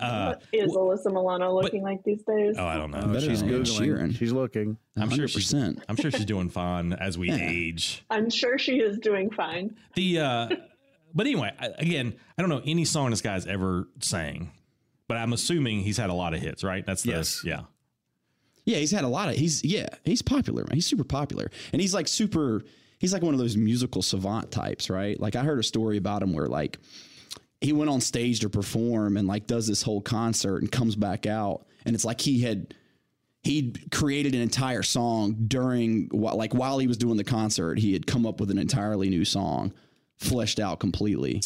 Uh, 0.00 0.34
Is 0.52 0.72
Alyssa 0.72 1.06
Milano 1.06 1.54
looking 1.54 1.82
like 1.82 2.02
these 2.04 2.22
days? 2.22 2.56
Oh, 2.58 2.66
I 2.66 2.76
don't 2.76 2.90
know. 2.90 3.02
Oh, 3.02 3.18
she's 3.20 3.40
than 3.40 3.54
Ed. 3.54 3.62
Sheeran. 3.62 4.14
She's 4.14 4.32
looking. 4.32 4.76
I'm 4.96 5.08
sure 5.10 5.26
she's. 5.26 5.52
100%. 5.52 5.82
I'm 5.88 5.96
sure 5.96 6.10
she's 6.10 6.24
doing 6.26 6.50
fine 6.50 6.92
as 6.92 7.16
we 7.16 7.30
age. 7.30 8.04
I'm 8.10 8.28
sure 8.30 8.58
she 8.58 8.76
is 8.80 8.98
doing 8.98 9.30
fine. 9.30 9.76
The 9.94 10.20
uh, 10.20 10.48
but 11.14 11.26
anyway, 11.26 11.52
I, 11.58 11.68
again, 11.78 12.14
I 12.36 12.42
don't 12.42 12.50
know 12.50 12.62
any 12.66 12.84
song 12.84 13.10
this 13.10 13.22
guy's 13.22 13.46
ever 13.46 13.88
sang, 14.00 14.50
but 15.08 15.16
I'm 15.16 15.32
assuming 15.32 15.80
he's 15.80 15.96
had 15.96 16.10
a 16.10 16.14
lot 16.14 16.34
of 16.34 16.40
hits, 16.40 16.62
right? 16.64 16.84
That's 16.84 17.02
the 17.02 17.10
Yes. 17.12 17.42
yeah. 17.44 17.62
Yeah, 18.64 18.78
he's 18.78 18.90
had 18.90 19.04
a 19.04 19.08
lot 19.08 19.28
of 19.28 19.36
he's 19.36 19.64
yeah, 19.64 19.88
he's 20.04 20.22
popular, 20.22 20.62
man. 20.62 20.74
He's 20.74 20.86
super 20.86 21.04
popular. 21.04 21.50
And 21.72 21.80
he's 21.82 21.94
like 21.94 22.08
super 22.08 22.64
he's 22.98 23.12
like 23.12 23.22
one 23.22 23.34
of 23.34 23.40
those 23.40 23.56
musical 23.56 24.02
savant 24.02 24.50
types, 24.50 24.88
right? 24.88 25.18
Like 25.20 25.36
I 25.36 25.42
heard 25.42 25.58
a 25.58 25.62
story 25.62 25.96
about 25.96 26.22
him 26.22 26.32
where 26.32 26.46
like 26.46 26.78
he 27.60 27.72
went 27.72 27.90
on 27.90 28.00
stage 28.00 28.40
to 28.40 28.48
perform 28.48 29.16
and 29.16 29.28
like 29.28 29.46
does 29.46 29.66
this 29.66 29.82
whole 29.82 30.00
concert 30.00 30.62
and 30.62 30.70
comes 30.70 30.96
back 30.96 31.26
out 31.26 31.66
and 31.84 31.94
it's 31.94 32.04
like 32.04 32.20
he 32.20 32.40
had 32.40 32.74
he 33.42 33.74
created 33.92 34.34
an 34.34 34.40
entire 34.40 34.82
song 34.82 35.36
during 35.46 36.08
like 36.12 36.54
while 36.54 36.78
he 36.78 36.86
was 36.86 36.96
doing 36.96 37.18
the 37.18 37.24
concert, 37.24 37.78
he 37.78 37.92
had 37.92 38.06
come 38.06 38.26
up 38.26 38.40
with 38.40 38.50
an 38.50 38.58
entirely 38.58 39.10
new 39.10 39.24
song, 39.24 39.72
fleshed 40.16 40.58
out 40.58 40.80
completely. 40.80 41.42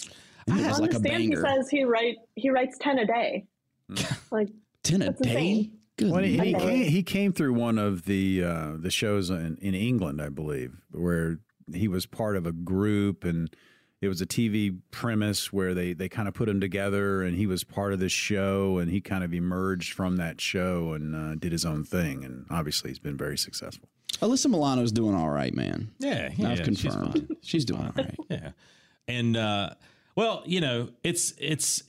And 0.46 0.60
it 0.60 0.64
I 0.64 0.68
was 0.68 0.80
like 0.80 0.92
a 0.92 0.96
understand 0.96 1.22
he 1.24 1.36
says 1.36 1.68
he 1.68 1.84
write 1.84 2.16
he 2.36 2.50
writes 2.50 2.78
ten 2.80 3.00
a 3.00 3.06
day. 3.06 3.46
like 4.30 4.48
10 4.84 5.02
a 5.02 5.12
day? 5.12 5.30
insane. 5.30 5.77
Good 5.98 6.12
Well, 6.12 6.22
he, 6.22 6.38
he, 6.38 6.54
came, 6.54 6.84
he 6.84 7.02
came 7.02 7.32
through 7.32 7.54
one 7.54 7.76
of 7.76 8.04
the 8.04 8.44
uh, 8.44 8.72
the 8.78 8.90
shows 8.90 9.30
in, 9.30 9.58
in 9.60 9.74
England, 9.74 10.22
I 10.22 10.28
believe, 10.28 10.76
where 10.92 11.40
he 11.74 11.88
was 11.88 12.06
part 12.06 12.36
of 12.36 12.46
a 12.46 12.52
group, 12.52 13.24
and 13.24 13.54
it 14.00 14.06
was 14.06 14.22
a 14.22 14.26
TV 14.26 14.78
premise 14.92 15.52
where 15.52 15.74
they 15.74 15.92
they 15.92 16.08
kind 16.08 16.28
of 16.28 16.34
put 16.34 16.48
him 16.48 16.60
together, 16.60 17.22
and 17.22 17.36
he 17.36 17.46
was 17.46 17.64
part 17.64 17.92
of 17.92 17.98
this 17.98 18.12
show, 18.12 18.78
and 18.78 18.90
he 18.90 19.00
kind 19.00 19.24
of 19.24 19.34
emerged 19.34 19.92
from 19.92 20.16
that 20.16 20.40
show 20.40 20.92
and 20.92 21.16
uh, 21.16 21.34
did 21.34 21.50
his 21.50 21.64
own 21.64 21.82
thing, 21.82 22.24
and 22.24 22.46
obviously 22.48 22.90
he's 22.90 23.00
been 23.00 23.16
very 23.16 23.36
successful. 23.36 23.88
Alyssa 24.22 24.46
Milano's 24.46 24.92
doing 24.92 25.16
all 25.16 25.30
right, 25.30 25.54
man. 25.54 25.90
Yeah, 25.98 26.30
yeah, 26.36 26.50
I've 26.50 26.58
she's 26.58 26.82
confirmed. 26.82 27.12
fine. 27.12 27.28
She's, 27.42 27.64
doing 27.64 27.82
all 27.82 27.92
right. 27.96 28.16
Yeah. 28.30 28.50
And 29.08 29.36
uh 29.36 29.70
well, 30.14 30.42
you 30.46 30.60
know, 30.60 30.90
it's 31.02 31.34
it's 31.38 31.82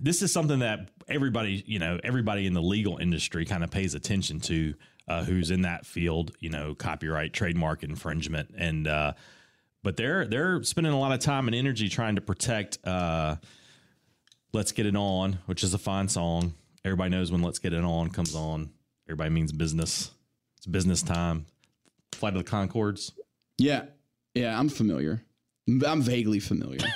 this 0.00 0.22
is 0.22 0.32
something 0.32 0.60
that 0.60 0.88
everybody, 1.12 1.62
you 1.66 1.78
know, 1.78 1.98
everybody 2.02 2.46
in 2.46 2.54
the 2.54 2.62
legal 2.62 2.98
industry 2.98 3.44
kind 3.44 3.62
of 3.62 3.70
pays 3.70 3.94
attention 3.94 4.40
to 4.40 4.74
uh, 5.08 5.24
who's 5.24 5.50
in 5.50 5.62
that 5.62 5.84
field, 5.86 6.32
you 6.40 6.48
know, 6.50 6.74
copyright, 6.74 7.32
trademark 7.32 7.82
infringement, 7.82 8.50
and 8.56 8.86
uh, 8.86 9.12
but 9.82 9.96
they're 9.96 10.26
they're 10.26 10.62
spending 10.62 10.92
a 10.92 10.98
lot 10.98 11.12
of 11.12 11.20
time 11.20 11.48
and 11.48 11.54
energy 11.54 11.88
trying 11.88 12.14
to 12.16 12.20
protect 12.20 12.78
uh, 12.84 13.36
"Let's 14.52 14.72
Get 14.72 14.86
It 14.86 14.96
On," 14.96 15.38
which 15.46 15.62
is 15.64 15.74
a 15.74 15.78
fine 15.78 16.08
song. 16.08 16.54
Everybody 16.84 17.10
knows 17.10 17.30
when 17.32 17.42
"Let's 17.42 17.58
Get 17.58 17.72
It 17.72 17.84
On" 17.84 18.10
comes 18.10 18.34
on. 18.34 18.70
Everybody 19.08 19.30
means 19.30 19.52
business. 19.52 20.10
It's 20.56 20.66
business 20.66 21.02
time. 21.02 21.46
Flight 22.12 22.36
of 22.36 22.44
the 22.44 22.50
Conchords. 22.50 23.12
Yeah, 23.58 23.86
yeah, 24.34 24.58
I'm 24.58 24.68
familiar. 24.68 25.22
I'm 25.68 26.02
vaguely 26.02 26.40
familiar. 26.40 26.80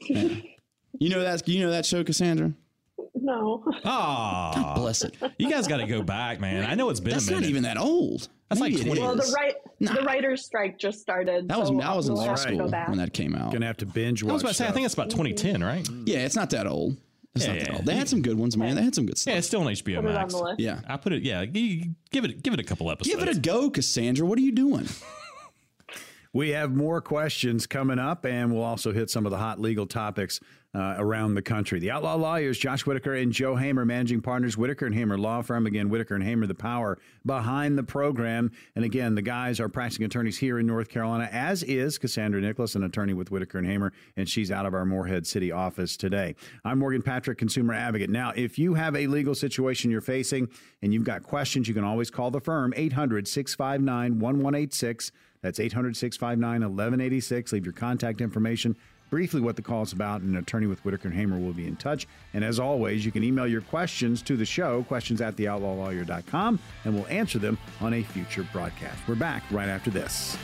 Yeah. 0.00 0.28
You 1.00 1.10
know 1.10 1.20
that 1.20 1.46
you 1.48 1.60
know 1.60 1.72
that 1.72 1.84
show, 1.84 2.04
Cassandra? 2.04 2.54
No. 3.28 3.62
Ah, 3.84 4.74
Bless 4.76 5.02
it. 5.02 5.14
you 5.38 5.50
guys 5.50 5.66
got 5.68 5.76
to 5.78 5.86
go 5.86 6.02
back, 6.02 6.40
man. 6.40 6.64
I 6.64 6.74
know 6.74 6.88
it's 6.88 7.00
been 7.00 7.12
That's 7.12 7.28
a 7.28 7.32
minute. 7.32 7.40
not 7.42 7.50
even 7.50 7.62
that 7.64 7.76
old. 7.78 8.28
That's 8.48 8.60
like 8.60 8.72
Maybe 8.72 8.82
it 8.90 8.94
20 8.96 9.00
Well, 9.02 9.14
the 9.16 9.32
right 9.36 9.54
Nah. 9.80 9.92
the 9.92 10.02
writers' 10.02 10.44
strike 10.44 10.78
just 10.78 11.00
started. 11.00 11.46
That 11.48 11.58
was 11.58 11.68
so 11.68 11.80
I 11.80 11.94
was 11.94 12.08
in 12.08 12.14
law 12.14 12.24
have 12.24 12.42
to 12.42 12.56
go 12.56 12.66
school 12.68 12.70
when 12.88 12.96
that 12.98 13.12
came 13.12 13.34
out. 13.34 13.52
Gonna 13.52 13.66
have 13.66 13.76
to 13.78 13.86
binge 13.86 14.22
watch. 14.22 14.30
I 14.30 14.32
was 14.32 14.42
about 14.42 14.48
to 14.48 14.54
say, 14.54 14.66
I 14.66 14.70
think 14.72 14.86
it's 14.86 14.94
about 14.94 15.10
2010, 15.10 15.62
right? 15.62 15.86
Yeah, 16.06 16.20
it's 16.24 16.34
not 16.36 16.48
that 16.50 16.66
old. 16.66 16.96
It's 17.34 17.46
Yeah, 17.46 17.52
not 17.52 17.60
that 17.60 17.74
old. 17.74 17.84
They 17.86 17.94
had 17.94 18.08
some 18.08 18.22
good 18.22 18.38
ones, 18.38 18.56
man. 18.56 18.74
They 18.74 18.82
had 18.82 18.94
some 18.94 19.04
good 19.06 19.18
stuff. 19.18 19.32
Yeah, 19.32 19.38
it's 19.38 19.46
still 19.46 19.60
on 19.60 19.66
HBO 19.66 19.96
Put 20.00 20.06
it 20.06 20.08
on 20.08 20.14
Max. 20.14 20.32
the 20.34 20.42
list. 20.42 20.60
Yeah. 20.60 20.80
I 20.88 20.96
put 20.96 21.12
it. 21.12 21.22
Yeah, 21.22 21.44
give 21.44 22.24
it 22.24 22.42
give 22.42 22.54
it 22.54 22.60
a 22.60 22.64
couple 22.64 22.90
episodes. 22.90 23.14
Give 23.14 23.28
it 23.28 23.36
a 23.36 23.38
go, 23.38 23.68
Cassandra. 23.68 24.26
What 24.26 24.38
are 24.38 24.42
you 24.42 24.52
doing? 24.52 24.88
We 26.34 26.50
have 26.50 26.76
more 26.76 27.00
questions 27.00 27.66
coming 27.66 27.98
up, 27.98 28.26
and 28.26 28.52
we'll 28.52 28.62
also 28.62 28.92
hit 28.92 29.08
some 29.08 29.24
of 29.24 29.30
the 29.32 29.38
hot 29.38 29.58
legal 29.60 29.86
topics 29.86 30.40
uh, 30.74 30.96
around 30.98 31.34
the 31.34 31.42
country. 31.42 31.80
The 31.80 31.90
Outlaw 31.90 32.16
Lawyers, 32.16 32.58
Josh 32.58 32.84
Whitaker 32.84 33.14
and 33.14 33.32
Joe 33.32 33.56
Hamer, 33.56 33.84
managing 33.84 34.20
partners, 34.20 34.56
Whitaker 34.56 34.86
and 34.86 34.94
Hamer 34.94 35.16
Law 35.16 35.40
Firm. 35.40 35.66
Again, 35.66 35.88
Whitaker 35.88 36.14
and 36.14 36.22
Hamer, 36.22 36.46
the 36.46 36.54
power 36.54 36.98
behind 37.24 37.78
the 37.78 37.82
program. 37.82 38.52
And 38.76 38.84
again, 38.84 39.14
the 39.14 39.22
guys 39.22 39.60
are 39.60 39.68
practicing 39.68 40.04
attorneys 40.04 40.38
here 40.38 40.58
in 40.58 40.66
North 40.66 40.88
Carolina, 40.88 41.28
as 41.32 41.62
is 41.62 41.96
Cassandra 41.96 42.40
Nicholas, 42.40 42.74
an 42.74 42.84
attorney 42.84 43.14
with 43.14 43.30
Whitaker 43.30 43.58
and 43.58 43.66
Hamer, 43.66 43.92
and 44.16 44.28
she's 44.28 44.50
out 44.50 44.66
of 44.66 44.74
our 44.74 44.84
Morehead 44.84 45.26
City 45.26 45.50
office 45.50 45.96
today. 45.96 46.34
I'm 46.64 46.78
Morgan 46.78 47.02
Patrick, 47.02 47.38
consumer 47.38 47.72
advocate. 47.72 48.10
Now, 48.10 48.32
if 48.36 48.58
you 48.58 48.74
have 48.74 48.94
a 48.94 49.06
legal 49.06 49.34
situation 49.34 49.90
you're 49.90 50.00
facing 50.00 50.48
and 50.82 50.92
you've 50.92 51.04
got 51.04 51.22
questions, 51.22 51.66
you 51.66 51.74
can 51.74 51.84
always 51.84 52.10
call 52.10 52.30
the 52.30 52.40
firm 52.40 52.74
800 52.76 53.26
659 53.26 54.18
1186. 54.18 55.12
That's 55.40 55.60
800 55.60 55.96
659 55.96 56.60
1186. 56.60 57.52
Leave 57.52 57.64
your 57.64 57.72
contact 57.72 58.20
information, 58.20 58.76
briefly 59.10 59.40
what 59.40 59.56
the 59.56 59.62
call 59.62 59.82
is 59.82 59.92
about, 59.92 60.20
and 60.20 60.30
an 60.30 60.36
attorney 60.36 60.66
with 60.66 60.84
Whitaker 60.84 61.08
and 61.08 61.16
Hamer 61.16 61.38
will 61.38 61.52
be 61.52 61.66
in 61.66 61.76
touch. 61.76 62.06
And 62.34 62.44
as 62.44 62.58
always, 62.58 63.04
you 63.04 63.12
can 63.12 63.24
email 63.24 63.46
your 63.46 63.62
questions 63.62 64.22
to 64.22 64.36
the 64.36 64.46
show, 64.46 64.82
questions 64.84 65.20
at 65.20 65.36
theoutlawlawyer.com, 65.36 66.58
and 66.84 66.94
we'll 66.94 67.06
answer 67.08 67.38
them 67.38 67.58
on 67.80 67.94
a 67.94 68.02
future 68.02 68.46
broadcast. 68.52 68.98
We're 69.08 69.14
back 69.14 69.42
right 69.50 69.68
after 69.68 69.90
this. 69.90 70.36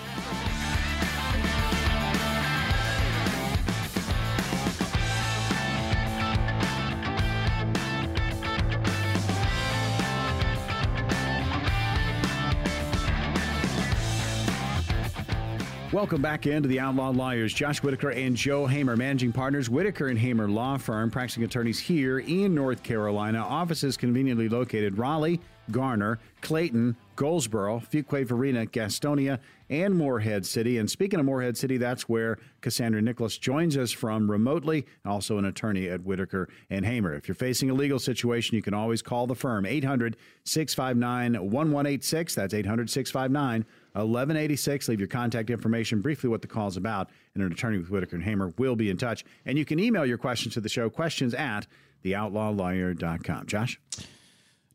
Welcome 16.04 16.20
back 16.20 16.46
into 16.46 16.68
the 16.68 16.80
Outlaw 16.80 17.08
Lawyers. 17.08 17.54
Josh 17.54 17.82
Whitaker 17.82 18.10
and 18.10 18.36
Joe 18.36 18.66
Hamer, 18.66 18.94
managing 18.94 19.32
partners, 19.32 19.70
Whitaker 19.70 20.08
and 20.08 20.18
Hamer 20.18 20.50
Law 20.50 20.76
Firm, 20.76 21.10
practicing 21.10 21.44
attorneys 21.44 21.78
here 21.78 22.18
in 22.18 22.54
North 22.54 22.82
Carolina. 22.82 23.38
Offices 23.38 23.96
conveniently 23.96 24.50
located 24.50 24.98
Raleigh, 24.98 25.40
Garner, 25.70 26.18
Clayton, 26.42 26.94
Goldsboro, 27.16 27.78
Fuquay 27.78 28.26
Varina, 28.26 28.66
Gastonia, 28.66 29.38
and 29.70 29.96
Morehead 29.96 30.44
City. 30.44 30.76
And 30.76 30.90
speaking 30.90 31.20
of 31.20 31.24
Morehead 31.24 31.56
City, 31.56 31.78
that's 31.78 32.06
where 32.06 32.38
Cassandra 32.60 33.00
Nicholas 33.00 33.38
joins 33.38 33.78
us 33.78 33.90
from 33.90 34.30
remotely, 34.30 34.84
also 35.06 35.38
an 35.38 35.46
attorney 35.46 35.88
at 35.88 36.02
Whitaker 36.02 36.50
and 36.68 36.84
Hamer. 36.84 37.14
If 37.14 37.28
you're 37.28 37.34
facing 37.34 37.70
a 37.70 37.74
legal 37.74 37.98
situation, 37.98 38.56
you 38.56 38.62
can 38.62 38.74
always 38.74 39.00
call 39.00 39.26
the 39.26 39.34
firm 39.34 39.64
800 39.64 40.18
659 40.44 41.32
1186. 41.32 42.34
That's 42.34 42.52
800 42.52 42.90
659 42.90 43.64
1186. 43.94 44.88
Leave 44.88 45.00
your 45.00 45.08
contact 45.08 45.50
information, 45.50 46.00
briefly 46.00 46.28
what 46.28 46.42
the 46.42 46.48
call 46.48 46.68
is 46.68 46.76
about, 46.76 47.10
and 47.34 47.42
an 47.42 47.52
attorney 47.52 47.78
with 47.78 47.90
Whitaker 47.90 48.16
and 48.16 48.24
Hamer 48.24 48.52
will 48.58 48.76
be 48.76 48.90
in 48.90 48.96
touch. 48.96 49.24
And 49.46 49.56
you 49.56 49.64
can 49.64 49.78
email 49.78 50.04
your 50.04 50.18
questions 50.18 50.54
to 50.54 50.60
the 50.60 50.68
show, 50.68 50.90
questions 50.90 51.34
at 51.34 51.66
theoutlawlawyer.com. 52.04 53.46
Josh? 53.46 53.80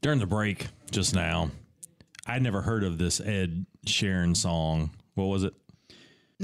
During 0.02 0.20
the 0.20 0.26
break 0.26 0.68
just 0.92 1.14
now, 1.14 1.52
I'd 2.26 2.42
never 2.42 2.62
heard 2.62 2.84
of 2.84 2.98
this 2.98 3.20
Ed 3.20 3.66
Sheeran 3.86 4.36
song. 4.36 4.92
What 5.16 5.26
was 5.26 5.44
it? 5.44 5.54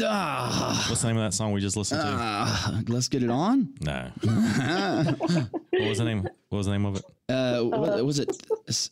Ah, 0.03 0.85
What's 0.89 1.01
the 1.01 1.07
name 1.07 1.17
of 1.17 1.23
that 1.23 1.33
song 1.33 1.53
we 1.53 1.61
just 1.61 1.77
listened 1.77 2.01
to? 2.01 2.07
ah, 2.07 2.81
let's 2.87 3.07
get 3.07 3.23
it 3.23 3.29
on. 3.29 3.73
no. 3.79 4.09
what 4.21 5.89
was 5.89 5.99
the 5.99 6.03
name? 6.03 6.27
What 6.49 6.57
was 6.57 6.65
the 6.65 6.73
name 6.73 6.85
of 6.85 6.97
it? 6.97 7.05
Uh, 7.29 7.61
what, 7.61 8.05
was 8.05 8.19
it 8.19 8.29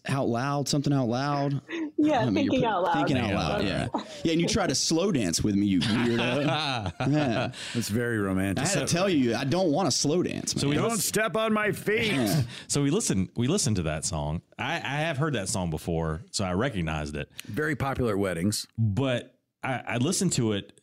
out 0.07 0.27
loud? 0.27 0.67
Something 0.69 0.93
out 0.93 1.09
loud? 1.09 1.61
Yeah, 1.97 2.19
I 2.21 2.25
mean, 2.25 2.35
thinking 2.35 2.61
put- 2.61 2.69
out 2.69 2.83
loud. 2.83 2.93
Thinking 2.93 3.17
out 3.17 3.33
loud. 3.33 3.63
Yeah, 3.65 3.87
yeah. 4.23 4.31
And 4.31 4.39
you 4.41 4.47
try 4.47 4.65
to 4.65 4.73
slow 4.73 5.11
dance 5.11 5.43
with 5.43 5.55
me, 5.55 5.65
you 5.65 5.81
weirdo. 5.81 6.93
yeah. 7.11 7.51
That's 7.73 7.89
very 7.89 8.17
romantic. 8.19 8.65
I 8.65 8.67
had 8.67 8.87
to 8.87 8.93
tell 8.93 9.09
you, 9.09 9.35
I 9.35 9.43
don't 9.43 9.71
want 9.71 9.87
to 9.87 9.91
slow 9.91 10.23
dance. 10.23 10.55
Man. 10.55 10.61
So 10.61 10.69
we 10.69 10.75
Don't 10.75 10.97
step 10.97 11.35
on 11.35 11.51
my 11.53 11.73
feet. 11.73 12.29
so 12.67 12.81
we 12.81 12.89
listened 12.91 13.29
we 13.35 13.47
listened 13.47 13.75
to 13.75 13.83
that 13.83 14.05
song. 14.05 14.41
I, 14.57 14.75
I 14.75 14.77
have 15.01 15.17
heard 15.17 15.33
that 15.33 15.49
song 15.49 15.69
before, 15.69 16.21
so 16.31 16.45
I 16.45 16.53
recognized 16.53 17.17
it. 17.17 17.29
Very 17.45 17.75
popular 17.75 18.13
at 18.13 18.19
weddings. 18.19 18.67
But 18.77 19.35
I, 19.63 19.81
I 19.85 19.97
listened 19.97 20.31
to 20.33 20.53
it 20.53 20.79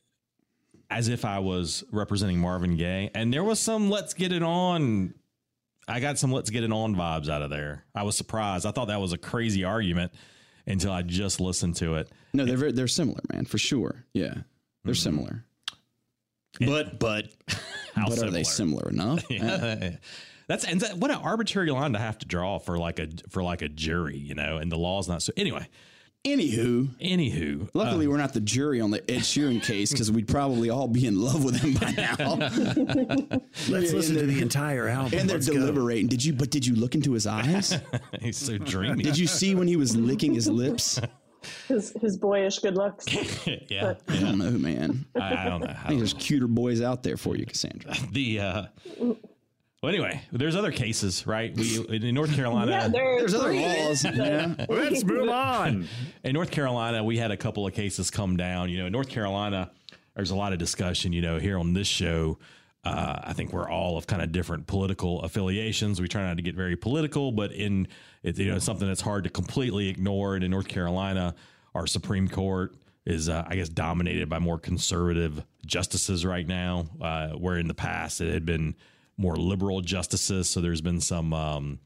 as 0.91 1.09
if 1.09 1.25
I 1.25 1.39
was 1.39 1.85
representing 1.93 2.39
Marvin 2.39 2.77
Gaye, 2.77 3.11
and 3.15 3.33
there 3.33 3.45
was 3.45 3.61
some 3.61 3.91
"Let's 3.91 4.15
Get 4.15 4.33
It 4.33 4.43
On." 4.43 5.15
I 5.89 6.01
got 6.01 6.19
some 6.19 6.33
"Let's 6.33 6.51
Get 6.51 6.65
It 6.65 6.73
On" 6.73 6.95
vibes 6.95 7.29
out 7.29 7.43
of 7.43 7.51
there. 7.51 7.85
I 7.95 8.03
was 8.03 8.17
surprised. 8.17 8.67
I 8.67 8.73
thought 8.73 8.89
that 8.89 9.01
was 9.01 9.13
a 9.13 9.19
crazy 9.19 9.65
argument 9.65 10.13
until 10.67 10.93
I 10.93 11.03
just 11.03 11.41
listened 11.41 11.77
to 11.77 11.97
it. 11.97 12.11
no, 12.33 12.45
they're 12.45 12.57
very, 12.57 12.73
they're 12.73 12.89
similar, 12.89 13.21
man, 13.33 13.45
for 13.45 13.59
sure. 13.59 14.05
Yeah, 14.13 14.35
they're 14.85 14.95
hmm. 14.95 14.99
similar. 14.99 15.45
But 16.59 16.99
but 16.99 17.29
how 17.95 18.09
but 18.09 18.23
are 18.23 18.31
they 18.31 18.45
similar 18.45 18.89
enough? 18.89 19.25
Yeah. 19.31 19.97
That's 20.49 20.65
and 20.65 20.81
that, 20.81 20.97
what 20.97 21.13
an 21.13 21.19
arbitrary 21.19 21.71
line 21.71 21.93
to 21.93 22.01
have 22.01 22.19
to 22.19 22.27
draw 22.27 22.59
for 22.59 22.77
like 22.77 22.99
a 22.99 23.09
for 23.29 23.41
like 23.41 23.63
a 23.63 23.69
jury, 23.69 24.19
you 24.19 24.35
know, 24.35 24.57
and 24.57 24.71
the 24.71 24.77
law's 24.77 25.09
not 25.09 25.23
so. 25.23 25.33
Anyway, 25.37 25.69
Anywho, 26.27 26.87
anywho, 27.01 27.71
luckily 27.73 28.07
we're 28.07 28.19
not 28.19 28.35
the 28.35 28.43
jury 28.43 28.79
on 28.79 28.91
the 28.91 28.99
Ed 29.11 29.21
Sheeran 29.21 29.63
case 29.63 29.91
because 29.91 30.13
we'd 30.13 30.29
probably 30.29 30.69
all 30.69 30.87
be 30.87 31.07
in 31.07 31.19
love 31.19 31.43
with 31.43 31.57
him 31.59 31.73
by 31.73 31.93
now. 31.93 32.35
Let's 33.71 33.95
listen 33.95 34.17
to 34.17 34.27
the 34.27 34.43
entire 34.43 34.87
album. 34.87 35.19
and 35.19 35.27
they're 35.31 35.39
Let's 35.39 35.49
go. 35.49 35.55
deliberating. 35.55 36.09
Did 36.09 36.23
you? 36.23 36.35
But 36.35 36.51
did 36.51 36.67
you 36.67 36.75
look 36.75 36.95
into 36.95 37.13
his 37.13 37.27
eyes? 37.27 37.75
he's 38.21 38.37
so 38.37 38.59
dreamy. 38.59 39.03
Did 39.03 39.17
you 39.17 39.27
see 39.27 39.55
when 39.55 39.67
he 39.67 39.77
was 39.77 39.97
licking 39.97 40.35
his 40.35 40.47
lips? 40.47 41.01
His 41.69 41.95
his 42.03 42.19
boyish 42.19 42.59
good 42.59 42.77
looks. 42.77 43.07
yeah, 43.71 43.95
I 44.07 44.21
don't 44.21 44.37
know, 44.37 44.51
man. 44.51 45.07
I 45.17 45.21
I, 45.21 45.47
I 45.47 45.49
don't 45.49 45.61
know. 45.63 45.69
I 45.69 45.73
think 45.73 45.89
don't 45.89 45.99
there's 46.01 46.13
cuter 46.13 46.49
boys 46.49 46.83
out 46.83 47.03
there 47.03 47.17
for 47.17 47.35
you, 47.35 47.47
Cassandra. 47.47 47.95
the 48.13 48.41
uh 48.41 48.65
well 49.83 49.91
anyway 49.91 50.21
there's 50.33 50.57
other 50.57 50.73
cases 50.73 51.27
right 51.27 51.57
we 51.57 51.79
in 51.89 52.15
north 52.15 52.35
carolina 52.35 52.71
Yeah, 52.71 52.89
there 52.89 53.19
There's 53.19 53.35
other 53.35 53.53
laws. 53.53 54.05
Yeah. 54.05 54.55
Let's 54.69 55.05
move 55.05 55.29
on. 55.29 55.87
in 56.25 56.35
north 56.35 56.51
carolina 56.51 57.03
we 57.03 57.17
had 57.19 57.31
a 57.31 57.37
couple 57.37 57.67
of 57.67 57.73
cases 57.75 58.11
come 58.11 58.37
down 58.37 58.69
you 58.71 58.79
know 58.79 58.87
in 58.87 58.93
north 58.93 59.09
carolina 59.09 59.71
there's 60.15 60.31
a 60.31 60.37
lot 60.37 60.53
of 60.53 60.59
discussion 60.59 61.13
you 61.13 61.23
know 61.23 61.39
here 61.39 61.59
on 61.59 61.73
this 61.73 61.89
show 61.89 62.39
uh, 62.83 63.21
I 63.25 63.35
think 63.35 63.53
we're 63.53 63.69
all 63.69 63.99
of 63.99 64.07
kind 64.07 64.23
of 64.23 64.33
different 64.33 64.67
political 64.67 65.21
affiliations. 65.21 66.01
We 66.01 66.09
try 66.09 66.23
not 66.23 66.39
to 66.39 66.43
get 66.43 66.55
very 66.55 66.77
political, 66.77 67.31
but 67.31 67.53
in 67.53 67.87
it's 68.23 68.39
you 68.39 68.51
know 68.51 68.59
something 68.59 68.89
that's 68.89 69.03
hard 69.03 69.25
to 69.25 69.31
completely 69.31 69.89
ignore. 69.91 70.35
And 70.35 70.43
in 70.43 70.51
North 70.51 70.67
Carolina, 70.67 71.35
our 71.75 71.87
Supreme 71.87 72.27
Court 72.27 72.75
is, 73.05 73.29
uh, 73.29 73.45
I 73.47 73.57
guess, 73.57 73.69
dominated 73.69 74.31
by 74.31 74.39
more 74.39 74.59
conservative 74.59 75.45
justices 75.67 76.25
right 76.25 76.47
now, 76.47 76.87
uh, 77.03 77.29
where 77.33 77.59
in 77.59 77.69
the 77.69 77.75
past 77.75 78.23
it 78.23 78.33
had 78.33 78.47
been 78.47 78.75
more 79.21 79.37
liberal 79.37 79.83
justices. 79.83 80.49
So 80.49 80.61
there's 80.61 80.81
been 80.81 81.01
some 81.01 81.35
um, 81.35 81.79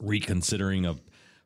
reconsidering 0.00 0.84
of 0.84 1.00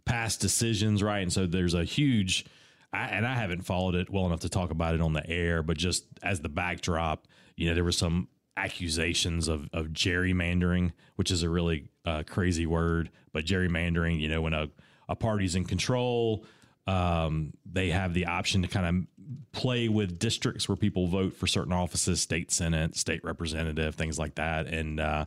past 0.07 0.41
decisions, 0.41 1.03
right? 1.03 1.21
And 1.21 1.33
so 1.33 1.47
there's 1.47 1.75
a 1.75 1.85
huge, 1.85 2.47
I, 2.95 3.09
and 3.09 3.27
I 3.27 3.35
haven't 3.35 3.63
followed 3.63 3.95
it 3.95 4.09
well 4.09 4.25
enough 4.25 4.41
to 4.41 4.49
talk 4.49 4.71
about 4.71 4.95
it 4.95 5.03
on 5.03 5.13
the 5.13 5.29
air, 5.29 5.63
but 5.63 5.77
just 5.77 6.07
as 6.23 6.41
the 6.41 6.49
backdrop, 6.49 7.29
you 7.57 7.69
know, 7.69 7.75
there 7.75 7.85
were 7.85 7.93
some 7.93 8.29
accusations 8.57 9.49
of, 9.49 9.69
of 9.75 9.89
gerrymandering, 9.89 10.93
which 11.17 11.31
is 11.31 11.43
a 11.43 11.51
really 11.51 11.91
uh, 12.07 12.23
crazy 12.27 12.65
word, 12.65 13.11
but 13.33 13.45
gerrymandering, 13.45 14.19
you 14.19 14.29
know, 14.29 14.41
when 14.41 14.55
a, 14.55 14.69
a 15.11 15.15
party's 15.15 15.55
in 15.55 15.65
control, 15.65 16.47
um, 16.87 17.53
they 17.71 17.91
have 17.91 18.15
the 18.15 18.25
option 18.25 18.63
to 18.63 18.69
kind 18.69 18.87
of 18.87 19.18
play 19.53 19.89
with 19.89 20.19
districts 20.19 20.69
where 20.69 20.77
people 20.77 21.07
vote 21.07 21.35
for 21.37 21.47
certain 21.47 21.73
offices, 21.73 22.21
state 22.21 22.51
senate, 22.51 22.97
state 22.97 23.23
representative, 23.25 23.95
things 23.95 24.19
like 24.19 24.35
that. 24.37 24.67
And, 24.67 25.01
uh, 25.01 25.25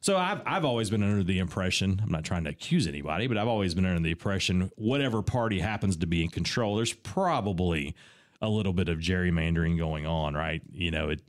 So 0.00 0.16
I've 0.16 0.42
I've 0.44 0.64
always 0.64 0.90
been 0.90 1.02
under 1.02 1.22
the 1.22 1.38
impression 1.38 2.00
I'm 2.02 2.10
not 2.10 2.24
trying 2.24 2.44
to 2.44 2.50
accuse 2.50 2.88
anybody, 2.88 3.28
but 3.28 3.38
I've 3.38 3.46
always 3.46 3.74
been 3.74 3.86
under 3.86 4.02
the 4.02 4.10
impression 4.10 4.70
whatever 4.76 5.22
party 5.22 5.60
happens 5.60 5.96
to 5.98 6.06
be 6.06 6.24
in 6.24 6.28
control, 6.30 6.74
there's 6.74 6.92
probably 6.92 7.94
a 8.40 8.48
little 8.48 8.72
bit 8.72 8.88
of 8.88 8.98
gerrymandering 8.98 9.78
going 9.78 10.04
on, 10.04 10.34
right? 10.34 10.60
You 10.72 10.90
know, 10.90 11.10
it, 11.10 11.20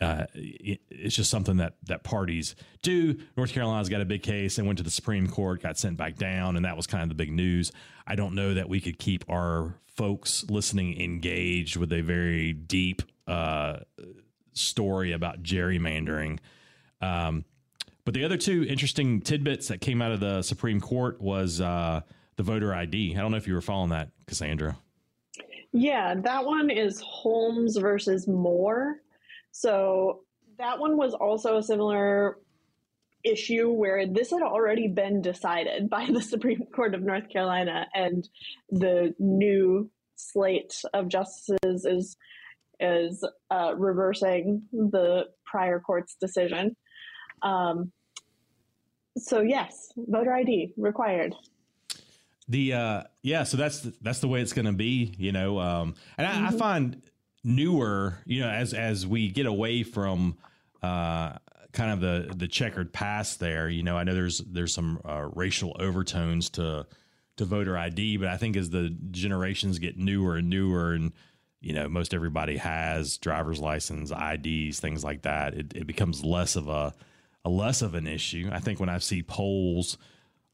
uh, 0.00 0.26
it 0.34 0.80
it's 0.90 1.14
just 1.14 1.30
something 1.30 1.58
that 1.58 1.74
that 1.84 2.02
parties 2.02 2.54
do. 2.82 3.16
North 3.36 3.52
Carolina's 3.52 3.88
got 3.88 4.00
a 4.00 4.04
big 4.04 4.22
case 4.22 4.58
and 4.58 4.66
went 4.66 4.78
to 4.78 4.84
the 4.84 4.90
Supreme 4.90 5.28
Court, 5.28 5.62
got 5.62 5.78
sent 5.78 5.96
back 5.96 6.16
down, 6.16 6.56
and 6.56 6.64
that 6.64 6.76
was 6.76 6.86
kind 6.86 7.02
of 7.02 7.08
the 7.08 7.14
big 7.14 7.32
news. 7.32 7.72
I 8.06 8.14
don't 8.14 8.34
know 8.34 8.54
that 8.54 8.68
we 8.68 8.80
could 8.80 8.98
keep 8.98 9.24
our 9.28 9.74
folks 9.86 10.44
listening 10.48 11.00
engaged 11.00 11.76
with 11.76 11.92
a 11.92 12.00
very 12.00 12.52
deep 12.52 13.02
uh, 13.26 13.80
story 14.52 15.12
about 15.12 15.42
gerrymandering. 15.42 16.38
Um, 17.00 17.44
but 18.04 18.14
the 18.14 18.24
other 18.24 18.36
two 18.36 18.64
interesting 18.68 19.20
tidbits 19.20 19.68
that 19.68 19.80
came 19.80 20.00
out 20.00 20.12
of 20.12 20.20
the 20.20 20.42
Supreme 20.42 20.80
Court 20.80 21.20
was 21.20 21.60
uh, 21.60 22.00
the 22.36 22.42
voter 22.42 22.74
ID. 22.74 23.14
I 23.16 23.20
don't 23.20 23.30
know 23.30 23.36
if 23.36 23.46
you 23.46 23.54
were 23.54 23.60
following 23.60 23.90
that, 23.90 24.08
Cassandra. 24.26 24.78
Yeah, 25.72 26.14
that 26.14 26.44
one 26.44 26.70
is 26.70 27.00
Holmes 27.00 27.76
versus 27.76 28.26
Moore. 28.26 29.00
So 29.52 30.20
that 30.58 30.78
one 30.78 30.96
was 30.96 31.14
also 31.14 31.56
a 31.56 31.62
similar 31.62 32.38
issue 33.24 33.70
where 33.70 34.06
this 34.06 34.30
had 34.30 34.42
already 34.42 34.88
been 34.88 35.20
decided 35.22 35.90
by 35.90 36.06
the 36.10 36.22
Supreme 36.34 36.66
Court 36.74 36.94
of 36.94 37.02
North 37.02 37.28
Carolina, 37.30 37.86
and 37.94 38.28
the 38.70 39.14
new 39.18 39.90
slate 40.16 40.74
of 40.94 41.08
justices 41.08 41.84
is 41.84 42.16
is 42.82 43.22
uh, 43.50 43.74
reversing 43.76 44.62
the 44.72 45.26
prior 45.44 45.80
court's 45.80 46.16
decision. 46.18 46.74
Um, 47.42 47.92
so 49.18 49.42
yes, 49.42 49.92
voter 49.96 50.32
ID 50.32 50.72
required. 50.76 51.34
The 52.48 52.72
uh, 52.72 53.02
yeah, 53.22 53.44
so 53.44 53.56
that's 53.56 53.80
the, 53.80 53.94
that's 54.00 54.20
the 54.20 54.28
way 54.28 54.40
it's 54.40 54.52
going 54.52 54.66
to 54.66 54.72
be, 54.72 55.14
you 55.18 55.30
know. 55.30 55.60
Um, 55.60 55.94
and 56.18 56.26
I, 56.26 56.48
I 56.48 56.50
find 56.50 57.00
newer, 57.44 58.18
you 58.26 58.40
know, 58.40 58.48
as 58.48 58.74
as 58.74 59.06
we 59.06 59.28
get 59.28 59.46
away 59.46 59.82
from 59.82 60.36
uh, 60.82 61.34
kind 61.72 61.92
of 61.92 62.00
the 62.00 62.34
the 62.36 62.48
checkered 62.48 62.92
past 62.92 63.40
there, 63.40 63.68
you 63.68 63.82
know, 63.82 63.96
I 63.96 64.04
know 64.04 64.14
there's 64.14 64.38
there's 64.38 64.74
some 64.74 65.00
uh, 65.04 65.28
racial 65.34 65.76
overtones 65.78 66.50
to 66.50 66.86
to 67.36 67.44
voter 67.44 67.76
ID, 67.76 68.18
but 68.18 68.28
I 68.28 68.36
think 68.36 68.56
as 68.56 68.70
the 68.70 68.94
generations 69.10 69.78
get 69.78 69.96
newer 69.96 70.36
and 70.36 70.50
newer, 70.50 70.92
and 70.92 71.12
you 71.60 71.72
know, 71.72 71.88
most 71.88 72.14
everybody 72.14 72.56
has 72.56 73.18
driver's 73.18 73.60
license, 73.60 74.10
IDs, 74.10 74.80
things 74.80 75.04
like 75.04 75.22
that. 75.22 75.54
It, 75.54 75.72
it 75.74 75.86
becomes 75.86 76.24
less 76.24 76.56
of 76.56 76.68
a 76.68 76.94
a 77.44 77.48
less 77.50 77.82
of 77.82 77.94
an 77.94 78.06
issue. 78.06 78.50
I 78.52 78.60
think 78.60 78.80
when 78.80 78.88
I 78.90 78.98
see 78.98 79.22
polls, 79.22 79.96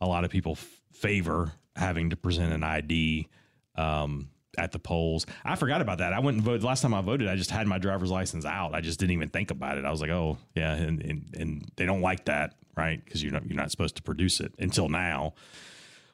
a 0.00 0.06
lot 0.06 0.24
of 0.24 0.30
people 0.30 0.52
f- 0.52 0.80
favor 0.92 1.52
having 1.74 2.10
to 2.10 2.16
present 2.16 2.52
an 2.52 2.62
ID 2.62 3.28
um, 3.74 4.28
at 4.58 4.72
the 4.72 4.78
polls. 4.78 5.26
I 5.44 5.56
forgot 5.56 5.80
about 5.80 5.98
that. 5.98 6.12
I 6.12 6.20
went 6.20 6.36
and 6.36 6.44
voted 6.44 6.64
last 6.64 6.82
time 6.82 6.94
I 6.94 7.00
voted. 7.00 7.28
I 7.28 7.36
just 7.36 7.50
had 7.50 7.66
my 7.66 7.78
driver's 7.78 8.10
license 8.10 8.44
out. 8.44 8.74
I 8.74 8.80
just 8.80 8.98
didn't 9.00 9.12
even 9.12 9.28
think 9.30 9.50
about 9.50 9.78
it. 9.78 9.84
I 9.84 9.90
was 9.90 10.00
like, 10.00 10.10
oh 10.10 10.38
yeah, 10.54 10.72
and 10.74 11.00
and, 11.02 11.34
and 11.38 11.70
they 11.76 11.86
don't 11.86 12.00
like 12.02 12.24
that, 12.26 12.54
right? 12.76 13.04
Because 13.04 13.22
you're 13.22 13.32
not 13.32 13.46
you're 13.46 13.56
not 13.56 13.70
supposed 13.70 13.96
to 13.96 14.02
produce 14.02 14.40
it 14.40 14.54
until 14.58 14.88
now. 14.88 15.34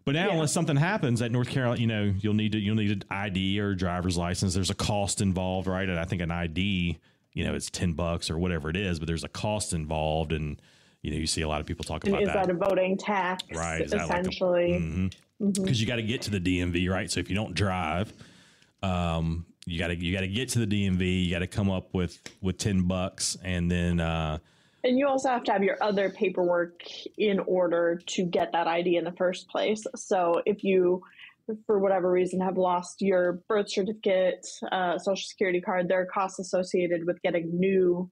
But 0.05 0.14
now, 0.16 0.26
Yeah. 0.26 0.32
unless 0.34 0.53
something 0.53 0.74
happens 0.76 1.22
at 1.22 1.30
North 1.30 1.49
Carolina, 1.49 1.80
you 1.80 1.86
know, 1.86 2.12
you'll 2.18 2.34
need 2.34 2.53
to 2.53 2.59
you'll 2.59 2.74
need 2.74 2.90
an 2.90 3.05
ID 3.11 3.61
or 3.61 3.70
a 3.70 3.76
driver's 3.76 4.16
license. 4.18 4.53
There's 4.55 4.70
a 4.70 4.74
cost 4.74 5.20
involved, 5.20 5.68
right? 5.68 5.88
And 5.88 5.99
I 5.99 6.05
think 6.05 6.22
an 6.22 6.30
ID, 6.32 6.99
you 7.34 7.45
know, 7.45 7.55
it's 7.55 7.70
ten 7.70 7.93
bucks 7.93 8.28
or 8.28 8.36
whatever 8.36 8.68
it 8.68 8.76
is, 8.76 8.99
but 8.99 9.07
there's 9.07 9.22
a 9.24 9.28
cost 9.28 9.72
involved, 9.72 10.32
and 10.32 10.61
you 11.03 11.12
know, 11.12 11.16
you 11.18 11.26
see 11.28 11.43
a 11.43 11.49
lot 11.49 11.61
of 11.61 11.66
people 11.66 11.84
talk 11.84 12.05
about 12.07 12.20
is 12.22 12.28
that 12.28 12.51
a 12.51 12.55
voting 12.55 12.97
tax? 12.97 13.45
Right, 13.55 13.82
is 13.82 13.93
that 13.93 14.09
like 14.09 14.16
a- 14.16 14.20
Essentially. 14.20 14.70
Mm-hmm. 14.72 15.07
Mm-hmm. 15.45 15.62
because 15.64 15.80
you 15.80 15.86
got 15.88 15.97
to 15.97 16.03
get 16.03 16.22
to 16.22 16.30
the 16.30 16.38
DMV, 16.40 16.88
right? 16.88 17.11
So 17.11 17.18
if 17.20 17.28
you 17.28 17.34
don't 17.34 17.55
drive, 17.55 18.12
um, 18.83 19.47
you 19.66 19.78
got 19.78 19.89
to 19.89 19.97
you 19.97 20.14
got 20.14 20.22
to 20.22 20.28
get 20.28 20.49
to 20.51 20.64
the 20.64 20.66
DMV. 20.66 21.24
You 21.24 21.30
got 21.30 21.41
to 21.41 21.47
come 21.47 21.70
up 21.70 21.93
with 21.95 22.20
with 22.41 22.59
ten 22.59 22.83
bucks, 22.83 23.37
and 23.45 23.70
then 23.70 24.01
uh, 24.01 24.39
And 24.85 24.99
you 24.99 25.07
also 25.07 25.28
have 25.28 25.45
to 25.45 25.53
have 25.53 25.62
your 25.62 25.76
other 25.80 26.11
paperwork 26.11 26.83
in 27.16 27.39
order 27.41 28.01
to 28.07 28.24
get 28.24 28.53
that 28.53 28.66
ID 28.66 28.97
in 28.97 29.05
the 29.05 29.12
first 29.12 29.49
place. 29.49 29.85
So 29.95 30.43
if 30.45 30.64
you, 30.64 31.03
for 31.66 31.78
whatever 31.78 32.11
reason, 32.11 32.41
have 32.41 32.57
lost 32.57 33.01
your 33.01 33.35
birth 33.49 33.70
certificate, 33.70 34.45
uh, 34.72 34.99
social 34.99 35.26
security 35.26 35.61
card, 35.61 35.89
there 35.89 36.01
are 36.01 36.07
costs 36.07 36.41
associated 36.41 37.07
with 37.07 37.22
getting 37.22 37.59
new 37.59 38.11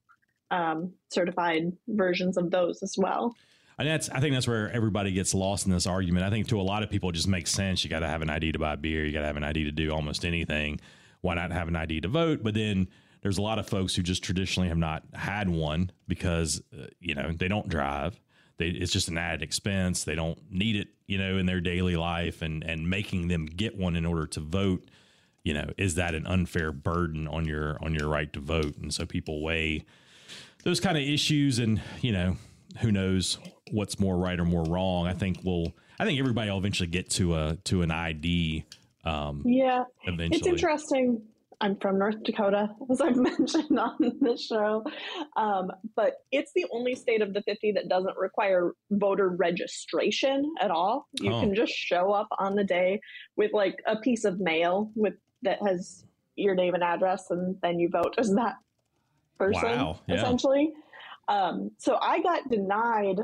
um, 0.52 0.92
certified 1.10 1.72
versions 1.88 2.36
of 2.36 2.50
those 2.50 2.82
as 2.82 2.94
well. 2.96 3.34
And 3.80 3.88
that's 3.88 4.10
I 4.10 4.20
think 4.20 4.34
that's 4.34 4.46
where 4.46 4.70
everybody 4.70 5.10
gets 5.10 5.34
lost 5.34 5.66
in 5.66 5.72
this 5.72 5.86
argument. 5.86 6.26
I 6.26 6.30
think 6.30 6.48
to 6.48 6.60
a 6.60 6.62
lot 6.62 6.82
of 6.82 6.90
people 6.90 7.08
it 7.10 7.14
just 7.14 7.28
makes 7.28 7.50
sense. 7.50 7.82
You 7.82 7.88
got 7.88 8.00
to 8.00 8.08
have 8.08 8.20
an 8.20 8.28
ID 8.28 8.52
to 8.52 8.58
buy 8.58 8.76
beer. 8.76 9.04
You 9.06 9.12
got 9.12 9.20
to 9.20 9.26
have 9.26 9.38
an 9.38 9.44
ID 9.44 9.64
to 9.64 9.72
do 9.72 9.90
almost 9.90 10.24
anything. 10.24 10.80
Why 11.22 11.34
not 11.34 11.50
have 11.50 11.68
an 11.68 11.76
ID 11.76 12.02
to 12.02 12.08
vote? 12.08 12.40
But 12.42 12.54
then 12.54 12.88
there's 13.22 13.38
a 13.38 13.42
lot 13.42 13.58
of 13.58 13.66
folks 13.66 13.94
who 13.94 14.02
just 14.02 14.22
traditionally 14.22 14.68
have 14.68 14.78
not 14.78 15.04
had 15.14 15.48
one 15.48 15.90
because 16.06 16.62
uh, 16.78 16.86
you 17.00 17.14
know 17.14 17.32
they 17.32 17.48
don't 17.48 17.68
drive. 17.68 18.20
They, 18.58 18.68
it's 18.68 18.92
just 18.92 19.08
an 19.08 19.16
added 19.16 19.42
expense. 19.42 20.04
They 20.04 20.14
don't 20.14 20.38
need 20.50 20.76
it, 20.76 20.88
you 21.06 21.16
know, 21.16 21.38
in 21.38 21.46
their 21.46 21.62
daily 21.62 21.96
life, 21.96 22.42
and 22.42 22.62
and 22.62 22.88
making 22.88 23.28
them 23.28 23.46
get 23.46 23.78
one 23.78 23.96
in 23.96 24.04
order 24.04 24.26
to 24.26 24.40
vote, 24.40 24.90
you 25.42 25.54
know, 25.54 25.70
is 25.78 25.94
that 25.94 26.14
an 26.14 26.26
unfair 26.26 26.70
burden 26.70 27.26
on 27.26 27.46
your 27.46 27.82
on 27.82 27.94
your 27.94 28.08
right 28.08 28.30
to 28.34 28.40
vote? 28.40 28.76
And 28.76 28.92
so 28.92 29.06
people 29.06 29.42
weigh 29.42 29.86
those 30.64 30.80
kind 30.80 30.98
of 30.98 31.02
issues, 31.02 31.58
and 31.58 31.80
you 32.02 32.12
know, 32.12 32.36
who 32.80 32.92
knows 32.92 33.38
what's 33.70 33.98
more 34.00 34.16
right 34.16 34.38
or 34.38 34.44
more 34.44 34.64
wrong. 34.64 35.06
I 35.06 35.12
think 35.14 35.38
we'll. 35.44 35.72
I 35.98 36.04
think 36.04 36.18
everybody 36.18 36.50
will 36.50 36.58
eventually 36.58 36.88
get 36.88 37.10
to 37.10 37.34
a 37.34 37.58
to 37.64 37.82
an 37.82 37.90
ID. 37.90 38.64
Um, 39.04 39.42
Yeah, 39.44 39.84
eventually, 40.04 40.38
it's 40.38 40.46
interesting. 40.46 41.22
I'm 41.62 41.76
from 41.76 41.98
North 41.98 42.22
Dakota, 42.22 42.70
as 42.90 43.02
I've 43.02 43.16
mentioned 43.30 43.78
on 43.78 43.96
the 43.98 44.34
show, 44.38 44.82
um, 45.36 45.70
but 45.94 46.14
it's 46.32 46.52
the 46.54 46.64
only 46.72 46.94
state 46.94 47.20
of 47.20 47.34
the 47.34 47.42
50 47.42 47.72
that 47.72 47.86
doesn't 47.88 48.16
require 48.16 48.72
voter 48.90 49.28
registration 49.28 50.54
at 50.60 50.70
all. 50.70 51.06
You 51.20 51.32
Oh. 51.34 51.40
can 51.40 51.54
just 51.54 51.72
show 51.74 52.12
up 52.12 52.28
on 52.38 52.54
the 52.54 52.64
day 52.64 52.98
with 53.36 53.52
like 53.52 53.76
a 53.86 53.96
piece 53.96 54.24
of 54.24 54.40
mail 54.40 54.90
with 54.94 55.14
that 55.42 55.58
has 55.66 56.04
your 56.36 56.54
name 56.54 56.72
and 56.74 56.82
address, 56.82 57.30
and 57.30 57.56
then 57.62 57.78
you 57.78 57.90
vote 57.90 58.14
as 58.16 58.30
that 58.34 58.54
person, 59.38 59.62
Wow, 59.62 60.00
yeah. 60.06 60.14
essentially. 60.16 60.72
Um, 61.28 61.70
so 61.78 61.98
I 62.00 62.22
got 62.22 62.48
denied 62.48 63.16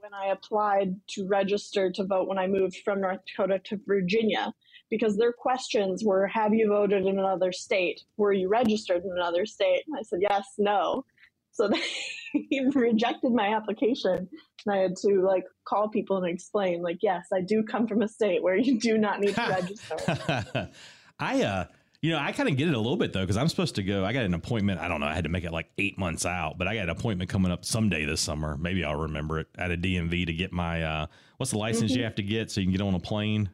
when 0.00 0.14
I 0.14 0.26
applied 0.26 0.94
to 1.10 1.26
register 1.26 1.90
to 1.90 2.04
vote 2.04 2.28
when 2.28 2.38
I 2.38 2.46
moved 2.46 2.76
from 2.84 3.00
North 3.00 3.20
Dakota 3.26 3.60
to 3.64 3.80
Virginia 3.86 4.52
because 4.90 5.16
their 5.16 5.32
questions 5.32 6.04
were 6.04 6.26
Have 6.26 6.54
you 6.54 6.68
voted 6.68 7.06
in 7.06 7.18
another 7.18 7.52
state? 7.52 8.02
Were 8.16 8.32
you 8.32 8.48
registered 8.48 9.04
in 9.04 9.10
another 9.12 9.44
state? 9.44 9.84
And 9.86 9.96
I 9.98 10.02
said, 10.02 10.20
Yes, 10.22 10.46
no. 10.58 11.04
So 11.52 11.68
they 12.34 12.60
rejected 12.74 13.32
my 13.32 13.54
application. 13.54 14.28
And 14.66 14.74
I 14.74 14.78
had 14.78 14.96
to 14.96 15.22
like 15.22 15.44
call 15.66 15.88
people 15.88 16.18
and 16.18 16.26
explain, 16.26 16.82
like, 16.82 16.98
yes, 17.02 17.26
I 17.32 17.40
do 17.40 17.62
come 17.62 17.86
from 17.88 18.02
a 18.02 18.08
state 18.08 18.42
where 18.42 18.56
you 18.56 18.78
do 18.78 18.98
not 18.98 19.20
need 19.20 19.34
to 19.34 19.40
register. 19.48 20.70
I 21.18 21.42
uh 21.42 21.64
you 22.00 22.12
know, 22.12 22.18
I 22.18 22.30
kind 22.32 22.48
of 22.48 22.56
get 22.56 22.68
it 22.68 22.74
a 22.74 22.78
little 22.78 22.96
bit 22.96 23.12
though, 23.12 23.22
because 23.22 23.36
I'm 23.36 23.48
supposed 23.48 23.74
to 23.76 23.82
go. 23.82 24.04
I 24.04 24.12
got 24.12 24.24
an 24.24 24.34
appointment. 24.34 24.80
I 24.80 24.88
don't 24.88 25.00
know. 25.00 25.06
I 25.06 25.14
had 25.14 25.24
to 25.24 25.30
make 25.30 25.44
it 25.44 25.52
like 25.52 25.70
eight 25.78 25.98
months 25.98 26.24
out, 26.24 26.56
but 26.56 26.68
I 26.68 26.74
got 26.74 26.84
an 26.84 26.90
appointment 26.90 27.28
coming 27.28 27.50
up 27.50 27.64
someday 27.64 28.04
this 28.04 28.20
summer. 28.20 28.56
Maybe 28.56 28.84
I'll 28.84 28.96
remember 28.96 29.40
it 29.40 29.48
at 29.58 29.72
a 29.72 29.76
DMV 29.76 30.26
to 30.26 30.32
get 30.32 30.52
my 30.52 30.82
uh, 30.82 31.06
what's 31.38 31.50
the 31.50 31.58
license 31.58 31.92
you 31.92 32.04
have 32.04 32.14
to 32.16 32.22
get 32.22 32.50
so 32.50 32.60
you 32.60 32.66
can 32.66 32.72
get 32.72 32.82
on 32.82 32.94
a 32.94 33.00
plane. 33.00 33.50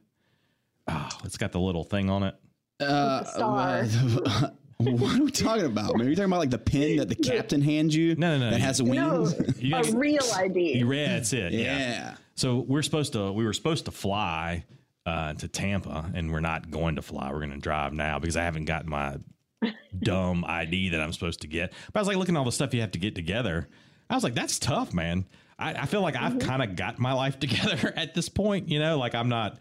Oh, 0.88 1.08
it's 1.24 1.38
got 1.38 1.52
the 1.52 1.60
little 1.60 1.84
thing 1.84 2.10
on 2.10 2.24
it. 2.24 2.34
Uh, 2.80 3.24
star. 3.24 3.84
what 4.76 5.18
are 5.18 5.24
we 5.24 5.30
talking 5.30 5.64
about? 5.64 5.96
Man, 5.96 6.06
are 6.06 6.10
you 6.10 6.16
talking 6.16 6.30
about 6.30 6.40
like 6.40 6.50
the 6.50 6.58
pin 6.58 6.98
that 6.98 7.08
the 7.08 7.14
captain 7.14 7.62
hands 7.62 7.96
you? 7.96 8.14
No, 8.16 8.36
no, 8.36 8.46
no. 8.46 8.50
That 8.50 8.60
has 8.60 8.80
no, 8.80 9.22
wings. 9.22 9.58
You 9.62 9.74
a 9.74 9.96
real 9.96 10.22
ID. 10.36 10.78
You 10.78 10.86
read 10.86 11.08
that's 11.08 11.32
it. 11.32 11.52
yeah. 11.52 11.78
yeah. 11.78 12.16
So 12.34 12.58
we're 12.58 12.82
supposed 12.82 13.12
to 13.14 13.32
we 13.32 13.44
were 13.44 13.52
supposed 13.52 13.86
to 13.86 13.90
fly 13.90 14.64
uh, 15.06 15.34
to 15.34 15.48
Tampa, 15.48 16.10
and 16.14 16.32
we're 16.32 16.40
not 16.40 16.70
going 16.70 16.96
to 16.96 17.02
fly. 17.02 17.30
We're 17.30 17.38
going 17.40 17.50
to 17.52 17.58
drive 17.58 17.92
now 17.92 18.18
because 18.18 18.36
I 18.36 18.42
haven't 18.44 18.64
got 18.64 18.86
my 18.86 19.16
dumb 19.98 20.44
ID 20.48 20.90
that 20.90 21.00
I'm 21.00 21.12
supposed 21.12 21.40
to 21.42 21.46
get. 21.46 21.72
But 21.92 21.98
I 21.98 22.02
was 22.02 22.08
like 22.08 22.16
looking 22.16 22.36
at 22.36 22.38
all 22.38 22.44
the 22.44 22.52
stuff 22.52 22.72
you 22.74 22.80
have 22.80 22.92
to 22.92 22.98
get 22.98 23.14
together. 23.14 23.68
I 24.08 24.14
was 24.14 24.24
like, 24.24 24.34
that's 24.34 24.58
tough, 24.58 24.92
man. 24.94 25.26
I, 25.58 25.74
I 25.74 25.86
feel 25.86 26.00
like 26.02 26.16
I've 26.16 26.38
kind 26.38 26.62
of 26.62 26.76
got 26.76 26.98
my 26.98 27.12
life 27.12 27.38
together 27.40 27.92
at 27.96 28.14
this 28.14 28.28
point. 28.28 28.68
You 28.68 28.78
know, 28.78 28.98
like 28.98 29.14
I'm 29.14 29.28
not. 29.28 29.58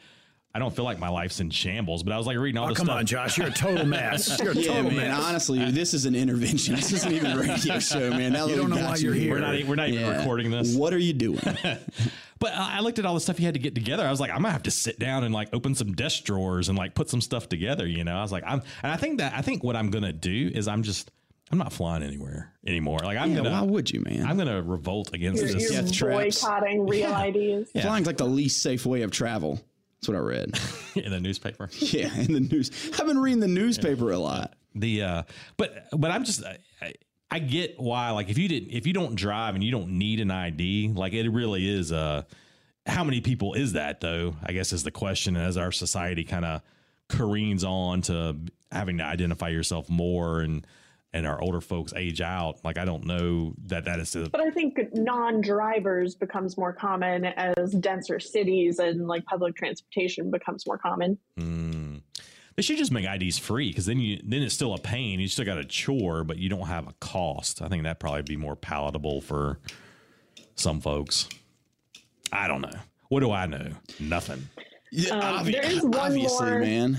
I 0.55 0.59
don't 0.59 0.75
feel 0.75 0.85
like 0.85 0.99
my 0.99 1.09
life's 1.09 1.39
in 1.39 1.49
shambles, 1.49 2.03
but 2.03 2.13
I 2.13 2.17
was 2.19 2.27
like 2.27 2.37
reading 2.37 2.59
all 2.59 2.65
Oh, 2.65 2.69
this 2.69 2.77
come 2.77 2.85
stuff. 2.85 2.97
on, 2.99 3.05
Josh. 3.07 3.39
You're 3.39 3.47
a 3.47 3.51
total 3.51 3.87
mess. 3.87 4.39
You're 4.43 4.51
a 4.51 4.55
Yeah, 4.55 4.67
total 4.67 4.91
man. 4.91 5.09
mess. 5.09 5.23
Honestly, 5.23 5.71
this 5.71 5.95
is 5.95 6.05
an 6.05 6.13
intervention. 6.13 6.75
This 6.75 6.91
isn't 6.93 7.11
even 7.11 7.31
a 7.31 7.39
radio 7.39 7.79
show, 7.79 8.11
man. 8.11 8.33
Now 8.33 8.45
that 8.45 8.51
You 8.51 8.57
don't 8.57 8.65
we've 8.69 8.75
know 8.75 8.81
got 8.83 8.89
why 8.91 8.95
you 8.97 9.05
you're 9.05 9.13
here. 9.15 9.31
We're 9.33 9.39
not. 9.39 9.67
We're 9.67 9.73
not 9.75 9.89
even 9.89 10.15
recording 10.15 10.51
this. 10.51 10.75
What 10.75 10.93
are 10.93 10.99
you 10.99 11.13
doing? 11.13 11.39
But 12.43 12.53
I 12.55 12.77
I 12.77 12.79
looked 12.81 12.99
at 12.99 13.05
all 13.05 13.13
the 13.13 13.21
stuff 13.21 13.39
you 13.39 13.45
had 13.45 13.53
to 13.53 13.59
get 13.59 13.73
together. 13.73 14.05
I 14.05 14.11
was 14.11 14.19
like, 14.19 14.29
I'm 14.29 14.41
gonna 14.41 14.51
have 14.51 14.63
to 14.63 14.71
sit 14.71 14.99
down 14.99 15.23
and 15.23 15.33
like 15.33 15.47
open 15.53 15.75
some 15.75 15.93
desk 15.93 16.25
drawers 16.25 16.67
and 16.67 16.77
like 16.77 16.93
put 16.93 17.09
some 17.09 17.21
stuff 17.21 17.47
together. 17.47 17.87
You 17.87 18.03
know, 18.03 18.17
I 18.17 18.21
was 18.21 18.33
like, 18.33 18.43
I'm, 18.45 18.61
and 18.83 18.91
I 18.91 18.97
think 18.97 19.19
that 19.19 19.31
I 19.33 19.41
think 19.41 19.63
what 19.63 19.77
I'm 19.77 19.89
gonna 19.89 20.11
do 20.11 20.51
is 20.53 20.67
I'm 20.67 20.83
just, 20.83 21.09
I'm 21.53 21.57
not 21.57 21.71
flying 21.71 22.03
anywhere 22.03 22.51
anymore. 22.67 22.99
Like 22.99 23.17
I'm 23.17 23.29
Yeah, 23.31 23.37
gonna, 23.37 23.51
why 23.51 23.61
would 23.61 23.89
you, 23.89 24.01
man? 24.01 24.25
I'm 24.25 24.37
gonna 24.37 24.61
revolt 24.61 25.13
against 25.13 25.41
You're, 25.41 25.53
this. 25.53 25.71
you're 25.71 25.81
death 25.83 25.93
traps. 25.93 26.41
boycotting 26.43 26.85
real 26.85 27.15
IDs. 27.17 27.71
Yeah. 27.73 27.83
Flying's 27.83 28.07
like 28.07 28.17
the 28.17 28.25
least 28.25 28.61
safe 28.61 28.85
way 28.85 29.03
of 29.03 29.11
travel. 29.11 29.61
That's 30.01 30.09
what 30.09 30.17
I 30.17 30.19
read. 30.19 30.59
in 30.95 31.11
the 31.11 31.21
newspaper. 31.21 31.69
yeah, 31.79 32.13
in 32.13 32.33
the 32.33 32.41
news. 32.41 32.71
I've 32.99 33.07
been 33.07 33.19
reading 33.19 33.39
the 33.39 33.47
newspaper 33.47 34.11
a 34.11 34.19
lot. 34.19 34.53
The 34.75 35.01
uh, 35.01 35.23
but 35.55 35.85
but 35.97 36.11
I'm 36.11 36.25
just 36.25 36.43
I, 36.43 36.57
I, 36.81 36.93
I 37.33 37.39
get 37.39 37.79
why 37.79 38.11
like 38.11 38.29
if 38.29 38.37
you 38.37 38.47
didn't 38.47 38.69
if 38.69 38.85
you 38.85 38.93
don't 38.93 39.15
drive 39.15 39.55
and 39.55 39.63
you 39.63 39.71
don't 39.71 39.97
need 39.97 40.19
an 40.19 40.29
ID 40.29 40.89
like 40.93 41.13
it 41.13 41.27
really 41.27 41.67
is 41.67 41.91
uh 41.91 42.21
how 42.85 43.03
many 43.03 43.21
people 43.21 43.55
is 43.55 43.73
that 43.73 44.01
though 44.01 44.35
I 44.45 44.51
guess 44.51 44.71
is 44.71 44.83
the 44.83 44.91
question 44.91 45.35
as 45.35 45.57
our 45.57 45.71
society 45.71 46.25
kind 46.25 46.45
of 46.45 46.61
careens 47.09 47.63
on 47.63 48.03
to 48.03 48.37
having 48.71 48.99
to 48.99 49.03
identify 49.03 49.49
yourself 49.49 49.89
more 49.89 50.41
and 50.41 50.67
and 51.11 51.25
our 51.25 51.41
older 51.41 51.59
folks 51.59 51.91
age 51.95 52.21
out 52.21 52.63
like 52.63 52.77
I 52.77 52.85
don't 52.85 53.07
know 53.07 53.55
that 53.65 53.85
that 53.85 53.97
is 53.97 54.15
a, 54.15 54.29
But 54.29 54.41
I 54.41 54.51
think 54.51 54.77
non-drivers 54.93 56.13
becomes 56.13 56.55
more 56.55 56.71
common 56.71 57.25
as 57.25 57.71
denser 57.71 58.19
cities 58.19 58.77
and 58.77 59.07
like 59.07 59.25
public 59.25 59.55
transportation 59.55 60.29
becomes 60.29 60.67
more 60.67 60.77
common. 60.77 61.17
Mm. 61.39 62.01
They 62.55 62.61
should 62.61 62.77
just 62.77 62.91
make 62.91 63.05
IDs 63.05 63.37
free 63.39 63.69
because 63.69 63.85
then 63.85 63.99
you 63.99 64.19
then 64.23 64.41
it's 64.43 64.53
still 64.53 64.73
a 64.73 64.77
pain. 64.79 65.19
You 65.19 65.27
still 65.27 65.45
got 65.45 65.57
a 65.57 65.65
chore, 65.65 66.23
but 66.23 66.37
you 66.37 66.49
don't 66.49 66.67
have 66.67 66.87
a 66.87 66.93
cost. 66.99 67.61
I 67.61 67.67
think 67.67 67.83
that 67.83 67.99
probably 67.99 68.21
be 68.21 68.37
more 68.37 68.55
palatable 68.55 69.21
for 69.21 69.59
some 70.55 70.79
folks. 70.79 71.27
I 72.31 72.47
don't 72.47 72.61
know. 72.61 72.79
What 73.09 73.21
do 73.21 73.31
I 73.31 73.45
know? 73.47 73.69
Nothing. 73.99 74.47
Yeah, 74.91 75.15
Um, 75.39 75.51
there 75.51 75.65
is 75.65 75.81
one 75.83 75.95
obviously, 75.95 76.49
more- 76.49 76.59
man. 76.59 76.97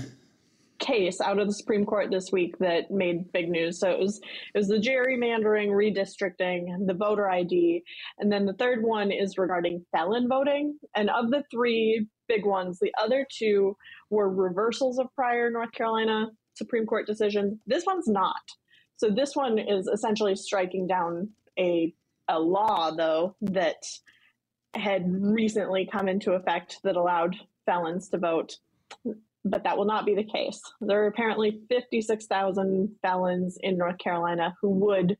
case 0.79 1.21
out 1.21 1.39
of 1.39 1.47
the 1.47 1.53
Supreme 1.53 1.85
Court 1.85 2.11
this 2.11 2.31
week 2.33 2.57
that 2.59 2.91
made 2.91 3.31
big 3.31 3.49
news. 3.49 3.79
So 3.79 3.89
it 3.89 3.97
was 3.97 4.19
it 4.53 4.57
was 4.57 4.67
the 4.67 4.75
gerrymandering, 4.77 5.69
redistricting, 5.69 6.85
the 6.85 6.93
voter 6.93 7.29
ID, 7.29 7.81
and 8.19 8.29
then 8.29 8.45
the 8.45 8.53
third 8.53 8.83
one 8.83 9.09
is 9.11 9.37
regarding 9.37 9.85
felon 9.93 10.27
voting. 10.27 10.77
And 10.97 11.09
of 11.09 11.31
the 11.31 11.43
three 11.49 12.07
big 12.27 12.45
ones, 12.45 12.79
the 12.79 12.91
other 13.01 13.25
two 13.31 13.77
were 14.09 14.29
reversals 14.29 14.99
of 14.99 15.07
prior 15.15 15.49
North 15.49 15.71
Carolina 15.71 16.27
Supreme 16.53 16.85
Court 16.85 17.07
decisions. 17.07 17.59
This 17.65 17.85
one's 17.85 18.07
not. 18.07 18.41
So 18.97 19.09
this 19.09 19.35
one 19.35 19.59
is 19.59 19.87
essentially 19.87 20.35
striking 20.35 20.87
down 20.87 21.29
a 21.59 21.93
a 22.27 22.39
law 22.39 22.91
though 22.91 23.35
that 23.41 23.83
had 24.73 25.03
recently 25.07 25.87
come 25.89 26.07
into 26.07 26.33
effect 26.33 26.79
that 26.83 26.95
allowed 26.95 27.35
felons 27.65 28.09
to 28.09 28.17
vote 28.17 28.57
but 29.45 29.63
that 29.63 29.77
will 29.77 29.85
not 29.85 30.05
be 30.05 30.15
the 30.15 30.23
case. 30.23 30.59
There 30.81 31.03
are 31.03 31.07
apparently 31.07 31.61
56,000 31.69 32.95
felons 33.01 33.57
in 33.61 33.77
North 33.77 33.99
Carolina 33.99 34.55
who 34.59 34.71
would 34.71 35.17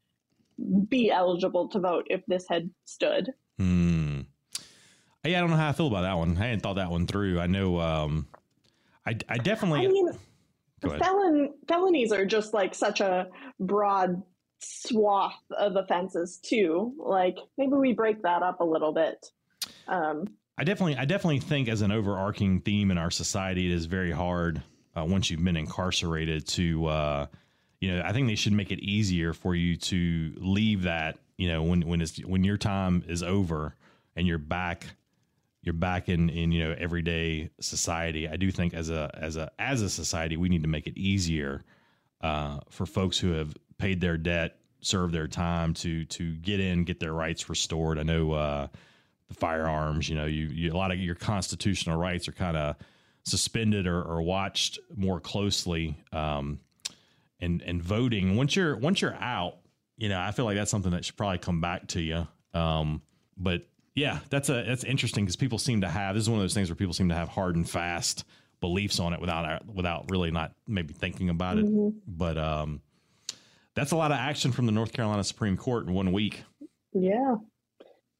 be 0.89 1.11
eligible 1.11 1.69
to 1.69 1.79
vote 1.79 2.07
if 2.09 2.25
this 2.25 2.45
had 2.49 2.71
stood. 2.86 3.31
Hmm. 3.59 4.21
Yeah, 5.23 5.38
I 5.38 5.41
don't 5.41 5.51
know 5.51 5.57
how 5.57 5.69
I 5.69 5.73
feel 5.73 5.88
about 5.88 6.01
that 6.01 6.17
one. 6.17 6.38
I 6.38 6.47
hadn't 6.47 6.61
thought 6.61 6.75
that 6.75 6.89
one 6.89 7.07
through. 7.07 7.39
I 7.39 7.47
know. 7.47 7.79
Um, 7.79 8.27
I 9.06 9.18
I 9.30 9.38
definitely. 9.38 9.86
I 9.86 9.88
mean, 9.88 10.10
felon 10.82 11.53
felonies 11.68 12.12
are 12.12 12.26
just 12.26 12.53
like 12.53 12.76
such 12.76 13.01
a 13.01 13.28
broad 13.60 14.22
swath 14.60 15.39
of 15.58 15.76
offenses 15.76 16.39
too. 16.43 16.93
Like 16.97 17.38
maybe 17.58 17.74
we 17.74 17.93
break 17.93 18.22
that 18.24 18.43
up 18.43 18.60
a 18.62 18.66
little 18.66 18.93
bit. 18.93 19.26
Um, 19.88 20.26
I 20.58 20.64
definitely, 20.64 20.95
I 20.97 21.06
definitely 21.06 21.39
think 21.39 21.68
as 21.68 21.82
an 21.82 21.91
overarching 21.91 22.62
theme 22.62 22.91
in 22.91 22.97
our 22.97 23.12
society, 23.12 23.66
it 23.66 23.74
is 23.74 23.86
very 23.86 24.12
hard 24.12 24.64
uh, 24.95 25.03
once 25.06 25.30
you've 25.30 25.43
been 25.43 25.58
incarcerated 25.58 26.47
to, 26.47 26.86
uh, 26.86 27.26
you 27.82 27.91
know, 27.91 28.01
I 28.03 28.14
think 28.14 28.28
they 28.28 28.36
should 28.36 28.53
make 28.53 28.72
it 28.72 28.80
easier 28.80 29.34
for 29.34 29.53
you 29.53 29.76
to 29.76 30.34
leave 30.38 30.84
that, 30.84 31.18
you 31.38 31.49
know, 31.49 31.64
when 31.64 31.82
when 31.82 32.01
it's 32.01 32.18
when 32.24 32.43
your 32.43 32.58
time 32.58 33.03
is 33.08 33.22
over 33.22 33.76
and 34.16 34.26
you're 34.26 34.38
back, 34.38 34.86
you're 35.66 35.74
back 35.74 36.07
in 36.07 36.30
in 36.30 36.51
you 36.51 36.63
know 36.63 36.76
everyday 36.78 37.49
society. 37.59 38.30
I 38.30 38.38
do 38.38 38.51
think 38.51 38.74
as 38.74 38.89
a 38.89 39.11
as 39.13 39.36
a 39.36 39.51
as 39.59 39.82
a 39.82 39.89
society, 39.89 40.38
we 40.38 40.47
need 40.47 40.61
to 40.61 40.70
make 40.70 40.88
it 40.88 40.97
easier 40.97 41.63
uh, 42.22 42.59
for 42.70 42.86
folks 42.86 43.20
who 43.20 43.34
have 43.34 43.53
paid 43.78 43.99
their 43.99 44.18
debt, 44.18 44.57
served 44.80 45.13
their 45.13 45.28
time 45.28 45.74
to 45.76 46.05
to 46.05 46.36
get 46.36 46.61
in, 46.61 46.86
get 46.86 47.01
their 47.01 47.13
rights 47.13 47.49
restored. 47.49 47.99
I 47.99 48.03
know. 48.03 48.32
Uh, 48.32 48.68
the 49.28 49.34
firearms. 49.34 50.09
You 50.09 50.16
know, 50.16 50.26
you, 50.26 50.47
you 50.47 50.74
a 50.74 50.78
lot 50.78 50.91
of 50.91 50.99
your 50.99 51.16
constitutional 51.16 51.97
rights 51.97 52.28
are 52.28 52.34
kind 52.34 52.57
of 52.57 52.76
suspended 53.24 53.88
or, 53.88 54.01
or 54.01 54.22
watched 54.22 54.80
more 54.95 55.20
closely. 55.20 55.97
Um, 56.11 56.59
and 57.41 57.61
and 57.63 57.84
voting 57.84 58.38
once 58.38 58.55
you're 58.55 58.78
once 58.78 59.01
you're 59.01 59.16
out, 59.16 59.57
you 59.97 60.09
know, 60.09 60.20
I 60.20 60.32
feel 60.32 60.45
like 60.45 60.55
that's 60.55 60.72
something 60.72 60.91
that 60.91 61.03
should 61.03 61.18
probably 61.18 61.39
come 61.39 61.59
back 61.59 61.88
to 61.88 62.01
you. 62.01 62.28
Um, 62.53 63.01
but 63.38 63.68
yeah, 63.96 64.20
that's 64.30 64.50
a 64.50 64.64
that's 64.68 64.84
interesting 64.84 65.24
because 65.24 65.38
people 65.38 65.58
seem 65.58 65.82
to 65.82 65.89
have 65.89 66.16
this 66.16 66.24
is 66.24 66.30
one 66.30 66.39
of 66.39 66.43
those 66.43 66.54
things 66.54 66.70
where 66.70 66.76
people 66.76 66.93
seem 66.93 67.10
to 67.10 67.16
have 67.16 67.30
hard 67.30 67.56
and 67.56 67.68
fast 67.68 68.26
beliefs 68.60 69.00
on 69.00 69.14
it 69.14 69.22
without 69.22 69.66
without 69.66 70.10
really 70.10 70.32
not 70.32 70.52
maybe 70.68 70.93
thinking 70.93 71.30
about 71.30 71.58
it. 71.58 71.66
But 72.06 72.38
um, 72.38 72.82
that's 73.74 73.91
a 73.91 73.96
lot 73.96 74.12
of 74.12 74.18
action 74.18 74.52
from 74.52 74.66
the 74.66 74.72
North 74.74 74.91
Carolina 74.91 75.24
Supreme 75.24 75.58
Court 75.58 75.88
in 75.88 75.93
one 75.93 76.12
week. 76.12 76.43
yeah. 76.93 77.36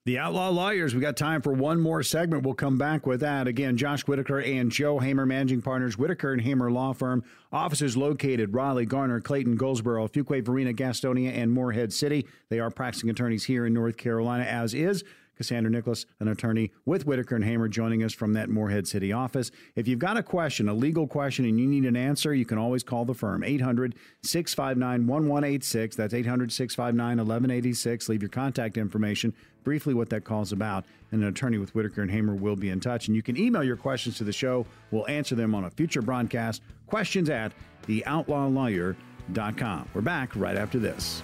The 0.06 0.20
Outlaw 0.20 0.50
Lawyers, 0.50 0.94
we 0.94 1.02
got 1.02 1.18
time 1.18 1.42
for 1.42 1.52
one 1.52 1.82
more 1.82 2.04
segment. 2.04 2.44
We'll 2.44 2.54
come 2.54 2.78
back 2.78 3.08
with 3.08 3.22
that. 3.22 3.48
Again, 3.48 3.76
Josh 3.76 4.02
Whitaker 4.04 4.40
and 4.40 4.72
Joe 4.72 5.00
Hamer, 5.00 5.26
managing 5.26 5.64
partners, 5.64 5.98
Whitaker 5.98 6.32
and 6.32 6.40
Hamer 6.44 6.70
Law 6.70 6.94
Firm. 6.94 7.24
Offices 7.52 7.98
located 7.98 8.54
Raleigh, 8.54 8.86
Garner, 8.86 9.20
Clayton, 9.20 9.56
Goldsboro, 9.56 10.08
Fuquay, 10.08 10.46
Varina, 10.46 10.74
Gastonia, 10.74 11.32
and 11.36 11.52
Morehead 11.52 11.92
City. 11.92 12.28
They 12.50 12.60
are 12.60 12.70
practicing 12.70 13.10
attorneys 13.10 13.46
here 13.46 13.66
in 13.66 13.74
North 13.74 13.98
Carolina, 13.98 14.44
as 14.44 14.76
is 14.76 15.04
Cassandra 15.36 15.72
Nicholas, 15.72 16.06
an 16.20 16.28
attorney 16.28 16.72
with 16.86 17.06
Whitaker 17.06 17.36
and 17.36 17.44
Hamer, 17.44 17.68
joining 17.68 18.04
us 18.04 18.14
from 18.14 18.34
that 18.34 18.50
Morehead 18.50 18.88
City 18.88 19.12
office. 19.12 19.52
If 19.76 19.88
you've 19.88 20.00
got 20.00 20.18
a 20.18 20.24
question, 20.24 20.70
a 20.70 20.74
legal 20.74 21.08
question, 21.08 21.46
and 21.46 21.60
you 21.60 21.68
need 21.68 21.86
an 21.86 21.96
answer, 21.96 22.34
you 22.34 22.46
can 22.46 22.58
always 22.58 22.84
call 22.84 23.06
the 23.06 23.14
firm 23.14 23.44
800 23.44 23.96
659 24.24 25.08
1186. 25.08 25.96
That's 25.96 26.14
800 26.14 26.52
659 26.52 27.18
1186. 27.18 28.10
Leave 28.10 28.22
your 28.22 28.30
contact 28.30 28.78
information, 28.78 29.34
briefly 29.64 29.94
what 29.94 30.10
that 30.10 30.24
call's 30.24 30.52
about, 30.52 30.86
and 31.12 31.22
an 31.22 31.28
attorney 31.28 31.58
with 31.58 31.76
Whitaker 31.76 32.02
and 32.02 32.12
Hamer 32.12 32.36
will 32.36 32.56
be 32.56 32.70
in 32.70 32.80
touch. 32.80 33.08
And 33.08 33.16
you 33.16 33.22
can 33.22 33.38
email 33.38 33.64
your 33.64 33.78
questions 33.78 34.18
to 34.18 34.24
the 34.24 34.34
show. 34.34 34.66
We'll 34.92 35.08
answer 35.08 35.36
them 35.36 35.54
on 35.54 35.66
a 35.66 35.70
future 35.70 36.02
broadcast. 36.02 36.62
Questions 36.88 37.30
at 37.30 37.52
theoutlawlawyer.com. 37.88 39.90
We're 39.94 40.02
back 40.02 40.36
right 40.36 40.58
after 40.58 40.80
this. 40.80 41.22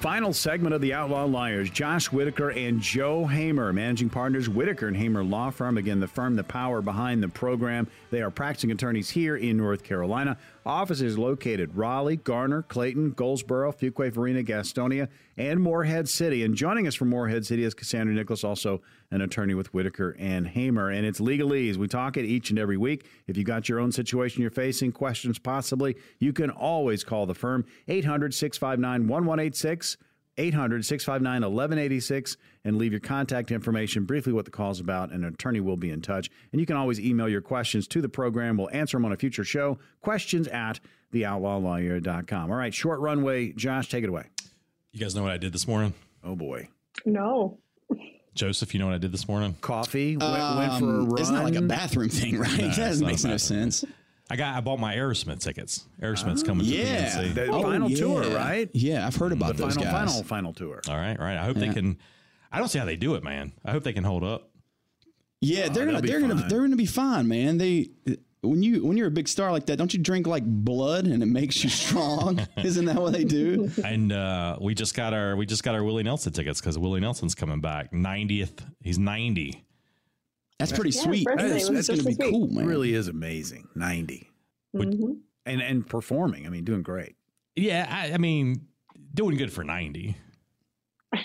Final 0.00 0.32
segment 0.32 0.74
of 0.74 0.80
the 0.80 0.94
Outlaw 0.94 1.26
Liars. 1.26 1.68
Josh 1.68 2.10
Whitaker 2.10 2.48
and 2.48 2.80
Joe 2.80 3.26
Hamer, 3.26 3.70
managing 3.70 4.08
partners, 4.08 4.48
Whitaker 4.48 4.88
and 4.88 4.96
Hamer 4.96 5.22
Law 5.22 5.50
Firm. 5.50 5.76
Again, 5.76 6.00
the 6.00 6.08
firm, 6.08 6.36
the 6.36 6.42
power 6.42 6.80
behind 6.80 7.22
the 7.22 7.28
program. 7.28 7.86
They 8.10 8.22
are 8.22 8.30
practicing 8.30 8.70
attorneys 8.70 9.10
here 9.10 9.36
in 9.36 9.58
North 9.58 9.82
Carolina. 9.84 10.38
Office 10.70 11.00
is 11.00 11.18
located 11.18 11.74
Raleigh, 11.74 12.14
Garner, 12.14 12.62
Clayton, 12.62 13.10
Goldsboro, 13.10 13.72
Fuquay, 13.72 14.12
Varina, 14.12 14.44
Gastonia, 14.44 15.08
and 15.36 15.60
Morehead 15.60 16.08
City. 16.08 16.44
And 16.44 16.54
joining 16.54 16.86
us 16.86 16.94
from 16.94 17.08
Morehead 17.08 17.44
City 17.44 17.64
is 17.64 17.74
Cassandra 17.74 18.14
Nicholas, 18.14 18.44
also 18.44 18.80
an 19.10 19.20
attorney 19.20 19.54
with 19.54 19.74
Whitaker 19.74 20.14
and 20.16 20.46
Hamer. 20.46 20.90
And 20.90 21.04
it's 21.04 21.18
legalese. 21.18 21.74
We 21.74 21.88
talk 21.88 22.16
it 22.16 22.24
each 22.24 22.50
and 22.50 22.58
every 22.58 22.76
week. 22.76 23.04
If 23.26 23.36
you 23.36 23.42
got 23.42 23.68
your 23.68 23.80
own 23.80 23.90
situation 23.90 24.42
you're 24.42 24.52
facing, 24.52 24.92
questions 24.92 25.40
possibly, 25.40 25.96
you 26.20 26.32
can 26.32 26.50
always 26.50 27.02
call 27.02 27.26
the 27.26 27.34
firm 27.34 27.64
800 27.88 28.32
659 28.32 29.08
1186. 29.08 29.96
800 30.40 30.84
659 30.84 31.42
1186 31.42 32.36
and 32.64 32.76
leave 32.78 32.92
your 32.92 33.00
contact 33.00 33.50
information, 33.50 34.04
briefly 34.04 34.32
what 34.32 34.44
the 34.46 34.50
call's 34.50 34.80
about, 34.80 35.10
and 35.12 35.24
an 35.24 35.32
attorney 35.34 35.60
will 35.60 35.76
be 35.76 35.90
in 35.90 36.00
touch. 36.00 36.30
And 36.52 36.60
you 36.60 36.66
can 36.66 36.76
always 36.76 36.98
email 36.98 37.28
your 37.28 37.40
questions 37.42 37.86
to 37.88 38.00
the 38.00 38.08
program. 38.08 38.56
We'll 38.56 38.70
answer 38.70 38.96
them 38.96 39.04
on 39.04 39.12
a 39.12 39.16
future 39.16 39.44
show. 39.44 39.78
Questions 40.00 40.48
at 40.48 40.80
theoutlawlawyer.com. 41.12 42.50
All 42.50 42.56
right, 42.56 42.72
short 42.74 43.00
runway. 43.00 43.52
Josh, 43.52 43.88
take 43.88 44.04
it 44.04 44.08
away. 44.08 44.24
You 44.92 45.00
guys 45.00 45.14
know 45.14 45.22
what 45.22 45.32
I 45.32 45.36
did 45.38 45.52
this 45.52 45.68
morning? 45.68 45.94
Oh, 46.24 46.34
boy. 46.34 46.68
No. 47.04 47.58
Joseph, 48.34 48.72
you 48.74 48.80
know 48.80 48.86
what 48.86 48.94
I 48.94 48.98
did 48.98 49.12
this 49.12 49.28
morning? 49.28 49.56
Coffee, 49.60 50.16
went, 50.16 50.32
went 50.32 50.78
for 50.78 50.84
a 50.84 50.88
Um, 51.02 51.10
run. 51.10 51.20
It's 51.20 51.30
not 51.30 51.44
like 51.44 51.56
a 51.56 51.62
bathroom 51.62 52.08
thing, 52.08 52.38
right? 52.38 52.58
it's 52.60 52.76
that 52.76 52.96
not 52.98 53.02
a 53.02 53.06
makes 53.06 53.24
no 53.24 53.36
sense. 53.36 53.84
I 54.30 54.36
got 54.36 54.56
I 54.56 54.60
bought 54.60 54.78
my 54.78 54.94
Aerosmith 54.94 55.40
tickets. 55.40 55.86
Aerosmith's 56.00 56.42
coming 56.42 56.66
to 56.66 56.72
Yeah. 56.72 57.18
the 57.18 57.28
PNC. 57.28 57.34
The 57.34 57.46
Oh, 57.48 57.62
final 57.62 57.90
yeah. 57.90 57.96
tour, 57.96 58.22
right? 58.34 58.70
Yeah, 58.72 59.06
I've 59.06 59.16
heard 59.16 59.32
about 59.32 59.56
The 59.56 59.64
those 59.64 59.74
final, 59.74 59.92
guys. 59.92 60.08
final, 60.10 60.22
final 60.24 60.52
tour. 60.52 60.80
All 60.88 60.96
right, 60.96 61.18
right. 61.18 61.36
I 61.36 61.44
hope 61.44 61.56
they 61.56 61.68
can. 61.70 61.98
I 62.52 62.58
don't 62.58 62.68
see 62.68 62.78
how 62.78 62.84
they 62.84 62.96
do 62.96 63.14
it, 63.14 63.22
man. 63.24 63.52
I 63.64 63.70
hope 63.72 63.82
they 63.84 63.92
can 63.92 64.04
hold 64.04 64.22
up. 64.24 64.50
Yeah, 65.40 65.68
they're 65.68 65.86
gonna 65.86 66.00
they're 66.02 66.20
gonna 66.20 66.46
they're 66.48 66.60
gonna 66.60 66.76
be 66.76 66.86
fine, 66.86 67.26
man. 67.28 67.58
They 67.58 67.90
when 68.42 68.62
you 68.62 68.84
when 68.84 68.96
you're 68.96 69.08
a 69.08 69.10
big 69.10 69.26
star 69.28 69.50
like 69.52 69.66
that, 69.66 69.76
don't 69.78 69.92
you 69.92 69.98
drink 69.98 70.26
like 70.26 70.44
blood 70.44 71.06
and 71.06 71.22
it 71.22 71.26
makes 71.26 71.62
you 71.64 71.70
strong? 71.70 72.40
Isn't 72.56 72.84
that 72.86 72.96
what 72.96 73.12
they 73.12 73.24
do? 73.24 73.70
And 73.84 74.12
uh, 74.12 74.58
we 74.60 74.74
just 74.74 74.94
got 74.94 75.12
our 75.14 75.34
we 75.36 75.46
just 75.46 75.62
got 75.62 75.74
our 75.74 75.82
Willie 75.82 76.02
Nelson 76.02 76.32
tickets 76.32 76.60
because 76.60 76.78
Willie 76.78 77.00
Nelson's 77.00 77.34
coming 77.34 77.60
back. 77.60 77.92
Ninetieth, 77.92 78.62
he's 78.82 78.98
ninety. 78.98 79.64
That's 80.60 80.72
pretty 80.72 80.90
Yeah, 80.96 81.02
sweet. 81.02 81.26
That's, 81.36 81.68
that's 81.68 81.88
gonna 81.88 82.02
be 82.02 82.14
this 82.14 82.18
week. 82.18 82.30
cool, 82.30 82.48
man. 82.48 82.66
really 82.66 82.94
is 82.94 83.08
amazing. 83.08 83.68
90. 83.74 84.28
Mhm. 84.76 85.18
And 85.46 85.60
and 85.62 85.86
performing. 85.86 86.46
I 86.46 86.50
mean, 86.50 86.64
doing 86.64 86.82
great. 86.82 87.16
Yeah, 87.56 87.86
I, 87.90 88.12
I 88.14 88.18
mean, 88.18 88.66
doing 89.14 89.36
good 89.36 89.52
for 89.52 89.64
ninety. 89.64 90.16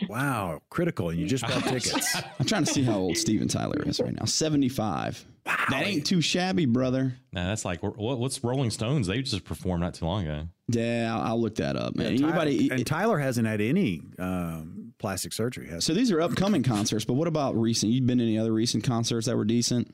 Wow. 0.10 0.62
Critical. 0.70 1.10
And 1.10 1.20
you 1.20 1.28
just 1.28 1.44
bought 1.44 1.64
tickets. 1.68 2.16
I'm 2.40 2.46
trying 2.46 2.64
to 2.64 2.72
see 2.74 2.82
how 2.84 2.98
old 2.98 3.18
Steven 3.18 3.48
Tyler 3.48 3.84
is 3.86 4.00
right 4.00 4.14
now. 4.14 4.26
75. 4.26 5.24
Wow. 5.46 5.56
That 5.70 5.86
ain't 5.86 6.08
too 6.08 6.22
shabby, 6.22 6.66
brother. 6.66 7.16
Nah, 7.32 7.46
that's 7.46 7.66
like 7.66 7.84
what, 7.84 8.18
what's 8.18 8.44
Rolling 8.44 8.72
Stones? 8.72 9.06
They 9.06 9.22
just 9.22 9.44
performed 9.44 9.84
not 9.84 9.94
too 9.94 10.06
long 10.06 10.24
ago. 10.24 10.48
Yeah, 10.70 11.14
I'll, 11.16 11.22
I'll 11.34 11.42
look 11.42 11.56
that 11.56 11.76
up, 11.76 11.96
man. 11.96 12.08
And 12.08 12.20
Tyler, 12.20 12.32
Anybody? 12.42 12.72
and 12.72 12.88
Tyler 12.88 13.20
hasn't 13.20 13.46
had 13.48 13.62
any 13.62 14.02
um, 14.18 14.85
plastic 14.98 15.34
surgery, 15.34 15.68
has 15.70 15.86
so 15.86 15.94
these 15.94 16.12
are 16.12 16.22
upcoming 16.22 16.64
concerts, 16.64 17.06
but 17.06 17.14
what 17.14 17.28
about 17.28 17.56
recent? 17.56 17.92
You've 17.92 18.06
been 18.08 18.18
to 18.20 18.24
any 18.24 18.38
other 18.38 18.52
recent 18.54 18.84
concerts 18.84 19.28
that 19.28 19.36
were 19.36 19.46
decent? 19.46 19.94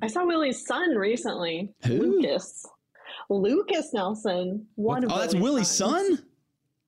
I 0.00 0.06
saw 0.06 0.24
Willie's 0.24 0.66
son 0.66 0.94
recently, 0.96 1.72
Who? 1.86 2.20
Lukas. 2.20 2.66
Lukas 3.28 3.92
Nelson. 3.92 4.66
One 4.76 5.04
of 5.04 5.12
Oh, 5.12 5.18
that's 5.18 5.34
Willie's 5.34 5.68
son. 5.68 6.18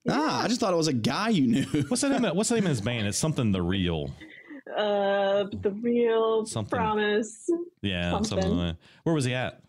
Ah, 0.09 0.43
I 0.43 0.47
just 0.47 0.59
thought 0.59 0.73
it 0.73 0.77
was 0.77 0.87
a 0.87 0.93
guy 0.93 1.29
you 1.29 1.47
knew. 1.47 1.83
What's 1.87 2.01
the 2.01 2.09
name? 2.09 2.25
Of, 2.25 2.35
what's 2.35 2.49
the 2.49 2.55
name 2.55 2.65
of 2.65 2.69
his 2.69 2.81
band? 2.81 3.07
It's 3.07 3.17
something 3.17 3.51
the 3.51 3.61
real. 3.61 4.11
Uh, 4.77 5.45
the 5.61 5.71
real 5.81 6.45
Something. 6.45 6.77
promise. 6.77 7.49
Yeah, 7.81 8.11
something. 8.11 8.29
Something. 8.41 8.57
like 8.57 8.75
that. 8.75 8.77
Where 9.03 9.15
was 9.15 9.25
he 9.25 9.33
at? 9.33 9.61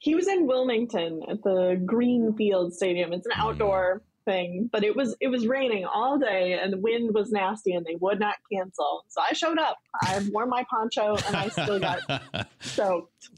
He 0.00 0.14
was 0.16 0.26
in 0.26 0.46
Wilmington 0.46 1.22
at 1.28 1.42
the 1.44 1.80
Greenfield 1.84 2.72
Stadium. 2.74 3.12
It's 3.12 3.26
an 3.26 3.32
Hmm. 3.34 3.40
outdoor 3.42 4.02
thing, 4.24 4.68
but 4.72 4.84
it 4.84 4.94
was 4.94 5.16
it 5.20 5.28
was 5.28 5.46
raining 5.46 5.84
all 5.84 6.18
day 6.18 6.58
and 6.60 6.72
the 6.72 6.78
wind 6.78 7.14
was 7.14 7.30
nasty 7.30 7.72
and 7.72 7.84
they 7.84 7.96
would 7.96 8.18
not 8.20 8.36
cancel. 8.52 9.04
So 9.08 9.20
I 9.20 9.32
showed 9.32 9.58
up. 9.58 9.78
I 10.02 10.22
wore 10.32 10.46
my 10.46 10.64
poncho 10.70 11.16
and 11.26 11.36
I 11.36 11.48
still 11.48 11.78
got 11.78 12.00
soaked. 12.60 13.30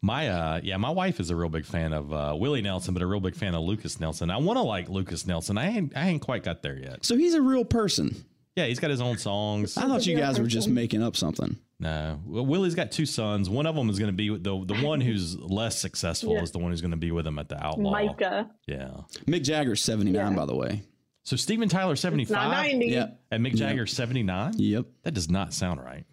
My 0.00 0.28
uh 0.28 0.60
yeah, 0.62 0.76
my 0.76 0.90
wife 0.90 1.20
is 1.20 1.30
a 1.30 1.36
real 1.36 1.48
big 1.48 1.64
fan 1.64 1.92
of 1.92 2.12
uh, 2.12 2.34
Willie 2.38 2.62
Nelson, 2.62 2.94
but 2.94 3.02
a 3.02 3.06
real 3.06 3.20
big 3.20 3.34
fan 3.34 3.54
of 3.54 3.62
Lukas 3.62 3.98
Nelson. 3.98 4.30
I 4.30 4.36
want 4.36 4.56
to 4.56 4.62
like 4.62 4.88
Lukas 4.88 5.26
Nelson. 5.26 5.58
I 5.58 5.68
ain't 5.68 5.96
I 5.96 6.08
ain't 6.08 6.22
quite 6.22 6.44
got 6.44 6.62
there 6.62 6.78
yet. 6.78 7.04
So 7.04 7.16
he's 7.16 7.34
a 7.34 7.42
real 7.42 7.64
person. 7.64 8.24
Yeah, 8.56 8.66
he's 8.66 8.80
got 8.80 8.90
his 8.90 9.00
own 9.00 9.18
songs. 9.18 9.76
I 9.76 9.82
thought 9.82 10.06
you 10.06 10.16
real 10.16 10.26
guys 10.26 10.40
were 10.40 10.46
just 10.46 10.68
making 10.68 11.02
up 11.02 11.16
something. 11.16 11.58
No, 11.80 12.20
Well, 12.26 12.44
Willie's 12.44 12.74
got 12.74 12.90
two 12.90 13.06
sons. 13.06 13.48
One 13.48 13.64
of 13.66 13.76
them 13.76 13.88
is 13.88 13.98
going 14.00 14.10
to 14.10 14.16
be 14.16 14.28
the 14.30 14.64
the 14.64 14.74
one 14.84 15.00
who's 15.00 15.36
less 15.38 15.78
successful 15.78 16.32
Yeah. 16.34 16.42
is 16.42 16.50
the 16.50 16.58
one 16.58 16.72
who's 16.72 16.80
going 16.80 16.90
to 16.90 16.96
be 16.96 17.12
with 17.12 17.26
him 17.26 17.38
at 17.38 17.48
the 17.48 17.64
Outlaw. 17.64 17.90
Micah. 17.92 18.50
Yeah. 18.66 18.90
Mick 19.26 19.42
Jagger's 19.44 19.82
79, 19.82 20.14
Yeah. 20.32 20.36
by 20.36 20.44
the 20.44 20.56
way. 20.56 20.82
So 21.24 21.36
Steven 21.36 21.68
Tyler 21.68 21.94
seventy 21.94 22.24
Not 22.24 22.50
five 22.50 22.50
90. 22.72 22.86
Yep. 22.86 23.20
and 23.30 23.44
Mick 23.46 23.54
Jagger 23.54 23.86
seventy 23.86 24.22
nine. 24.22 24.54
Yep. 24.56 24.86
That 25.04 25.12
does 25.14 25.28
not 25.30 25.52
sound 25.52 25.80
right. 25.84 26.04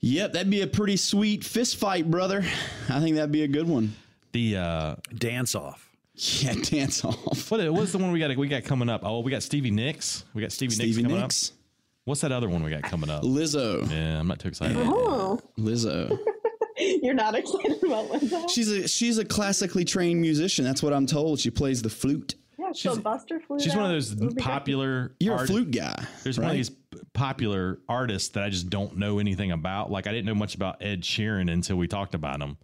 Yep. 0.00 0.32
That'd 0.32 0.50
be 0.50 0.62
a 0.62 0.66
pretty 0.66 0.96
sweet 0.96 1.44
fist 1.44 1.76
fight, 1.76 2.10
brother. 2.10 2.42
I 2.88 3.00
think 3.00 3.16
that'd 3.16 3.30
be 3.30 3.42
a 3.42 3.48
good 3.48 3.68
one. 3.68 3.94
The 4.32 4.56
uh 4.56 4.96
Dance 5.16 5.54
off. 5.54 5.90
Yeah, 6.16 6.54
dance 6.62 7.04
off. 7.04 7.50
what 7.50 7.72
was 7.72 7.92
the 7.92 7.98
one 7.98 8.10
we 8.12 8.18
got 8.20 8.34
we 8.36 8.48
got 8.48 8.64
coming 8.64 8.88
up? 8.88 9.02
Oh, 9.04 9.20
we 9.20 9.30
got 9.30 9.42
Stevie 9.42 9.70
Nicks. 9.70 10.24
We 10.32 10.40
got 10.42 10.50
Stevie, 10.50 10.76
Nicks 10.76 10.96
coming 10.96 11.20
Nicks. 11.20 11.50
up. 11.50 11.53
What's 12.04 12.20
that 12.20 12.32
other 12.32 12.48
one 12.48 12.62
we 12.62 12.70
got 12.70 12.82
coming 12.82 13.08
up? 13.08 13.22
Lizzo. 13.22 13.90
Yeah, 13.90 14.20
I'm 14.20 14.26
not 14.28 14.38
too 14.38 14.48
excited. 14.48 14.76
about 14.76 14.92
Oh, 14.94 15.40
Lizzo. 15.58 16.18
you're 16.78 17.14
not 17.14 17.34
excited 17.34 17.82
about 17.82 18.10
Lizzo? 18.10 18.48
She's 18.50 18.70
a 18.70 18.86
she's 18.88 19.18
a 19.18 19.24
classically 19.24 19.84
trained 19.84 20.20
musician. 20.20 20.64
That's 20.64 20.82
what 20.82 20.92
I'm 20.92 21.06
told. 21.06 21.40
She 21.40 21.50
plays 21.50 21.80
the 21.82 21.90
flute. 21.90 22.34
Yeah, 22.58 22.72
she'll 22.72 22.98
bust 23.00 23.30
her 23.30 23.40
flute 23.40 23.62
She's 23.62 23.74
one 23.74 23.84
of 23.84 23.90
those 23.90 24.12
It'll 24.12 24.34
popular. 24.36 25.14
You're 25.18 25.42
a 25.42 25.46
flute 25.46 25.70
guy. 25.70 26.04
There's 26.22 26.38
right? 26.38 26.44
one 26.44 26.50
of 26.52 26.56
these 26.56 26.70
popular 27.12 27.78
artists 27.88 28.28
that 28.30 28.44
I 28.44 28.50
just 28.50 28.70
don't 28.70 28.96
know 28.96 29.18
anything 29.18 29.50
about. 29.50 29.90
Like 29.90 30.06
I 30.06 30.12
didn't 30.12 30.26
know 30.26 30.34
much 30.34 30.54
about 30.54 30.82
Ed 30.82 31.02
Sheeran 31.02 31.50
until 31.50 31.76
we 31.76 31.88
talked 31.88 32.14
about 32.14 32.40
him, 32.40 32.56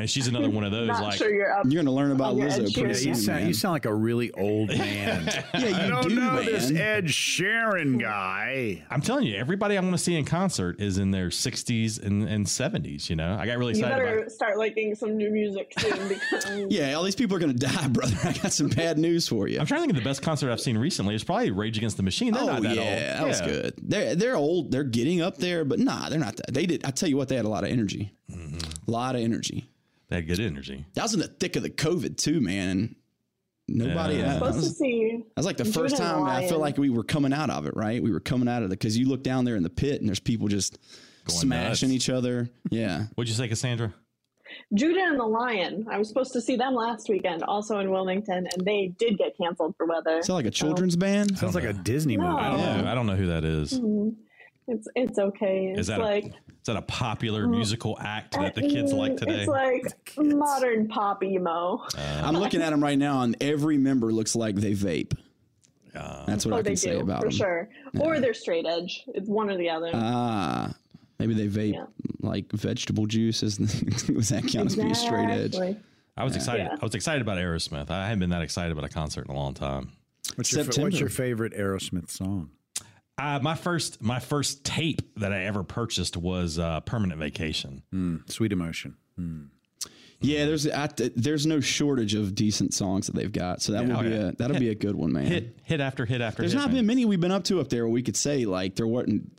and 0.00 0.10
she's 0.10 0.26
another 0.28 0.50
one 0.50 0.64
of 0.64 0.72
those. 0.72 0.88
Not 0.88 1.02
like 1.02 1.18
sure 1.18 1.32
you're 1.32 1.52
up. 1.52 1.64
You're 1.68 1.82
gonna 1.82 1.94
learn 1.94 2.12
about 2.12 2.36
yeah, 2.36 2.46
Lizzo 2.46 2.74
pretty 2.74 2.80
Sheeran. 2.80 2.88
You 2.88 2.94
soon, 2.94 3.14
sound, 3.14 3.46
you 3.48 3.54
sound 3.54 3.72
like 3.72 3.84
a 3.86 3.94
really 3.94 4.30
old 4.32 4.68
man. 4.76 5.26
yeah, 5.54 5.60
you 5.68 5.74
I 5.74 5.88
don't 5.88 6.08
do, 6.08 6.14
know 6.16 6.32
man. 6.32 6.44
this 6.46 6.70
Ed 6.70 7.04
Sheeran 7.06 8.00
guy. 8.00 8.84
I'm 8.90 9.00
telling 9.00 9.26
you, 9.26 9.36
everybody 9.36 9.76
I 9.76 9.80
want 9.80 9.92
to 9.92 9.98
see 9.98 10.16
in 10.16 10.24
concert 10.24 10.80
is 10.80 10.98
in 10.98 11.10
their 11.10 11.28
60s 11.28 12.02
and, 12.02 12.28
and 12.28 12.46
70s. 12.46 13.08
You 13.10 13.16
know, 13.16 13.36
I 13.38 13.46
got 13.46 13.58
really 13.58 13.72
excited. 13.72 13.96
You 13.96 14.02
better 14.02 14.18
about. 14.20 14.32
start 14.32 14.58
liking 14.58 14.94
some 14.94 15.16
new 15.16 15.30
music 15.30 15.72
soon 15.78 16.08
because 16.08 16.66
yeah, 16.70 16.94
all 16.94 17.02
these 17.02 17.14
people 17.14 17.36
are 17.36 17.40
gonna 17.40 17.52
die, 17.52 17.88
brother. 17.88 18.16
I 18.24 18.32
got 18.32 18.52
some 18.52 18.68
bad 18.68 18.98
news 18.98 19.28
for 19.28 19.48
you. 19.48 19.58
I'm 19.60 19.66
trying 19.66 19.80
to 19.80 19.82
think 19.86 19.92
of 19.96 20.02
the 20.02 20.08
best 20.08 20.22
concert 20.22 20.50
I've 20.50 20.60
seen 20.60 20.76
recently. 20.78 21.14
It's 21.14 21.24
probably 21.24 21.50
Rage 21.50 21.76
Against 21.78 21.96
the 21.96 22.02
Machine. 22.02 22.32
They're 22.32 22.42
Oh 22.42 22.46
not 22.46 22.62
that 22.62 22.74
yeah, 22.76 22.82
old. 23.20 23.20
that 23.20 23.26
was 23.28 23.40
good. 23.40 23.74
They're 23.82 24.14
they're 24.14 24.36
old. 24.36 24.70
They're 24.70 24.84
getting 24.84 25.20
up 25.20 25.36
there, 25.38 25.64
but 25.64 25.78
nah, 25.78 26.08
they're 26.08 26.18
not 26.18 26.36
that. 26.36 26.52
They 26.52 26.66
did. 26.66 26.84
I 26.84 26.90
tell 26.90 27.08
you 27.08 27.16
what, 27.16 27.28
they 27.28 27.36
had 27.36 27.44
a 27.44 27.48
lot 27.48 27.64
of 27.64 27.70
energy. 27.70 28.12
A 28.32 28.90
lot 28.90 29.14
of 29.16 29.20
energy. 29.22 29.70
They 30.10 30.16
had 30.16 30.26
good 30.28 30.40
energy. 30.40 30.84
That 30.94 31.02
was 31.04 31.14
in 31.14 31.20
the 31.20 31.28
thick 31.28 31.56
of 31.56 31.62
the 31.62 31.70
COVID 31.70 32.16
too, 32.18 32.40
man. 32.40 32.96
Nobody. 33.68 34.16
Yeah. 34.16 34.22
that, 34.24 34.34
supposed 34.34 34.54
to 34.58 34.62
was, 34.64 34.78
see. 34.78 35.16
that 35.18 35.36
was 35.36 35.46
like 35.46 35.56
the 35.56 35.64
Judah 35.64 35.78
first 35.78 35.94
and 35.94 36.02
time 36.04 36.22
I 36.24 36.48
feel 36.48 36.58
like 36.58 36.76
we 36.76 36.90
were 36.90 37.04
coming 37.04 37.32
out 37.32 37.50
of 37.50 37.66
it. 37.66 37.74
Right, 37.76 38.02
we 38.02 38.10
were 38.10 38.20
coming 38.20 38.48
out 38.48 38.62
of 38.62 38.66
it 38.68 38.70
because 38.78 38.98
you 38.98 39.08
look 39.08 39.22
down 39.22 39.44
there 39.44 39.56
in 39.56 39.62
the 39.62 39.70
pit 39.70 40.00
and 40.00 40.08
there's 40.08 40.18
people 40.20 40.48
just 40.48 40.76
Going 41.26 41.38
smashing 41.40 41.90
nuts. 41.90 41.96
each 41.96 42.10
other. 42.10 42.50
Yeah. 42.70 43.04
What'd 43.14 43.28
you 43.28 43.34
say, 43.36 43.46
Cassandra? 43.48 43.94
Judah 44.74 45.00
and 45.04 45.20
the 45.20 45.24
Lion. 45.24 45.86
I 45.88 45.96
was 45.98 46.08
supposed 46.08 46.32
to 46.32 46.40
see 46.40 46.56
them 46.56 46.74
last 46.74 47.08
weekend, 47.08 47.44
also 47.44 47.78
in 47.78 47.88
Wilmington, 47.92 48.48
and 48.52 48.66
they 48.66 48.92
did 48.98 49.16
get 49.16 49.36
canceled 49.38 49.76
for 49.76 49.86
weather. 49.86 50.18
Is 50.18 50.26
that 50.26 50.32
like 50.34 50.46
a 50.46 50.50
children's 50.50 50.96
band? 50.96 51.38
Sounds 51.38 51.54
like 51.54 51.62
a 51.62 51.72
Disney 51.72 52.16
No. 52.16 52.24
movie. 52.32 52.42
I 52.42 52.50
don't 52.50 52.58
Yeah. 52.58 52.80
know. 52.80 52.90
I 52.90 52.94
don't 52.96 53.06
know 53.06 53.14
who 53.14 53.26
that 53.28 53.44
is. 53.44 53.74
Mm-hmm. 53.78 54.08
It's 54.70 54.86
it's 54.94 55.18
okay. 55.18 55.66
It's 55.66 55.80
Is 55.80 55.86
that 55.88 56.00
like 56.00 56.24
a 56.24 56.28
is 56.28 56.66
that 56.66 56.76
a 56.76 56.82
popular 56.82 57.46
musical 57.48 57.98
act 58.00 58.34
that 58.34 58.54
the 58.54 58.62
kids 58.62 58.92
like 58.92 59.12
mm, 59.12 59.18
today? 59.18 59.40
It's 59.40 59.48
like 59.48 59.84
modern 60.16 60.86
pop 60.88 61.24
emo. 61.24 61.84
I'm 61.96 62.36
looking 62.36 62.62
at 62.62 62.70
them 62.70 62.82
right 62.82 62.98
now, 62.98 63.22
and 63.22 63.36
every 63.40 63.78
member 63.78 64.12
looks 64.12 64.36
like 64.36 64.54
they 64.54 64.72
vape. 64.72 65.18
That's 65.92 66.46
what 66.46 66.54
oh, 66.54 66.58
I 66.58 66.62
they 66.62 66.70
can 66.70 66.76
say 66.76 66.90
do 66.92 67.00
about 67.00 67.22
for 67.22 67.28
them. 67.28 67.32
sure. 67.32 67.68
Or 67.98 68.20
they're 68.20 68.34
straight 68.34 68.66
edge. 68.66 69.04
It's 69.08 69.28
one 69.28 69.50
or 69.50 69.56
the 69.56 69.70
other. 69.70 69.90
Ah, 69.92 70.72
maybe 71.18 71.34
they 71.34 71.48
vape 71.48 71.74
Yeah. 71.74 71.86
like 72.20 72.50
vegetable 72.52 73.06
juice. 73.06 73.42
Is 73.42 73.58
was 73.58 73.68
that 74.28 74.46
count 74.46 74.66
as 74.66 74.76
being 74.76 74.94
straight 74.94 75.30
edge? 75.30 75.56
I 76.16 76.24
was 76.24 76.36
excited. 76.36 76.68
Yeah. 76.70 76.76
I 76.80 76.84
was 76.84 76.94
excited 76.94 77.22
about 77.22 77.38
Aerosmith. 77.38 77.90
I 77.90 78.04
haven't 78.04 78.20
been 78.20 78.30
that 78.30 78.42
excited 78.42 78.70
about 78.72 78.84
a 78.84 78.88
concert 78.92 79.26
in 79.26 79.34
a 79.34 79.36
long 79.36 79.54
time. 79.54 79.92
What's 80.36 80.52
your, 80.52 80.64
fa- 80.64 80.80
what's 80.82 81.00
your 81.00 81.08
favorite 81.08 81.54
Aerosmith 81.54 82.10
song? 82.10 82.50
Uh, 83.20 83.38
my 83.42 83.54
first 83.54 84.00
my 84.02 84.18
first 84.18 84.64
tape 84.64 85.02
that 85.16 85.32
I 85.32 85.44
ever 85.44 85.62
purchased 85.62 86.16
was 86.16 86.58
uh, 86.58 86.80
Permanent 86.80 87.20
Vacation. 87.20 87.82
Sweet 88.26 88.52
Emotion. 88.52 88.96
Yeah, 90.22 90.44
there's 90.44 90.66
at 90.66 90.96
the, 90.98 91.12
there's 91.16 91.46
no 91.46 91.60
shortage 91.60 92.14
of 92.14 92.34
decent 92.34 92.74
songs 92.74 93.06
that 93.06 93.14
they've 93.14 93.32
got, 93.32 93.62
so 93.62 93.72
that 93.72 93.86
Yeah, 93.86 93.94
will 93.94 94.00
oh, 94.00 94.02
be 94.08 94.14
a 94.14 94.32
that'll 94.32 94.58
be 94.58 94.68
a 94.68 94.74
good 94.74 94.94
one, 94.94 95.12
man. 95.12 95.26
Hit 95.26 95.58
hit 95.64 95.80
after 95.80 96.04
hit 96.04 96.20
after. 96.20 96.42
There's 96.42 96.52
hit, 96.52 96.58
not 96.58 96.68
man. 96.68 96.76
been 96.76 96.86
many 96.86 97.04
we've 97.06 97.20
been 97.20 97.30
up 97.32 97.44
to 97.44 97.60
up 97.60 97.68
there 97.68 97.84
where 97.84 97.92
we 97.92 98.02
could 98.02 98.16
say 98.16 98.44
like 98.44 98.76
there 98.76 98.86
wasn't. 98.86 99.30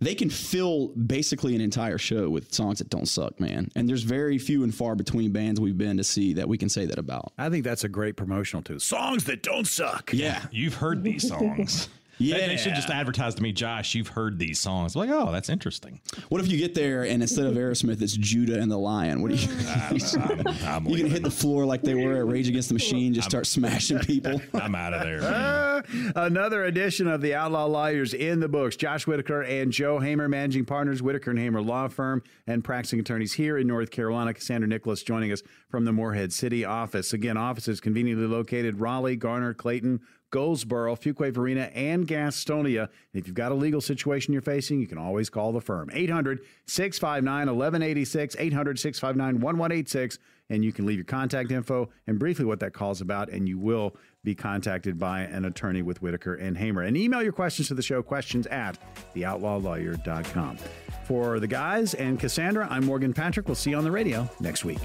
They 0.00 0.14
can 0.14 0.28
fill 0.30 0.88
basically 0.88 1.54
an 1.54 1.60
entire 1.60 1.96
show 1.96 2.28
with 2.28 2.52
songs 2.52 2.78
that 2.78 2.90
don't 2.90 3.06
suck, 3.06 3.38
man. 3.38 3.70
And 3.76 3.88
there's 3.88 4.02
very 4.02 4.36
few 4.36 4.64
and 4.64 4.74
far 4.74 4.96
between 4.96 5.32
bands 5.32 5.60
we've 5.60 5.78
been 5.78 5.96
to 5.98 6.04
see 6.04 6.34
that 6.34 6.48
we 6.48 6.58
can 6.58 6.68
say 6.68 6.86
that 6.86 6.98
about. 6.98 7.32
I 7.38 7.48
think 7.50 7.62
that's 7.64 7.84
a 7.84 7.88
great 7.88 8.16
promotional 8.16 8.62
tool. 8.62 8.80
Songs 8.80 9.24
that 9.24 9.42
don't 9.42 9.66
suck. 9.66 10.10
Yeah, 10.12 10.44
You've 10.50 10.74
heard 10.74 11.04
these 11.04 11.28
songs. 11.28 11.88
yeah. 12.18 12.38
They, 12.38 12.46
they 12.48 12.56
should 12.56 12.74
just 12.74 12.90
advertise 12.90 13.34
to 13.36 13.42
me, 13.42 13.52
Josh. 13.52 13.94
You've 13.94 14.08
heard 14.08 14.38
these 14.38 14.58
songs. 14.58 14.94
I'm 14.94 15.00
like, 15.00 15.10
oh, 15.10 15.32
that's 15.32 15.48
interesting. 15.48 16.00
What 16.28 16.40
if 16.40 16.48
you 16.48 16.58
get 16.58 16.74
there 16.74 17.04
and 17.04 17.22
instead 17.22 17.46
of 17.46 17.54
Aerosmith, 17.54 18.00
it's 18.02 18.16
Judah 18.16 18.60
and 18.60 18.70
the 18.70 18.78
Lion? 18.78 19.22
What 19.22 19.32
are 19.32 19.34
you? 19.34 19.48
I'm, 19.68 20.46
I'm, 20.64 20.86
you 20.88 20.98
gonna 20.98 21.08
hit 21.08 21.22
the 21.22 21.30
floor 21.30 21.64
like 21.64 21.82
they 21.82 21.94
were 21.94 22.16
at 22.16 22.26
Rage 22.26 22.48
Against 22.48 22.68
the 22.68 22.74
Machine, 22.74 23.14
just 23.14 23.28
start 23.28 23.46
smashing 23.46 23.98
people. 24.00 24.40
I'm 24.54 24.74
out 24.74 24.94
of 24.94 25.02
there. 25.02 25.22
Uh, 25.22 25.82
another 26.16 26.64
edition 26.64 27.08
of 27.08 27.20
the 27.20 27.34
Outlaw 27.34 27.66
Lawyers 27.66 28.14
in 28.14 28.40
the 28.40 28.48
books. 28.48 28.76
Josh 28.76 29.06
Whitaker 29.06 29.42
and 29.42 29.72
Joe 29.72 29.98
Hamer, 29.98 30.28
managing 30.28 30.64
partners, 30.64 31.02
Whitaker 31.02 31.30
and 31.30 31.38
Hamer 31.38 31.62
Law 31.62 31.88
Firm, 31.88 32.22
and 32.46 32.62
practicing 32.62 33.00
attorneys 33.00 33.32
here 33.32 33.58
in 33.58 33.66
North 33.66 33.90
Carolina. 33.90 34.34
Cassandra 34.34 34.68
Nicholas 34.68 35.02
joining 35.02 35.32
us 35.32 35.42
from 35.68 35.84
the 35.84 35.92
Morehead 35.92 36.32
City 36.32 36.64
office. 36.64 37.12
Again, 37.12 37.36
offices 37.36 37.80
conveniently 37.80 38.26
located 38.26 38.80
Raleigh, 38.80 39.16
Garner, 39.16 39.54
Clayton, 39.54 40.00
Goldsboro, 40.32 40.96
Fuquay 40.96 41.30
Varina, 41.32 41.70
and 41.74 42.08
Gastonia. 42.08 42.88
If 43.12 43.26
you've 43.26 43.36
got 43.36 43.52
a 43.52 43.54
legal 43.54 43.80
situation 43.80 44.32
you're 44.32 44.42
facing, 44.42 44.80
you 44.80 44.88
can 44.88 44.98
always 44.98 45.30
call 45.30 45.52
the 45.52 45.60
firm. 45.60 45.90
800 45.92 46.40
659 46.66 47.46
1186, 47.54 48.36
800 48.38 48.78
659 48.78 49.34
1186, 49.40 50.18
and 50.48 50.64
you 50.64 50.72
can 50.72 50.86
leave 50.86 50.96
your 50.96 51.04
contact 51.04 51.52
info 51.52 51.90
and 52.06 52.18
briefly 52.18 52.46
what 52.46 52.60
that 52.60 52.72
call's 52.72 53.00
about, 53.00 53.28
and 53.28 53.46
you 53.46 53.58
will 53.58 53.94
be 54.24 54.34
contacted 54.34 54.98
by 54.98 55.20
an 55.20 55.44
attorney 55.44 55.82
with 55.82 56.00
Whitaker 56.00 56.34
and 56.34 56.56
Hamer. 56.56 56.82
And 56.82 56.96
email 56.96 57.22
your 57.22 57.32
questions 57.32 57.68
to 57.68 57.74
the 57.74 57.82
show, 57.82 58.02
questions 58.02 58.46
at 58.46 58.78
theoutlawlawyer.com. 59.14 60.56
For 61.04 61.40
the 61.40 61.46
guys 61.46 61.92
and 61.94 62.18
Cassandra, 62.18 62.66
I'm 62.70 62.86
Morgan 62.86 63.12
Patrick. 63.12 63.46
We'll 63.48 63.54
see 63.54 63.70
you 63.70 63.76
on 63.76 63.84
the 63.84 63.90
radio 63.90 64.28
next 64.40 64.64
week. 64.64 64.80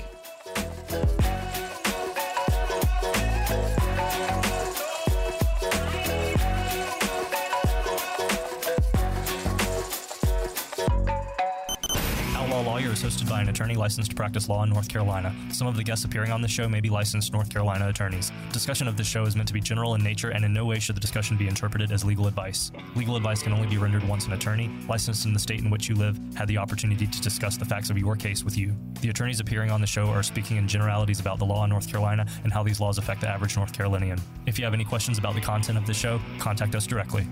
Lawyer 12.78 12.92
is 12.92 13.02
hosted 13.02 13.28
by 13.28 13.42
an 13.42 13.50
attorney 13.50 13.74
licensed 13.74 14.12
to 14.12 14.16
practice 14.16 14.48
law 14.48 14.62
in 14.62 14.70
North 14.70 14.88
Carolina. 14.88 15.34
Some 15.52 15.66
of 15.66 15.76
the 15.76 15.84
guests 15.84 16.06
appearing 16.06 16.32
on 16.32 16.44
the 16.44 16.48
show 16.48 16.70
may 16.70 16.80
be 16.80 16.92
licensed 16.92 17.34
North 17.34 17.50
Carolina 17.50 17.90
attorneys. 17.90 18.32
Discussion 18.54 18.88
of 18.88 18.96
this 18.96 19.08
show 19.08 19.24
is 19.24 19.36
meant 19.36 19.48
to 19.48 19.54
be 19.56 19.60
general 19.60 19.96
in 19.96 20.04
nature, 20.04 20.30
and 20.30 20.46
in 20.46 20.54
no 20.54 20.64
way 20.64 20.78
should 20.78 20.96
the 20.96 21.00
discussion 21.00 21.38
be 21.38 21.48
interpreted 21.48 21.92
as 21.92 22.06
legal 22.06 22.28
advice. 22.28 22.72
Legal 22.96 23.16
advice 23.16 23.42
can 23.42 23.52
only 23.52 23.66
be 23.66 23.80
rendered 23.80 24.08
once 24.08 24.28
an 24.28 24.34
attorney, 24.34 24.70
licensed 24.88 25.26
in 25.26 25.34
the 25.34 25.40
state 25.40 25.62
in 25.62 25.72
which 25.72 25.90
you 25.90 25.96
live, 25.96 26.20
had 26.36 26.48
the 26.48 26.60
opportunity 26.60 27.08
to 27.08 27.20
discuss 27.20 27.58
the 27.58 27.66
facts 27.66 27.90
of 27.90 27.98
your 27.98 28.16
case 28.16 28.44
with 28.44 28.56
you. 28.56 28.76
The 29.02 29.10
attorneys 29.10 29.40
appearing 29.40 29.72
on 29.72 29.82
the 29.82 29.88
show 29.88 30.06
are 30.10 30.22
speaking 30.22 30.58
in 30.58 30.68
generalities 30.68 31.20
about 31.20 31.40
the 31.40 31.46
law 31.46 31.64
in 31.64 31.72
North 31.72 31.90
Carolina 31.90 32.28
and 32.44 32.54
how 32.54 32.62
these 32.62 32.80
laws 32.80 33.00
affect 33.00 33.22
the 33.22 33.28
average 33.28 33.58
North 33.58 33.74
Carolinian. 33.74 34.22
If 34.46 34.60
you 34.60 34.66
have 34.66 34.76
any 34.76 34.86
questions 34.86 35.18
about 35.18 35.34
the 35.34 35.42
content 35.42 35.80
of 35.80 35.88
the 35.88 35.96
show, 35.96 36.22
contact 36.38 36.76
us 36.76 36.86
directly. 36.86 37.26